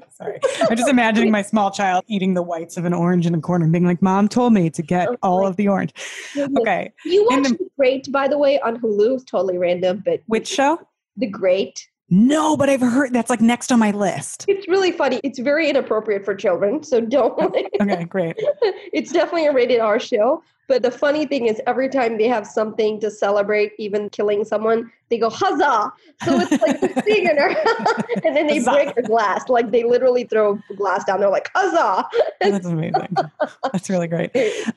Sorry. 0.10 0.40
I'm 0.70 0.76
just 0.76 0.90
imagining 0.90 1.32
my 1.32 1.42
small 1.42 1.72
child 1.72 2.04
eating 2.08 2.34
the 2.34 2.42
whites 2.42 2.76
of 2.76 2.86
an 2.86 2.94
orange 2.94 3.26
in 3.26 3.34
a 3.34 3.40
corner 3.40 3.64
and 3.64 3.72
being 3.72 3.86
like, 3.86 4.02
Mom 4.02 4.28
told 4.28 4.52
me 4.54 4.70
to 4.72 4.82
get 4.82 5.08
oh, 5.08 5.18
all 5.24 5.48
of 5.48 5.56
the 5.56 5.68
orange. 5.68 5.94
Okay. 6.38 6.92
You 7.06 7.26
watch 7.26 7.44
The 7.44 7.70
Great, 7.78 8.12
by 8.12 8.28
the 8.28 8.38
way, 8.38 8.60
on 8.60 8.80
Hulu. 8.80 9.26
Totally 9.26 9.58
random, 9.58 10.04
but. 10.04 10.22
Which 10.26 10.48
show? 10.48 10.80
The 11.16 11.28
Great. 11.28 11.88
No, 12.10 12.56
but 12.56 12.70
I've 12.70 12.82
heard 12.82 13.14
that's 13.14 13.30
like 13.30 13.42
next 13.42 13.72
on 13.72 13.80
my 13.80 13.92
list. 13.92 14.46
It's 14.48 14.68
really 14.68 14.92
funny. 14.92 15.20
It's 15.24 15.40
very 15.40 15.70
inappropriate 15.70 16.24
for 16.24 16.36
children, 16.36 16.84
so 16.84 17.02
don't. 17.02 17.38
Okay, 17.82 18.06
great. 18.06 18.36
it's 18.40 19.12
definitely 19.12 19.48
a 19.48 19.54
rated 19.54 19.82
R 19.82 20.00
show, 20.00 20.42
but 20.68 20.84
the 20.84 20.92
funny 20.92 21.26
thing 21.26 21.46
is, 21.48 21.62
every 21.66 21.88
time 21.88 22.18
they 22.18 22.28
have 22.28 22.46
something 22.46 23.00
to 23.00 23.10
celebrate, 23.10 23.72
even 23.78 24.10
killing 24.10 24.44
someone, 24.44 24.92
they 25.10 25.18
go 25.18 25.30
huzzah! 25.30 25.94
So 26.26 26.40
it's 26.42 26.62
like 26.62 26.82
the 26.82 26.88
thing, 27.04 27.28
and 28.26 28.36
then 28.36 28.48
they 28.48 28.58
huzzah. 28.58 28.72
break 28.72 28.98
a 28.98 29.02
glass. 29.04 29.48
Like 29.48 29.72
they 29.72 29.86
literally 29.86 30.26
throw 30.26 30.60
a 30.70 30.74
glass 30.74 31.06
down. 31.06 31.22
They're 31.22 31.30
like 31.30 31.50
huzzah! 31.56 32.06
Oh, 32.44 32.52
that's 32.52 32.66
amazing. 32.66 33.08
That's 33.72 33.90
really 33.90 34.08
great. 34.08 34.32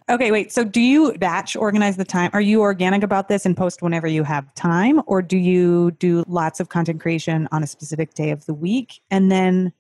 Okay, 0.09 0.31
wait. 0.31 0.53
So 0.53 0.65
do 0.65 0.81
you 0.81 1.13
batch 1.19 1.57
organize 1.57 1.97
the 1.97 2.05
time? 2.05 2.31
Are 2.33 2.41
you 2.41 2.61
organic 2.61 3.03
about 3.03 3.29
this 3.29 3.45
and 3.45 3.57
post 3.57 3.83
whenever 3.83 4.07
you 4.07 4.23
have 4.25 4.53
time, 4.55 5.03
or 5.07 5.23
do 5.23 5.37
you 5.37 5.91
do 5.93 6.25
lots 6.29 6.61
of 6.61 6.69
content 6.69 7.01
creation 7.01 7.49
on 7.53 7.63
a 7.63 7.67
specific 7.67 8.15
day 8.15 8.31
of 8.31 8.47
the 8.47 8.55
week 8.55 9.01
and 9.11 9.31
then? 9.31 9.73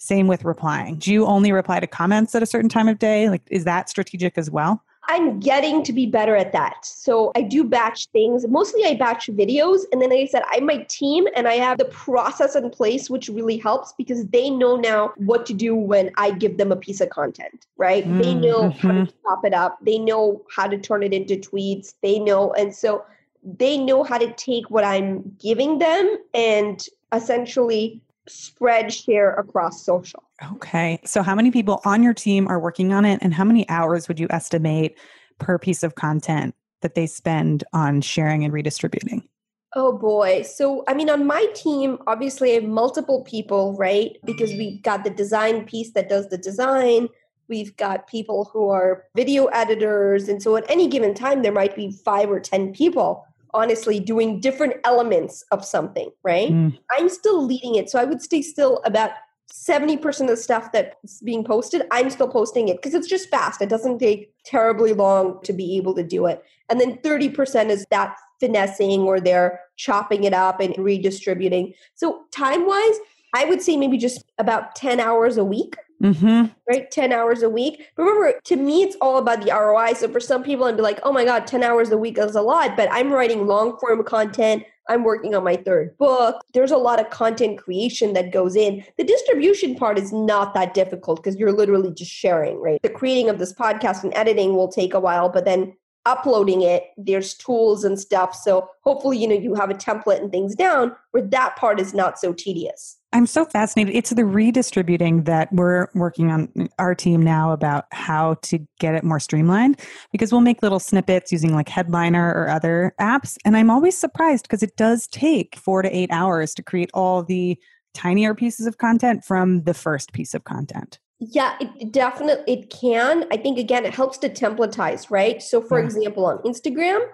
Same 0.00 0.28
with 0.28 0.44
replying. 0.44 0.94
Do 0.94 1.12
you 1.12 1.26
only 1.26 1.50
reply 1.50 1.80
to 1.80 1.86
comments 1.88 2.32
at 2.36 2.40
a 2.40 2.46
certain 2.46 2.68
time 2.68 2.86
of 2.86 3.00
day? 3.00 3.28
Like, 3.28 3.42
is 3.50 3.64
that 3.64 3.88
strategic 3.88 4.38
as 4.38 4.48
well? 4.48 4.84
I'm 5.10 5.40
getting 5.40 5.82
to 5.84 5.92
be 5.92 6.04
better 6.04 6.36
at 6.36 6.52
that. 6.52 6.84
So 6.84 7.32
I 7.34 7.40
do 7.40 7.64
batch 7.64 8.06
things. 8.08 8.46
Mostly 8.46 8.84
I 8.84 8.94
batch 8.94 9.28
videos. 9.28 9.80
And 9.90 10.02
then 10.02 10.10
like 10.10 10.20
I 10.20 10.26
said, 10.26 10.42
I'm 10.50 10.66
my 10.66 10.84
team 10.88 11.26
and 11.34 11.48
I 11.48 11.54
have 11.54 11.78
the 11.78 11.86
process 11.86 12.54
in 12.54 12.68
place, 12.68 13.08
which 13.08 13.28
really 13.30 13.56
helps 13.56 13.94
because 13.96 14.26
they 14.26 14.50
know 14.50 14.76
now 14.76 15.14
what 15.16 15.46
to 15.46 15.54
do 15.54 15.74
when 15.74 16.10
I 16.18 16.32
give 16.32 16.58
them 16.58 16.70
a 16.70 16.76
piece 16.76 17.00
of 17.00 17.08
content, 17.08 17.66
right? 17.78 18.06
Mm, 18.06 18.22
they 18.22 18.34
know 18.34 18.64
mm-hmm. 18.64 18.86
how 18.86 18.92
to 18.92 19.12
chop 19.22 19.44
it 19.46 19.54
up. 19.54 19.78
They 19.80 19.98
know 19.98 20.44
how 20.54 20.66
to 20.66 20.76
turn 20.76 21.02
it 21.02 21.14
into 21.14 21.36
tweets. 21.36 21.94
They 22.02 22.18
know. 22.18 22.52
And 22.52 22.74
so 22.74 23.04
they 23.42 23.78
know 23.78 24.04
how 24.04 24.18
to 24.18 24.30
take 24.34 24.68
what 24.68 24.84
I'm 24.84 25.34
giving 25.40 25.78
them 25.78 26.18
and 26.34 26.86
essentially 27.14 28.02
spread 28.28 28.92
share 28.92 29.32
across 29.34 29.82
social. 29.84 30.22
Okay. 30.52 31.00
So, 31.04 31.22
how 31.22 31.34
many 31.34 31.50
people 31.50 31.80
on 31.84 32.02
your 32.02 32.14
team 32.14 32.46
are 32.48 32.60
working 32.60 32.92
on 32.92 33.04
it, 33.04 33.18
and 33.22 33.34
how 33.34 33.44
many 33.44 33.68
hours 33.68 34.08
would 34.08 34.20
you 34.20 34.28
estimate 34.30 34.96
per 35.38 35.58
piece 35.58 35.82
of 35.82 35.94
content 35.94 36.54
that 36.80 36.94
they 36.94 37.06
spend 37.06 37.64
on 37.72 38.00
sharing 38.00 38.44
and 38.44 38.52
redistributing? 38.52 39.28
Oh 39.74 39.92
boy. 39.92 40.42
So, 40.42 40.84
I 40.88 40.94
mean, 40.94 41.10
on 41.10 41.26
my 41.26 41.46
team, 41.54 41.98
obviously, 42.06 42.52
I 42.52 42.54
have 42.54 42.64
multiple 42.64 43.22
people, 43.24 43.76
right? 43.76 44.16
Because 44.24 44.50
we've 44.52 44.82
got 44.82 45.04
the 45.04 45.10
design 45.10 45.66
piece 45.66 45.92
that 45.92 46.08
does 46.08 46.28
the 46.28 46.38
design. 46.38 47.08
We've 47.48 47.76
got 47.76 48.06
people 48.06 48.50
who 48.52 48.70
are 48.70 49.04
video 49.14 49.46
editors. 49.46 50.28
And 50.28 50.42
so, 50.42 50.56
at 50.56 50.64
any 50.70 50.88
given 50.88 51.14
time, 51.14 51.42
there 51.42 51.52
might 51.52 51.76
be 51.76 51.92
five 52.04 52.30
or 52.30 52.40
10 52.40 52.72
people, 52.72 53.26
honestly, 53.52 54.00
doing 54.00 54.40
different 54.40 54.74
elements 54.84 55.44
of 55.50 55.64
something, 55.64 56.10
right? 56.22 56.50
Mm. 56.50 56.78
I'm 56.90 57.08
still 57.10 57.44
leading 57.44 57.74
it. 57.74 57.90
So, 57.90 57.98
I 57.98 58.04
would 58.04 58.22
stay 58.22 58.40
still 58.40 58.80
about 58.86 59.10
70% 59.52 60.20
of 60.22 60.26
the 60.28 60.36
stuff 60.36 60.72
that's 60.72 61.20
being 61.22 61.42
posted, 61.42 61.82
I'm 61.90 62.10
still 62.10 62.28
posting 62.28 62.68
it 62.68 62.76
because 62.76 62.94
it's 62.94 63.08
just 63.08 63.30
fast. 63.30 63.62
It 63.62 63.68
doesn't 63.68 63.98
take 63.98 64.32
terribly 64.44 64.92
long 64.92 65.40
to 65.44 65.52
be 65.52 65.76
able 65.76 65.94
to 65.94 66.02
do 66.02 66.26
it. 66.26 66.42
And 66.68 66.80
then 66.80 66.98
30% 66.98 67.70
is 67.70 67.86
that 67.90 68.16
finessing 68.40 69.00
or 69.02 69.20
they're 69.20 69.60
chopping 69.76 70.24
it 70.24 70.34
up 70.34 70.60
and 70.60 70.76
redistributing. 70.76 71.72
So, 71.94 72.24
time 72.30 72.66
wise, 72.66 72.98
I 73.34 73.44
would 73.46 73.62
say 73.62 73.76
maybe 73.76 73.96
just 73.96 74.24
about 74.38 74.74
10 74.76 75.00
hours 75.00 75.36
a 75.36 75.44
week. 75.44 75.76
Mm-hmm. 76.02 76.46
Right? 76.68 76.88
10 76.90 77.12
hours 77.12 77.42
a 77.42 77.50
week. 77.50 77.88
But 77.96 78.04
remember, 78.04 78.40
to 78.44 78.56
me, 78.56 78.82
it's 78.82 78.96
all 79.00 79.18
about 79.18 79.42
the 79.42 79.50
ROI. 79.50 79.94
So 79.94 80.08
for 80.08 80.20
some 80.20 80.44
people, 80.44 80.66
I'd 80.66 80.76
be 80.76 80.82
like, 80.82 81.00
oh 81.02 81.10
my 81.10 81.24
God, 81.24 81.44
10 81.46 81.64
hours 81.64 81.90
a 81.90 81.98
week 81.98 82.18
is 82.18 82.36
a 82.36 82.42
lot. 82.42 82.76
But 82.76 82.88
I'm 82.92 83.10
writing 83.10 83.48
long 83.48 83.76
form 83.78 84.04
content. 84.04 84.62
I'm 84.88 85.04
working 85.04 85.34
on 85.34 85.44
my 85.44 85.56
third 85.56 85.96
book. 85.98 86.42
There's 86.54 86.70
a 86.70 86.76
lot 86.78 87.00
of 87.00 87.10
content 87.10 87.58
creation 87.58 88.12
that 88.14 88.32
goes 88.32 88.56
in. 88.56 88.84
The 88.96 89.04
distribution 89.04 89.74
part 89.74 89.98
is 89.98 90.12
not 90.12 90.54
that 90.54 90.74
difficult 90.74 91.22
because 91.22 91.36
you're 91.36 91.52
literally 91.52 91.92
just 91.92 92.10
sharing, 92.10 92.60
right? 92.60 92.80
The 92.82 92.88
creating 92.88 93.28
of 93.28 93.38
this 93.38 93.52
podcast 93.52 94.04
and 94.04 94.14
editing 94.14 94.54
will 94.54 94.68
take 94.68 94.94
a 94.94 95.00
while, 95.00 95.28
but 95.28 95.44
then 95.44 95.74
uploading 96.06 96.62
it 96.62 96.84
there's 96.96 97.34
tools 97.34 97.84
and 97.84 98.00
stuff 98.00 98.34
so 98.34 98.66
hopefully 98.82 99.18
you 99.18 99.28
know 99.28 99.34
you 99.34 99.54
have 99.54 99.68
a 99.68 99.74
template 99.74 100.20
and 100.20 100.30
things 100.30 100.54
down 100.54 100.94
where 101.10 101.22
that 101.22 101.54
part 101.56 101.78
is 101.78 101.92
not 101.92 102.18
so 102.18 102.32
tedious 102.32 102.97
i'm 103.12 103.26
so 103.26 103.44
fascinated 103.44 103.94
it's 103.94 104.10
the 104.10 104.24
redistributing 104.24 105.24
that 105.24 105.52
we're 105.52 105.88
working 105.94 106.30
on 106.30 106.68
our 106.78 106.94
team 106.94 107.22
now 107.22 107.52
about 107.52 107.84
how 107.92 108.34
to 108.42 108.58
get 108.80 108.94
it 108.94 109.04
more 109.04 109.20
streamlined 109.20 109.78
because 110.12 110.32
we'll 110.32 110.40
make 110.40 110.62
little 110.62 110.80
snippets 110.80 111.32
using 111.32 111.54
like 111.54 111.68
headliner 111.68 112.32
or 112.34 112.48
other 112.48 112.94
apps 113.00 113.36
and 113.44 113.56
i'm 113.56 113.70
always 113.70 113.96
surprised 113.96 114.44
because 114.44 114.62
it 114.62 114.76
does 114.76 115.06
take 115.08 115.56
four 115.56 115.82
to 115.82 115.96
eight 115.96 116.10
hours 116.12 116.54
to 116.54 116.62
create 116.62 116.90
all 116.94 117.22
the 117.22 117.58
tinier 117.94 118.34
pieces 118.34 118.66
of 118.66 118.78
content 118.78 119.24
from 119.24 119.62
the 119.64 119.74
first 119.74 120.12
piece 120.12 120.34
of 120.34 120.44
content 120.44 120.98
yeah, 121.20 121.56
it 121.60 121.90
definitely 121.90 122.52
it 122.52 122.70
can. 122.70 123.24
I 123.32 123.36
think 123.36 123.58
again 123.58 123.84
it 123.84 123.92
helps 123.92 124.18
to 124.18 124.28
templatize, 124.28 125.10
right? 125.10 125.42
So 125.42 125.60
for 125.60 125.80
yeah. 125.80 125.84
example, 125.84 126.26
on 126.26 126.38
Instagram, 126.44 127.04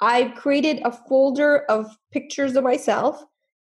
I've 0.00 0.34
created 0.34 0.82
a 0.84 0.92
folder 0.92 1.64
of 1.70 1.86
pictures 2.12 2.56
of 2.56 2.64
myself 2.64 3.24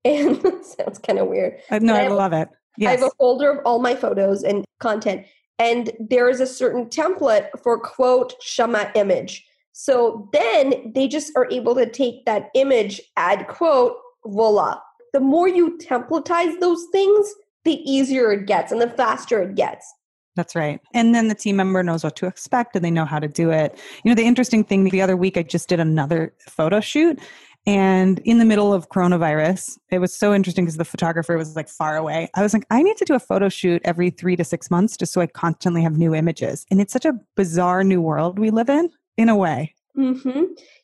and 0.15 0.41
sounds 0.65 0.99
kind 0.99 1.19
of 1.19 1.29
weird. 1.29 1.59
Uh, 1.71 1.79
no, 1.79 1.95
I, 1.95 2.05
I, 2.05 2.09
love 2.09 2.33
it. 2.33 2.49
Yes. 2.77 2.89
I 2.89 3.01
have 3.01 3.11
a 3.11 3.15
folder 3.19 3.51
of 3.51 3.59
all 3.65 3.79
my 3.79 3.95
photos 3.95 4.43
and 4.43 4.65
content 4.81 5.27
and 5.59 5.93
there 6.01 6.29
is 6.29 6.41
a 6.41 6.47
certain 6.47 6.87
template 6.87 7.49
for 7.63 7.79
quote 7.79 8.35
Shama 8.43 8.91
image. 8.95 9.47
So 9.73 10.29
then 10.33 10.93
they 10.95 11.09
just 11.09 11.33
are 11.37 11.49
able 11.51 11.75
to 11.75 11.89
take 11.89 12.25
that 12.27 12.51
image, 12.55 13.01
add 13.17 13.49
quote, 13.49 13.97
voila. 14.27 14.79
The 15.13 15.21
more 15.21 15.49
you 15.49 15.79
templatize 15.79 16.59
those 16.61 16.85
things, 16.93 17.35
the 17.65 17.79
easier 17.91 18.33
it 18.33 18.47
gets 18.47 18.73
and 18.73 18.81
the 18.81 18.91
faster 18.91 19.43
it 19.43 19.55
gets. 19.55 19.93
That's 20.37 20.57
right. 20.57 20.81
And 20.93 21.15
then 21.15 21.29
the 21.29 21.35
team 21.35 21.57
member 21.57 21.83
knows 21.83 22.03
what 22.03 22.17
to 22.17 22.27
expect 22.27 22.75
and 22.75 22.85
they 22.85 22.91
know 22.91 23.05
how 23.05 23.21
to 23.21 23.29
do 23.29 23.51
it. 23.51 23.79
You 24.05 24.11
know, 24.11 24.17
the 24.17 24.27
interesting 24.27 24.65
thing 24.65 24.85
the 24.85 25.01
other 25.01 25.17
week, 25.17 25.37
I 25.37 25.45
just 25.45 25.69
did 25.69 25.79
another 25.79 26.35
photo 26.41 26.81
shoot. 26.81 27.21
And 27.67 28.19
in 28.21 28.39
the 28.39 28.45
middle 28.45 28.75
of 28.75 28.91
coronavirus, 28.91 29.79
it 29.91 29.99
was 29.99 30.15
so 30.15 30.35
interesting 30.35 30.65
because 30.65 30.77
the 30.77 30.85
photographer 30.85 31.37
was 31.39 31.57
like 31.57 31.69
far 31.69 31.97
away. 31.97 32.29
I 32.35 32.43
was 32.43 32.53
like, 32.53 32.67
I 32.71 32.83
need 32.83 32.99
to 32.99 33.05
do 33.07 33.15
a 33.15 33.21
photo 33.21 33.49
shoot 33.49 33.81
every 33.85 34.11
three 34.11 34.37
to 34.37 34.45
six 34.45 34.71
months 34.71 34.97
just 34.97 35.13
so 35.13 35.23
I 35.23 35.27
constantly 35.27 35.83
have 35.83 35.97
new 35.97 36.15
images. 36.15 36.67
And 36.71 36.81
it's 36.81 36.93
such 36.93 37.07
a 37.07 37.19
bizarre 37.37 37.83
new 37.83 38.03
world 38.03 38.39
we 38.39 38.51
live 38.51 38.69
in, 38.69 38.91
in 39.17 39.31
a 39.31 39.37
way. 39.37 39.75
Mm-hmm. 39.97 40.43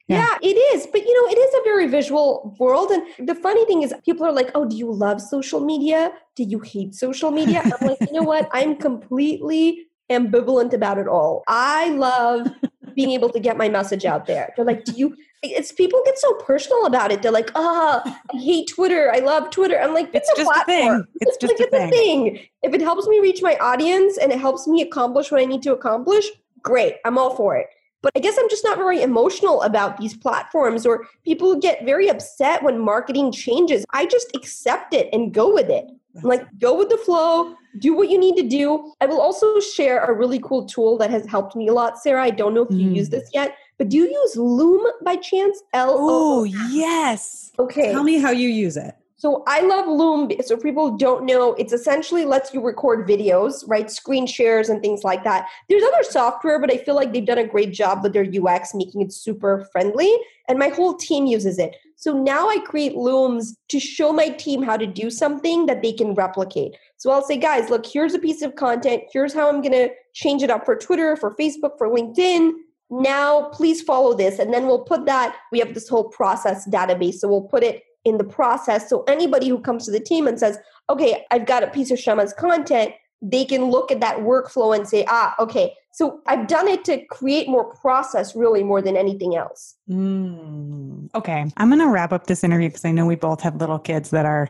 Yeah. 0.09 0.27
yeah. 0.27 0.39
it 0.41 0.55
is. 0.75 0.87
But 0.87 1.03
you 1.03 1.23
know, 1.23 1.31
it 1.31 1.39
is 1.39 1.55
a 1.55 1.63
very 1.65 1.87
visual 1.87 2.57
world. 2.59 2.91
And 2.91 3.29
the 3.29 3.35
funny 3.35 3.65
thing 3.67 3.83
is, 3.83 3.93
people 4.05 4.25
are 4.25 4.33
like, 4.33 4.51
oh, 4.55 4.65
do 4.65 4.77
you 4.77 4.91
love 4.91 5.21
social 5.21 5.61
media? 5.61 6.13
Do 6.37 6.45
you 6.45 6.61
hate 6.61 6.95
social 6.95 7.31
media? 7.31 7.63
I'm 7.65 7.87
like, 7.87 8.01
you 8.01 8.13
know 8.13 8.23
what? 8.23 8.49
I'm 8.53 8.77
completely 8.77 9.87
ambivalent 10.11 10.73
about 10.73 10.99
it 10.99 11.09
all. 11.09 11.43
I 11.47 11.91
love 11.91 12.49
being 13.01 13.13
able 13.13 13.31
to 13.31 13.41
get 13.41 13.57
my 13.57 13.67
message 13.67 14.05
out 14.05 14.27
there. 14.27 14.53
They're 14.55 14.65
like, 14.67 14.85
do 14.85 14.93
you? 14.93 15.17
It's 15.43 15.73
people 15.73 16.03
get 16.05 16.19
so 16.19 16.35
personal 16.35 16.85
about 16.85 17.11
it. 17.11 17.23
They're 17.23 17.33
like, 17.33 17.51
oh, 17.55 18.03
I 18.05 18.37
hate 18.37 18.69
Twitter. 18.69 19.11
I 19.11 19.21
love 19.21 19.49
Twitter. 19.49 19.81
I'm 19.81 19.95
like, 19.95 20.11
it's, 20.13 20.29
it's 20.29 20.39
just 20.39 20.51
a 20.55 20.65
thing. 20.67 21.03
It's 21.23 21.39
just 21.39 21.59
like, 21.59 21.61
a, 21.61 21.63
it's 21.63 21.71
thing. 21.71 22.29
a 22.29 22.33
thing. 22.35 22.47
If 22.63 22.75
it 22.75 22.83
helps 22.83 23.07
me 23.09 23.21
reach 23.21 23.41
my 23.41 23.57
audience 23.57 24.19
and 24.19 24.31
it 24.31 24.39
helps 24.39 24.69
me 24.69 24.83
accomplish 24.83 25.31
what 25.31 25.41
I 25.41 25.47
need 25.47 25.63
to 25.63 25.73
accomplish, 25.73 26.27
great. 26.63 26.97
I'm 27.07 27.17
all 27.17 27.35
for 27.35 27.57
it. 27.57 27.69
But 28.03 28.13
I 28.17 28.21
guess 28.21 28.37
I'm 28.39 28.51
just 28.51 28.65
not 28.65 28.77
very 28.77 29.01
emotional 29.01 29.63
about 29.63 29.97
these 29.97 30.15
platforms, 30.15 30.85
or 30.85 31.07
people 31.25 31.57
get 31.57 31.87
very 31.87 32.09
upset 32.09 32.63
when 32.63 32.79
marketing 32.79 33.33
changes. 33.33 33.87
I 33.95 34.05
just 34.05 34.29
accept 34.37 34.93
it 34.93 35.09
and 35.11 35.33
go 35.33 35.55
with 35.55 35.71
it. 35.71 35.87
like, 36.23 36.47
go 36.59 36.77
with 36.77 36.91
the 36.91 36.99
flow, 36.99 37.55
do 37.79 37.95
what 37.95 38.11
you 38.11 38.19
need 38.19 38.37
to 38.37 38.43
do. 38.43 38.93
I 39.01 39.07
will 39.07 39.21
also 39.21 39.61
share 39.61 40.05
a 40.05 40.13
really 40.13 40.41
cool 40.41 40.67
tool 40.67 40.99
that 40.99 41.11
has 41.11 41.27
helped 41.27 41.55
me 41.57 41.69
a 41.69 41.73
lot, 41.73 41.99
Sarah. 41.99 42.23
I 42.23 42.31
don't 42.31 42.55
know 42.55 42.63
if 42.63 42.71
you 42.71 42.89
mm. 42.89 42.97
use 42.97 43.09
this 43.11 43.31
yet, 43.33 43.57
but 43.79 43.89
do 43.89 43.97
you 43.97 44.09
use 44.09 44.37
Loom 44.37 44.87
by 45.03 45.17
chance? 45.17 45.63
L 45.73 45.97
Oh, 45.99 46.45
yes. 46.45 47.53
Okay. 47.59 47.93
Tell 47.93 48.03
me 48.03 48.19
how 48.19 48.31
you 48.31 48.49
use 48.49 48.77
it. 48.77 48.95
So 49.21 49.45
I 49.47 49.61
love 49.61 49.87
Loom. 49.87 50.31
So 50.43 50.57
people 50.57 50.97
don't 50.97 51.27
know, 51.27 51.53
it's 51.55 51.75
essentially 51.75 52.25
lets 52.25 52.55
you 52.55 52.63
record 52.63 53.07
videos, 53.07 53.65
right? 53.69 53.91
Screen 53.91 54.27
shares 54.27 54.71
and 54.71 54.81
things 54.81 55.05
like 55.05 55.25
that. 55.25 55.47
There's 55.69 55.83
other 55.83 56.03
software, 56.03 56.59
but 56.59 56.73
I 56.73 56.79
feel 56.79 56.95
like 56.95 57.13
they've 57.13 57.27
done 57.27 57.37
a 57.37 57.47
great 57.47 57.73
job 57.73 58.03
with 58.03 58.15
their 58.15 58.25
UX, 58.25 58.75
making 58.75 59.03
it 59.03 59.13
super 59.13 59.69
friendly. 59.73 60.11
And 60.49 60.59
my 60.59 60.69
whole 60.69 60.95
team 60.95 61.27
uses 61.27 61.59
it. 61.59 61.77
So 62.01 62.15
now 62.15 62.49
I 62.49 62.59
create 62.61 62.97
Looms 62.97 63.55
to 63.69 63.79
show 63.79 64.11
my 64.11 64.31
team 64.31 64.63
how 64.63 64.79
to 64.79 64.87
do 64.87 65.11
something 65.11 65.67
that 65.67 65.83
they 65.83 65.93
can 65.93 66.15
replicate. 66.15 66.75
So 66.97 67.11
I'll 67.11 67.23
say, 67.23 67.37
guys, 67.37 67.69
look, 67.69 67.85
here's 67.85 68.15
a 68.15 68.19
piece 68.19 68.41
of 68.41 68.57
content. 68.57 69.03
Here's 69.13 69.35
how 69.35 69.51
I'm 69.51 69.61
going 69.61 69.73
to 69.73 69.91
change 70.15 70.43
it 70.43 70.49
up 70.49 70.65
for 70.65 70.75
Twitter, 70.77 71.15
for 71.15 71.37
Facebook, 71.37 71.77
for 71.77 71.91
LinkedIn. 71.91 72.53
Now, 72.89 73.51
please 73.51 73.83
follow 73.83 74.15
this. 74.15 74.39
And 74.39 74.53
then 74.53 74.67
we'll 74.67 74.85
put 74.85 75.05
that, 75.05 75.37
we 75.53 75.59
have 75.59 75.75
this 75.75 75.91
whole 75.91 76.09
process 76.09 76.67
database. 76.67 77.17
So 77.17 77.29
we'll 77.29 77.43
put 77.43 77.63
it 77.63 77.83
in 78.07 78.17
the 78.17 78.25
process. 78.25 78.89
So 78.89 79.05
anybody 79.07 79.49
who 79.49 79.61
comes 79.61 79.85
to 79.85 79.91
the 79.91 80.01
team 80.01 80.27
and 80.27 80.41
says, 80.41 80.57
okay, 80.89 81.27
I've 81.31 81.45
got 81.45 81.63
a 81.63 81.67
piece 81.67 81.91
of 81.91 81.99
Shama's 81.99 82.33
content, 82.33 82.95
they 83.23 83.45
can 83.45 83.67
look 83.67 83.91
at 83.91 84.01
that 84.01 84.19
workflow 84.19 84.75
and 84.75 84.89
say, 84.89 85.05
ah, 85.09 85.35
okay. 85.39 85.75
So 85.93 86.21
I've 86.27 86.47
done 86.47 86.69
it 86.69 86.85
to 86.85 87.05
create 87.07 87.49
more 87.49 87.75
process 87.75 88.35
really 88.35 88.63
more 88.63 88.81
than 88.81 88.97
anything 88.97 89.37
else. 89.37 89.75
Mm, 89.91 91.13
okay. 91.15 91.51
I'm 91.57 91.69
going 91.69 91.81
to 91.81 91.89
wrap 91.89 92.13
up 92.13 92.29
this 92.29 92.45
interview 92.45 92.69
because 92.69 92.85
I 92.85 92.93
know 92.93 93.07
we 93.07 93.17
both 93.17 93.41
have 93.43 93.57
little 93.57 93.79
kids 93.79 94.11
that 94.11 94.25
are 94.25 94.49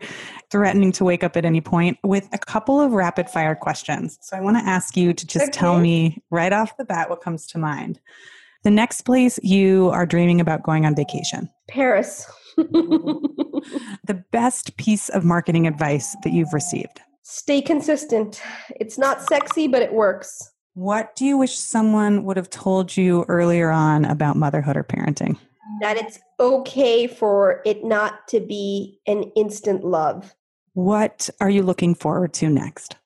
threatening 0.51 0.93
to 0.93 1.05
wake 1.05 1.25
up 1.25 1.37
at 1.37 1.45
any 1.45 1.61
point 1.61 1.99
with 2.05 2.29
a 2.33 2.39
couple 2.39 2.81
of 2.81 2.93
rapid 2.93 3.29
fire 3.29 3.55
questions. 3.55 4.19
So 4.21 4.37
I 4.37 4.41
want 4.41 4.59
to 4.59 4.65
ask 4.65 4.97
you 4.97 5.13
to 5.13 5.27
just 5.27 5.45
okay. 5.45 5.53
tell 5.53 5.81
me 5.81 6.23
right 6.31 6.53
off 6.53 6.77
the 6.77 6.85
bat 6.85 7.11
what 7.11 7.23
comes 7.23 7.47
to 7.49 7.59
mind. 7.59 7.99
The 8.63 8.71
next 8.71 9.03
place 9.03 9.41
you 9.43 9.89
are 9.89 10.05
dreaming 10.05 10.41
about 10.41 10.63
going 10.63 10.85
on 10.85 10.95
vacation? 10.95 11.49
Paris. 11.69 12.31
the 12.57 14.23
best 14.31 14.77
piece 14.77 15.09
of 15.09 15.25
marketing 15.25 15.67
advice 15.67 16.15
that 16.23 16.33
you've 16.33 16.53
received? 16.53 17.01
Stay 17.23 17.61
consistent. 17.61 18.41
It's 18.77 18.99
not 18.99 19.23
sexy, 19.23 19.69
but 19.69 19.83
it 19.83 19.93
works. 19.93 20.53
What 20.75 21.15
do 21.17 21.25
you 21.25 21.37
wish 21.37 21.57
someone 21.57 22.25
would 22.25 22.37
have 22.37 22.51
told 22.51 22.97
you 22.97 23.25
earlier 23.29 23.71
on 23.71 24.05
about 24.05 24.37
motherhood 24.37 24.77
or 24.77 24.85
parenting? 24.85 25.37
That 25.81 25.97
it's 25.97 26.19
okay 26.39 27.07
for 27.07 27.61
it 27.65 27.85
not 27.85 28.29
to 28.29 28.41
be 28.41 29.01
an 29.07 29.25
instant 29.37 29.85
love. 29.85 30.35
What 30.75 31.29
are 31.41 31.51
you 31.51 31.63
looking 31.63 31.95
forward 31.95 32.33
to 32.35 32.49
next? 32.49 32.97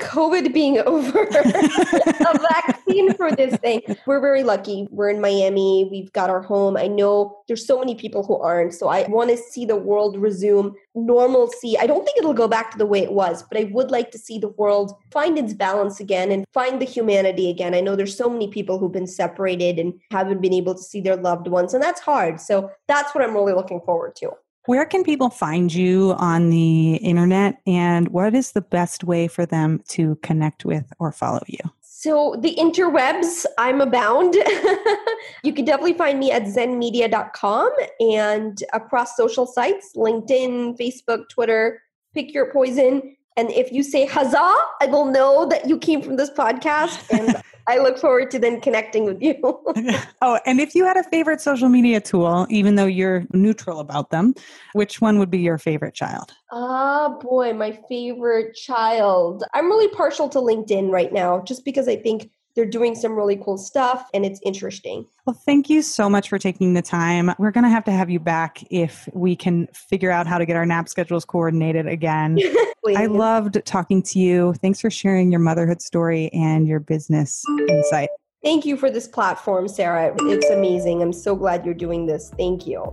COVID 0.00 0.52
being 0.52 0.78
over, 0.86 1.22
a 1.22 2.38
vaccine 2.38 3.14
for 3.14 3.30
this 3.32 3.56
thing. 3.58 3.82
We're 4.06 4.20
very 4.20 4.42
lucky. 4.42 4.88
We're 4.90 5.10
in 5.10 5.20
Miami. 5.20 5.88
We've 5.90 6.12
got 6.12 6.30
our 6.30 6.42
home. 6.42 6.76
I 6.76 6.86
know 6.86 7.38
there's 7.46 7.66
so 7.66 7.78
many 7.78 7.94
people 7.94 8.24
who 8.24 8.36
aren't. 8.36 8.74
So 8.74 8.88
I 8.88 9.06
want 9.08 9.30
to 9.30 9.36
see 9.36 9.64
the 9.64 9.76
world 9.76 10.16
resume 10.18 10.74
normalcy. 10.94 11.78
I 11.78 11.86
don't 11.86 12.04
think 12.04 12.18
it'll 12.18 12.34
go 12.34 12.48
back 12.48 12.70
to 12.72 12.78
the 12.78 12.86
way 12.86 13.00
it 13.00 13.12
was, 13.12 13.42
but 13.42 13.58
I 13.58 13.64
would 13.72 13.90
like 13.90 14.10
to 14.12 14.18
see 14.18 14.38
the 14.38 14.48
world 14.48 14.92
find 15.12 15.38
its 15.38 15.54
balance 15.54 16.00
again 16.00 16.30
and 16.32 16.44
find 16.52 16.80
the 16.80 16.86
humanity 16.86 17.50
again. 17.50 17.74
I 17.74 17.80
know 17.80 17.96
there's 17.96 18.16
so 18.16 18.28
many 18.28 18.48
people 18.48 18.78
who've 18.78 18.92
been 18.92 19.06
separated 19.06 19.78
and 19.78 19.94
haven't 20.10 20.40
been 20.40 20.54
able 20.54 20.74
to 20.74 20.82
see 20.82 21.00
their 21.00 21.16
loved 21.16 21.46
ones, 21.46 21.74
and 21.74 21.82
that's 21.82 22.00
hard. 22.00 22.40
So 22.40 22.70
that's 22.88 23.14
what 23.14 23.22
I'm 23.22 23.34
really 23.34 23.52
looking 23.52 23.80
forward 23.80 24.16
to. 24.16 24.32
Where 24.66 24.84
can 24.84 25.04
people 25.04 25.30
find 25.30 25.72
you 25.72 26.14
on 26.18 26.50
the 26.50 26.96
internet 26.96 27.60
and 27.66 28.08
what 28.08 28.34
is 28.34 28.52
the 28.52 28.60
best 28.60 29.04
way 29.04 29.26
for 29.26 29.46
them 29.46 29.82
to 29.88 30.16
connect 30.16 30.64
with 30.64 30.92
or 30.98 31.12
follow 31.12 31.42
you? 31.46 31.58
So, 31.80 32.36
the 32.40 32.54
interwebs, 32.56 33.44
I'm 33.58 33.80
abound. 33.80 34.34
you 35.44 35.52
can 35.52 35.66
definitely 35.66 35.94
find 35.94 36.18
me 36.18 36.32
at 36.32 36.44
zenmedia.com 36.44 37.70
and 38.00 38.62
across 38.72 39.16
social 39.16 39.46
sites 39.46 39.92
LinkedIn, 39.94 40.78
Facebook, 40.78 41.28
Twitter. 41.28 41.82
Pick 42.14 42.32
your 42.32 42.50
poison. 42.52 43.16
And 43.40 43.50
if 43.52 43.72
you 43.72 43.82
say 43.82 44.04
huzzah, 44.04 44.54
I 44.82 44.86
will 44.88 45.06
know 45.06 45.46
that 45.46 45.66
you 45.66 45.78
came 45.78 46.02
from 46.02 46.16
this 46.16 46.28
podcast. 46.28 47.00
And 47.10 47.42
I 47.66 47.78
look 47.78 47.98
forward 47.98 48.30
to 48.32 48.38
then 48.38 48.60
connecting 48.60 49.04
with 49.04 49.22
you. 49.22 49.34
oh, 50.22 50.38
and 50.44 50.60
if 50.60 50.74
you 50.74 50.84
had 50.84 50.98
a 50.98 51.04
favorite 51.04 51.40
social 51.40 51.70
media 51.70 52.00
tool, 52.00 52.46
even 52.50 52.74
though 52.74 52.86
you're 52.86 53.24
neutral 53.32 53.80
about 53.80 54.10
them, 54.10 54.34
which 54.74 55.00
one 55.00 55.18
would 55.18 55.30
be 55.30 55.38
your 55.38 55.56
favorite 55.56 55.94
child? 55.94 56.34
Ah, 56.52 57.16
boy, 57.20 57.54
my 57.54 57.78
favorite 57.88 58.54
child. 58.56 59.44
I'm 59.54 59.66
really 59.66 59.88
partial 59.88 60.28
to 60.30 60.38
LinkedIn 60.38 60.90
right 60.90 61.12
now 61.12 61.42
just 61.42 61.64
because 61.64 61.88
I 61.88 61.96
think 61.96 62.30
they're 62.60 62.68
doing 62.68 62.94
some 62.94 63.16
really 63.16 63.36
cool 63.36 63.56
stuff 63.56 64.10
and 64.12 64.26
it's 64.26 64.38
interesting. 64.44 65.06
Well, 65.24 65.32
thank 65.46 65.70
you 65.70 65.80
so 65.80 66.10
much 66.10 66.28
for 66.28 66.38
taking 66.38 66.74
the 66.74 66.82
time. 66.82 67.32
We're 67.38 67.52
going 67.52 67.64
to 67.64 67.70
have 67.70 67.84
to 67.84 67.90
have 67.90 68.10
you 68.10 68.20
back 68.20 68.62
if 68.70 69.08
we 69.14 69.34
can 69.34 69.66
figure 69.68 70.10
out 70.10 70.26
how 70.26 70.36
to 70.36 70.44
get 70.44 70.56
our 70.56 70.66
nap 70.66 70.86
schedules 70.86 71.24
coordinated 71.24 71.86
again. 71.86 72.38
I 72.94 73.06
loved 73.06 73.64
talking 73.64 74.02
to 74.02 74.18
you. 74.18 74.52
Thanks 74.60 74.78
for 74.78 74.90
sharing 74.90 75.30
your 75.30 75.40
motherhood 75.40 75.80
story 75.80 76.28
and 76.34 76.68
your 76.68 76.80
business 76.80 77.42
insight. 77.66 78.10
Thank 78.42 78.66
you 78.66 78.76
for 78.76 78.90
this 78.90 79.08
platform, 79.08 79.66
Sarah. 79.66 80.14
It's 80.18 80.50
amazing. 80.50 81.00
I'm 81.00 81.14
so 81.14 81.34
glad 81.34 81.64
you're 81.64 81.72
doing 81.72 82.04
this. 82.04 82.30
Thank 82.36 82.66
you. 82.66 82.92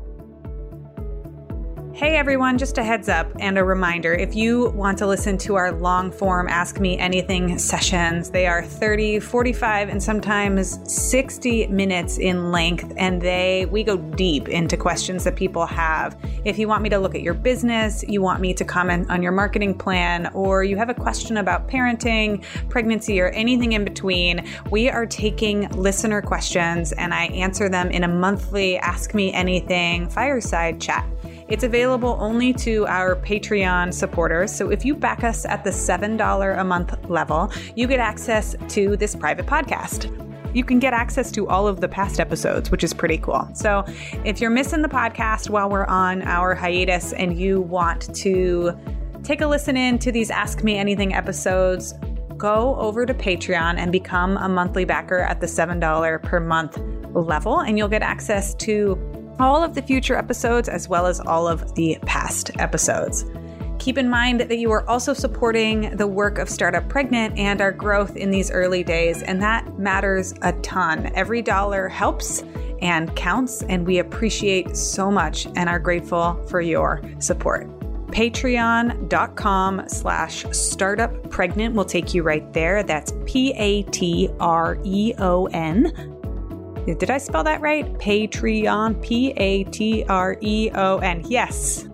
Hey 1.98 2.16
everyone, 2.16 2.60
just 2.60 2.78
a 2.78 2.84
heads 2.84 3.10
up 3.10 3.26
and 3.39 3.58
a 3.58 3.64
reminder 3.64 4.14
if 4.14 4.36
you 4.36 4.70
want 4.70 5.00
to 5.00 5.08
listen 5.08 5.36
to 5.39 5.56
our 5.56 5.72
long 5.72 6.12
form 6.12 6.48
Ask 6.48 6.80
Me 6.80 6.95
Anything 6.95 7.58
sessions, 7.58 8.30
they 8.30 8.45
are 8.45 8.64
30, 8.64 9.20
45, 9.20 9.89
and 9.89 10.04
sometimes 10.04 10.80
60 10.86 11.66
minutes 11.70 12.20
in 12.20 12.52
length, 12.52 12.93
and 12.98 13.20
they 13.20 13.66
we 13.72 13.84
go 13.84 13.98
deep 13.98 14.48
into 14.48 14.78
questions 14.78 15.24
that 15.24 15.36
people 15.36 15.66
have. 15.66 16.16
If 16.45 16.60
you 16.60 16.68
want 16.68 16.84
me 16.84 16.89
to 16.89 17.00
look 17.00 17.16
at 17.16 17.24
your 17.24 17.34
business, 17.34 18.06
you 18.08 18.22
want 18.22 18.41
me 18.41 18.54
to 18.54 18.64
comment 18.64 19.10
on 19.10 19.24
your 19.24 19.32
marketing 19.32 19.76
plan, 19.76 20.30
or 20.36 20.64
you 20.64 20.78
have 20.78 20.89
a 20.89 20.93
question 20.93 21.38
about 21.38 21.68
parenting, 21.68 22.43
pregnancy, 22.70 23.20
or 23.20 23.30
anything 23.30 23.72
in 23.72 23.84
between, 23.84 24.48
we 24.70 24.88
are 24.88 25.08
taking 25.08 25.68
listener 25.70 26.22
questions 26.22 26.91
and 26.91 27.12
I 27.12 27.26
answer 27.30 27.70
them 27.70 27.89
in 27.89 28.04
a 28.04 28.08
monthly 28.08 28.78
Ask 28.78 29.16
Me 29.16 29.34
Anything 29.34 30.08
fireside 30.08 30.80
chat. 30.80 31.04
It's 31.50 31.64
available 31.64 32.18
only 32.20 32.52
to 32.54 32.86
our 32.88 33.16
Patreon 33.16 33.93
supporters. 33.93 34.54
So 34.54 34.70
if 34.70 34.84
you 34.84 34.95
back 34.95 35.24
us 35.24 35.45
at 35.45 35.64
the 35.64 35.70
$7 35.70 36.60
a 36.60 36.64
month 36.64 37.10
level, 37.10 37.52
you 37.76 37.88
get 37.88 38.00
access 38.00 38.56
to 38.70 38.98
this 38.98 39.16
private 39.16 39.45
podcast. 39.45 40.14
You 40.54 40.64
can 40.64 40.80
get 40.80 40.93
access 40.93 41.32
to 41.32 41.48
all 41.48 41.68
of 41.68 41.82
the 41.82 41.88
past 41.88 42.20
episodes, 42.20 42.72
which 42.72 42.84
is 42.84 42.93
pretty 42.93 43.18
cool. 43.18 43.48
So, 43.54 43.84
if 44.26 44.41
you're 44.41 44.50
missing 44.50 44.82
the 44.82 44.88
podcast 44.88 45.50
while 45.50 45.70
we're 45.70 45.86
on 45.86 46.22
our 46.24 46.56
hiatus 46.56 47.14
and 47.14 47.38
you 47.38 47.62
want 47.62 48.14
to 48.16 48.76
take 49.24 49.41
a 49.41 49.48
listen 49.48 49.78
in 49.78 50.00
to 50.00 50.12
these 50.12 50.32
Ask 50.32 50.64
Me 50.64 50.78
Anything 50.78 51.14
episodes, 51.14 51.93
go 52.38 52.76
over 52.78 53.06
to 53.06 53.14
Patreon 53.14 53.78
and 53.78 53.91
become 53.91 54.38
a 54.38 54.50
monthly 54.50 54.86
backer 54.86 55.20
at 55.20 55.41
the 55.41 55.48
$7 55.48 56.24
per 56.24 56.39
month 56.39 56.80
level, 57.14 57.60
and 57.60 57.78
you'll 57.78 57.88
get 57.88 58.02
access 58.02 58.56
to 58.56 58.95
all 59.40 59.64
of 59.64 59.76
the 59.76 59.82
future 59.82 60.16
episodes 60.16 60.70
as 60.70 60.88
well 60.88 61.06
as 61.06 61.20
all 61.20 61.48
of 61.48 61.76
the 61.76 61.98
past 62.06 62.52
episodes. 62.60 63.26
Keep 63.80 63.98
in 63.98 64.10
mind 64.10 64.42
that 64.42 64.58
you 64.58 64.72
are 64.72 64.88
also 64.90 65.14
supporting 65.14 65.96
the 65.96 66.08
work 66.08 66.40
of 66.40 66.50
Startup 66.50 66.88
Pregnant 66.90 67.38
and 67.38 67.62
our 67.62 67.72
growth 67.72 68.16
in 68.16 68.32
these 68.32 68.52
early 68.52 68.84
days, 68.84 69.22
and 69.22 69.42
that 69.42 69.78
matters 69.78 70.34
a 70.42 70.52
ton. 70.62 71.12
Every 71.16 71.42
dollar 71.42 71.88
helps 71.88 72.44
and 72.82 73.16
counts, 73.16 73.62
and 73.64 73.86
we 73.86 74.00
appreciate 74.00 74.76
so 74.76 75.12
much 75.12 75.48
and 75.56 75.70
are 75.70 75.80
grateful 75.80 76.44
for 76.48 76.60
your 76.60 77.02
support. 77.20 77.68
Patreon.com 78.08 79.84
slash 79.88 80.46
startup 80.52 81.30
pregnant 81.30 81.76
will 81.76 81.86
take 81.86 82.14
you 82.14 82.24
right 82.24 82.52
there. 82.54 82.82
That's 82.82 83.14
P 83.26 83.54
A 83.54 83.84
T 83.84 84.30
R 84.40 84.78
E 84.84 85.14
O 85.20 85.46
N 85.48 86.16
did 86.96 87.10
I 87.10 87.18
spell 87.18 87.44
that 87.44 87.62
right? 87.62 87.86
Patreon, 87.96 89.02
P 89.02 89.32
A 89.38 89.64
T 89.66 90.04
R 90.08 90.38
E 90.42 90.72
O 90.74 90.98
N. 91.00 91.24
Yes. 91.28 91.88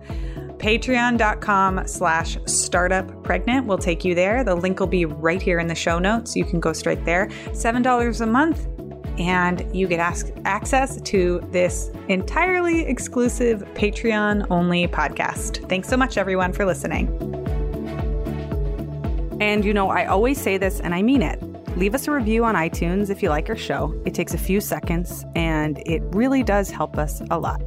Patreon.com 0.58 1.86
slash 1.86 2.38
startup 2.46 3.22
pregnant 3.22 3.66
will 3.66 3.76
take 3.76 4.02
you 4.04 4.14
there. 4.14 4.42
The 4.44 4.54
link 4.54 4.80
will 4.80 4.86
be 4.86 5.04
right 5.04 5.42
here 5.42 5.58
in 5.58 5.66
the 5.66 5.74
show 5.74 5.98
notes. 5.98 6.34
You 6.34 6.44
can 6.44 6.58
go 6.58 6.72
straight 6.72 7.04
there. 7.04 7.26
$7 7.48 8.20
a 8.20 8.26
month, 8.26 8.66
and 9.18 9.68
you 9.76 9.86
get 9.86 10.00
ask, 10.00 10.30
access 10.46 11.00
to 11.02 11.46
this 11.50 11.90
entirely 12.08 12.80
exclusive 12.86 13.60
Patreon 13.74 14.46
only 14.50 14.86
podcast. 14.86 15.68
Thanks 15.68 15.88
so 15.88 15.98
much, 15.98 16.16
everyone, 16.16 16.52
for 16.52 16.64
listening. 16.64 17.08
And 19.40 19.64
you 19.64 19.74
know, 19.74 19.90
I 19.90 20.06
always 20.06 20.40
say 20.40 20.56
this 20.56 20.80
and 20.80 20.94
I 20.94 21.02
mean 21.02 21.20
it. 21.20 21.53
Leave 21.76 21.94
us 21.96 22.06
a 22.06 22.12
review 22.12 22.44
on 22.44 22.54
iTunes 22.54 23.10
if 23.10 23.20
you 23.20 23.30
like 23.30 23.48
our 23.48 23.56
show. 23.56 24.00
It 24.04 24.14
takes 24.14 24.32
a 24.32 24.38
few 24.38 24.60
seconds 24.60 25.24
and 25.34 25.82
it 25.86 26.02
really 26.12 26.44
does 26.44 26.70
help 26.70 26.96
us 26.96 27.20
a 27.30 27.38
lot. 27.38 27.62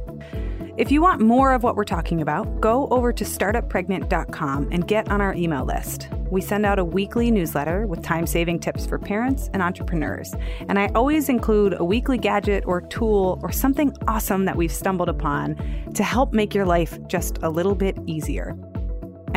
If 0.78 0.90
you 0.90 1.02
want 1.02 1.20
more 1.20 1.52
of 1.52 1.62
what 1.62 1.76
we're 1.76 1.84
talking 1.84 2.22
about, 2.22 2.60
go 2.60 2.86
over 2.88 3.12
to 3.12 3.24
startuppregnant.com 3.24 4.68
and 4.70 4.88
get 4.88 5.10
on 5.10 5.20
our 5.20 5.34
email 5.34 5.64
list. 5.64 6.08
We 6.30 6.40
send 6.40 6.64
out 6.64 6.78
a 6.78 6.84
weekly 6.84 7.30
newsletter 7.30 7.86
with 7.86 8.02
time 8.02 8.26
saving 8.26 8.60
tips 8.60 8.86
for 8.86 8.98
parents 8.98 9.50
and 9.52 9.60
entrepreneurs. 9.60 10.34
And 10.68 10.78
I 10.78 10.86
always 10.94 11.28
include 11.28 11.74
a 11.78 11.84
weekly 11.84 12.16
gadget 12.16 12.64
or 12.66 12.80
tool 12.80 13.40
or 13.42 13.50
something 13.50 13.94
awesome 14.06 14.44
that 14.44 14.56
we've 14.56 14.72
stumbled 14.72 15.08
upon 15.08 15.56
to 15.94 16.02
help 16.02 16.32
make 16.32 16.54
your 16.54 16.64
life 16.64 16.98
just 17.08 17.38
a 17.42 17.50
little 17.50 17.74
bit 17.74 17.98
easier. 18.06 18.56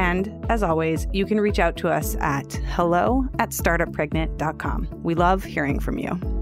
And 0.02 0.43
as 0.49 0.64
always, 0.64 1.06
you 1.14 1.28
can 1.28 1.39
reach 1.39 1.60
out 1.60 1.76
to 1.78 1.88
us 1.88 2.16
at 2.22 2.52
hello 2.74 3.24
at 3.38 3.52
startuppregnant.com. 3.52 4.88
We 5.04 5.14
love 5.14 5.43
hearing 5.43 5.80
from 5.80 5.99
you. 5.99 6.41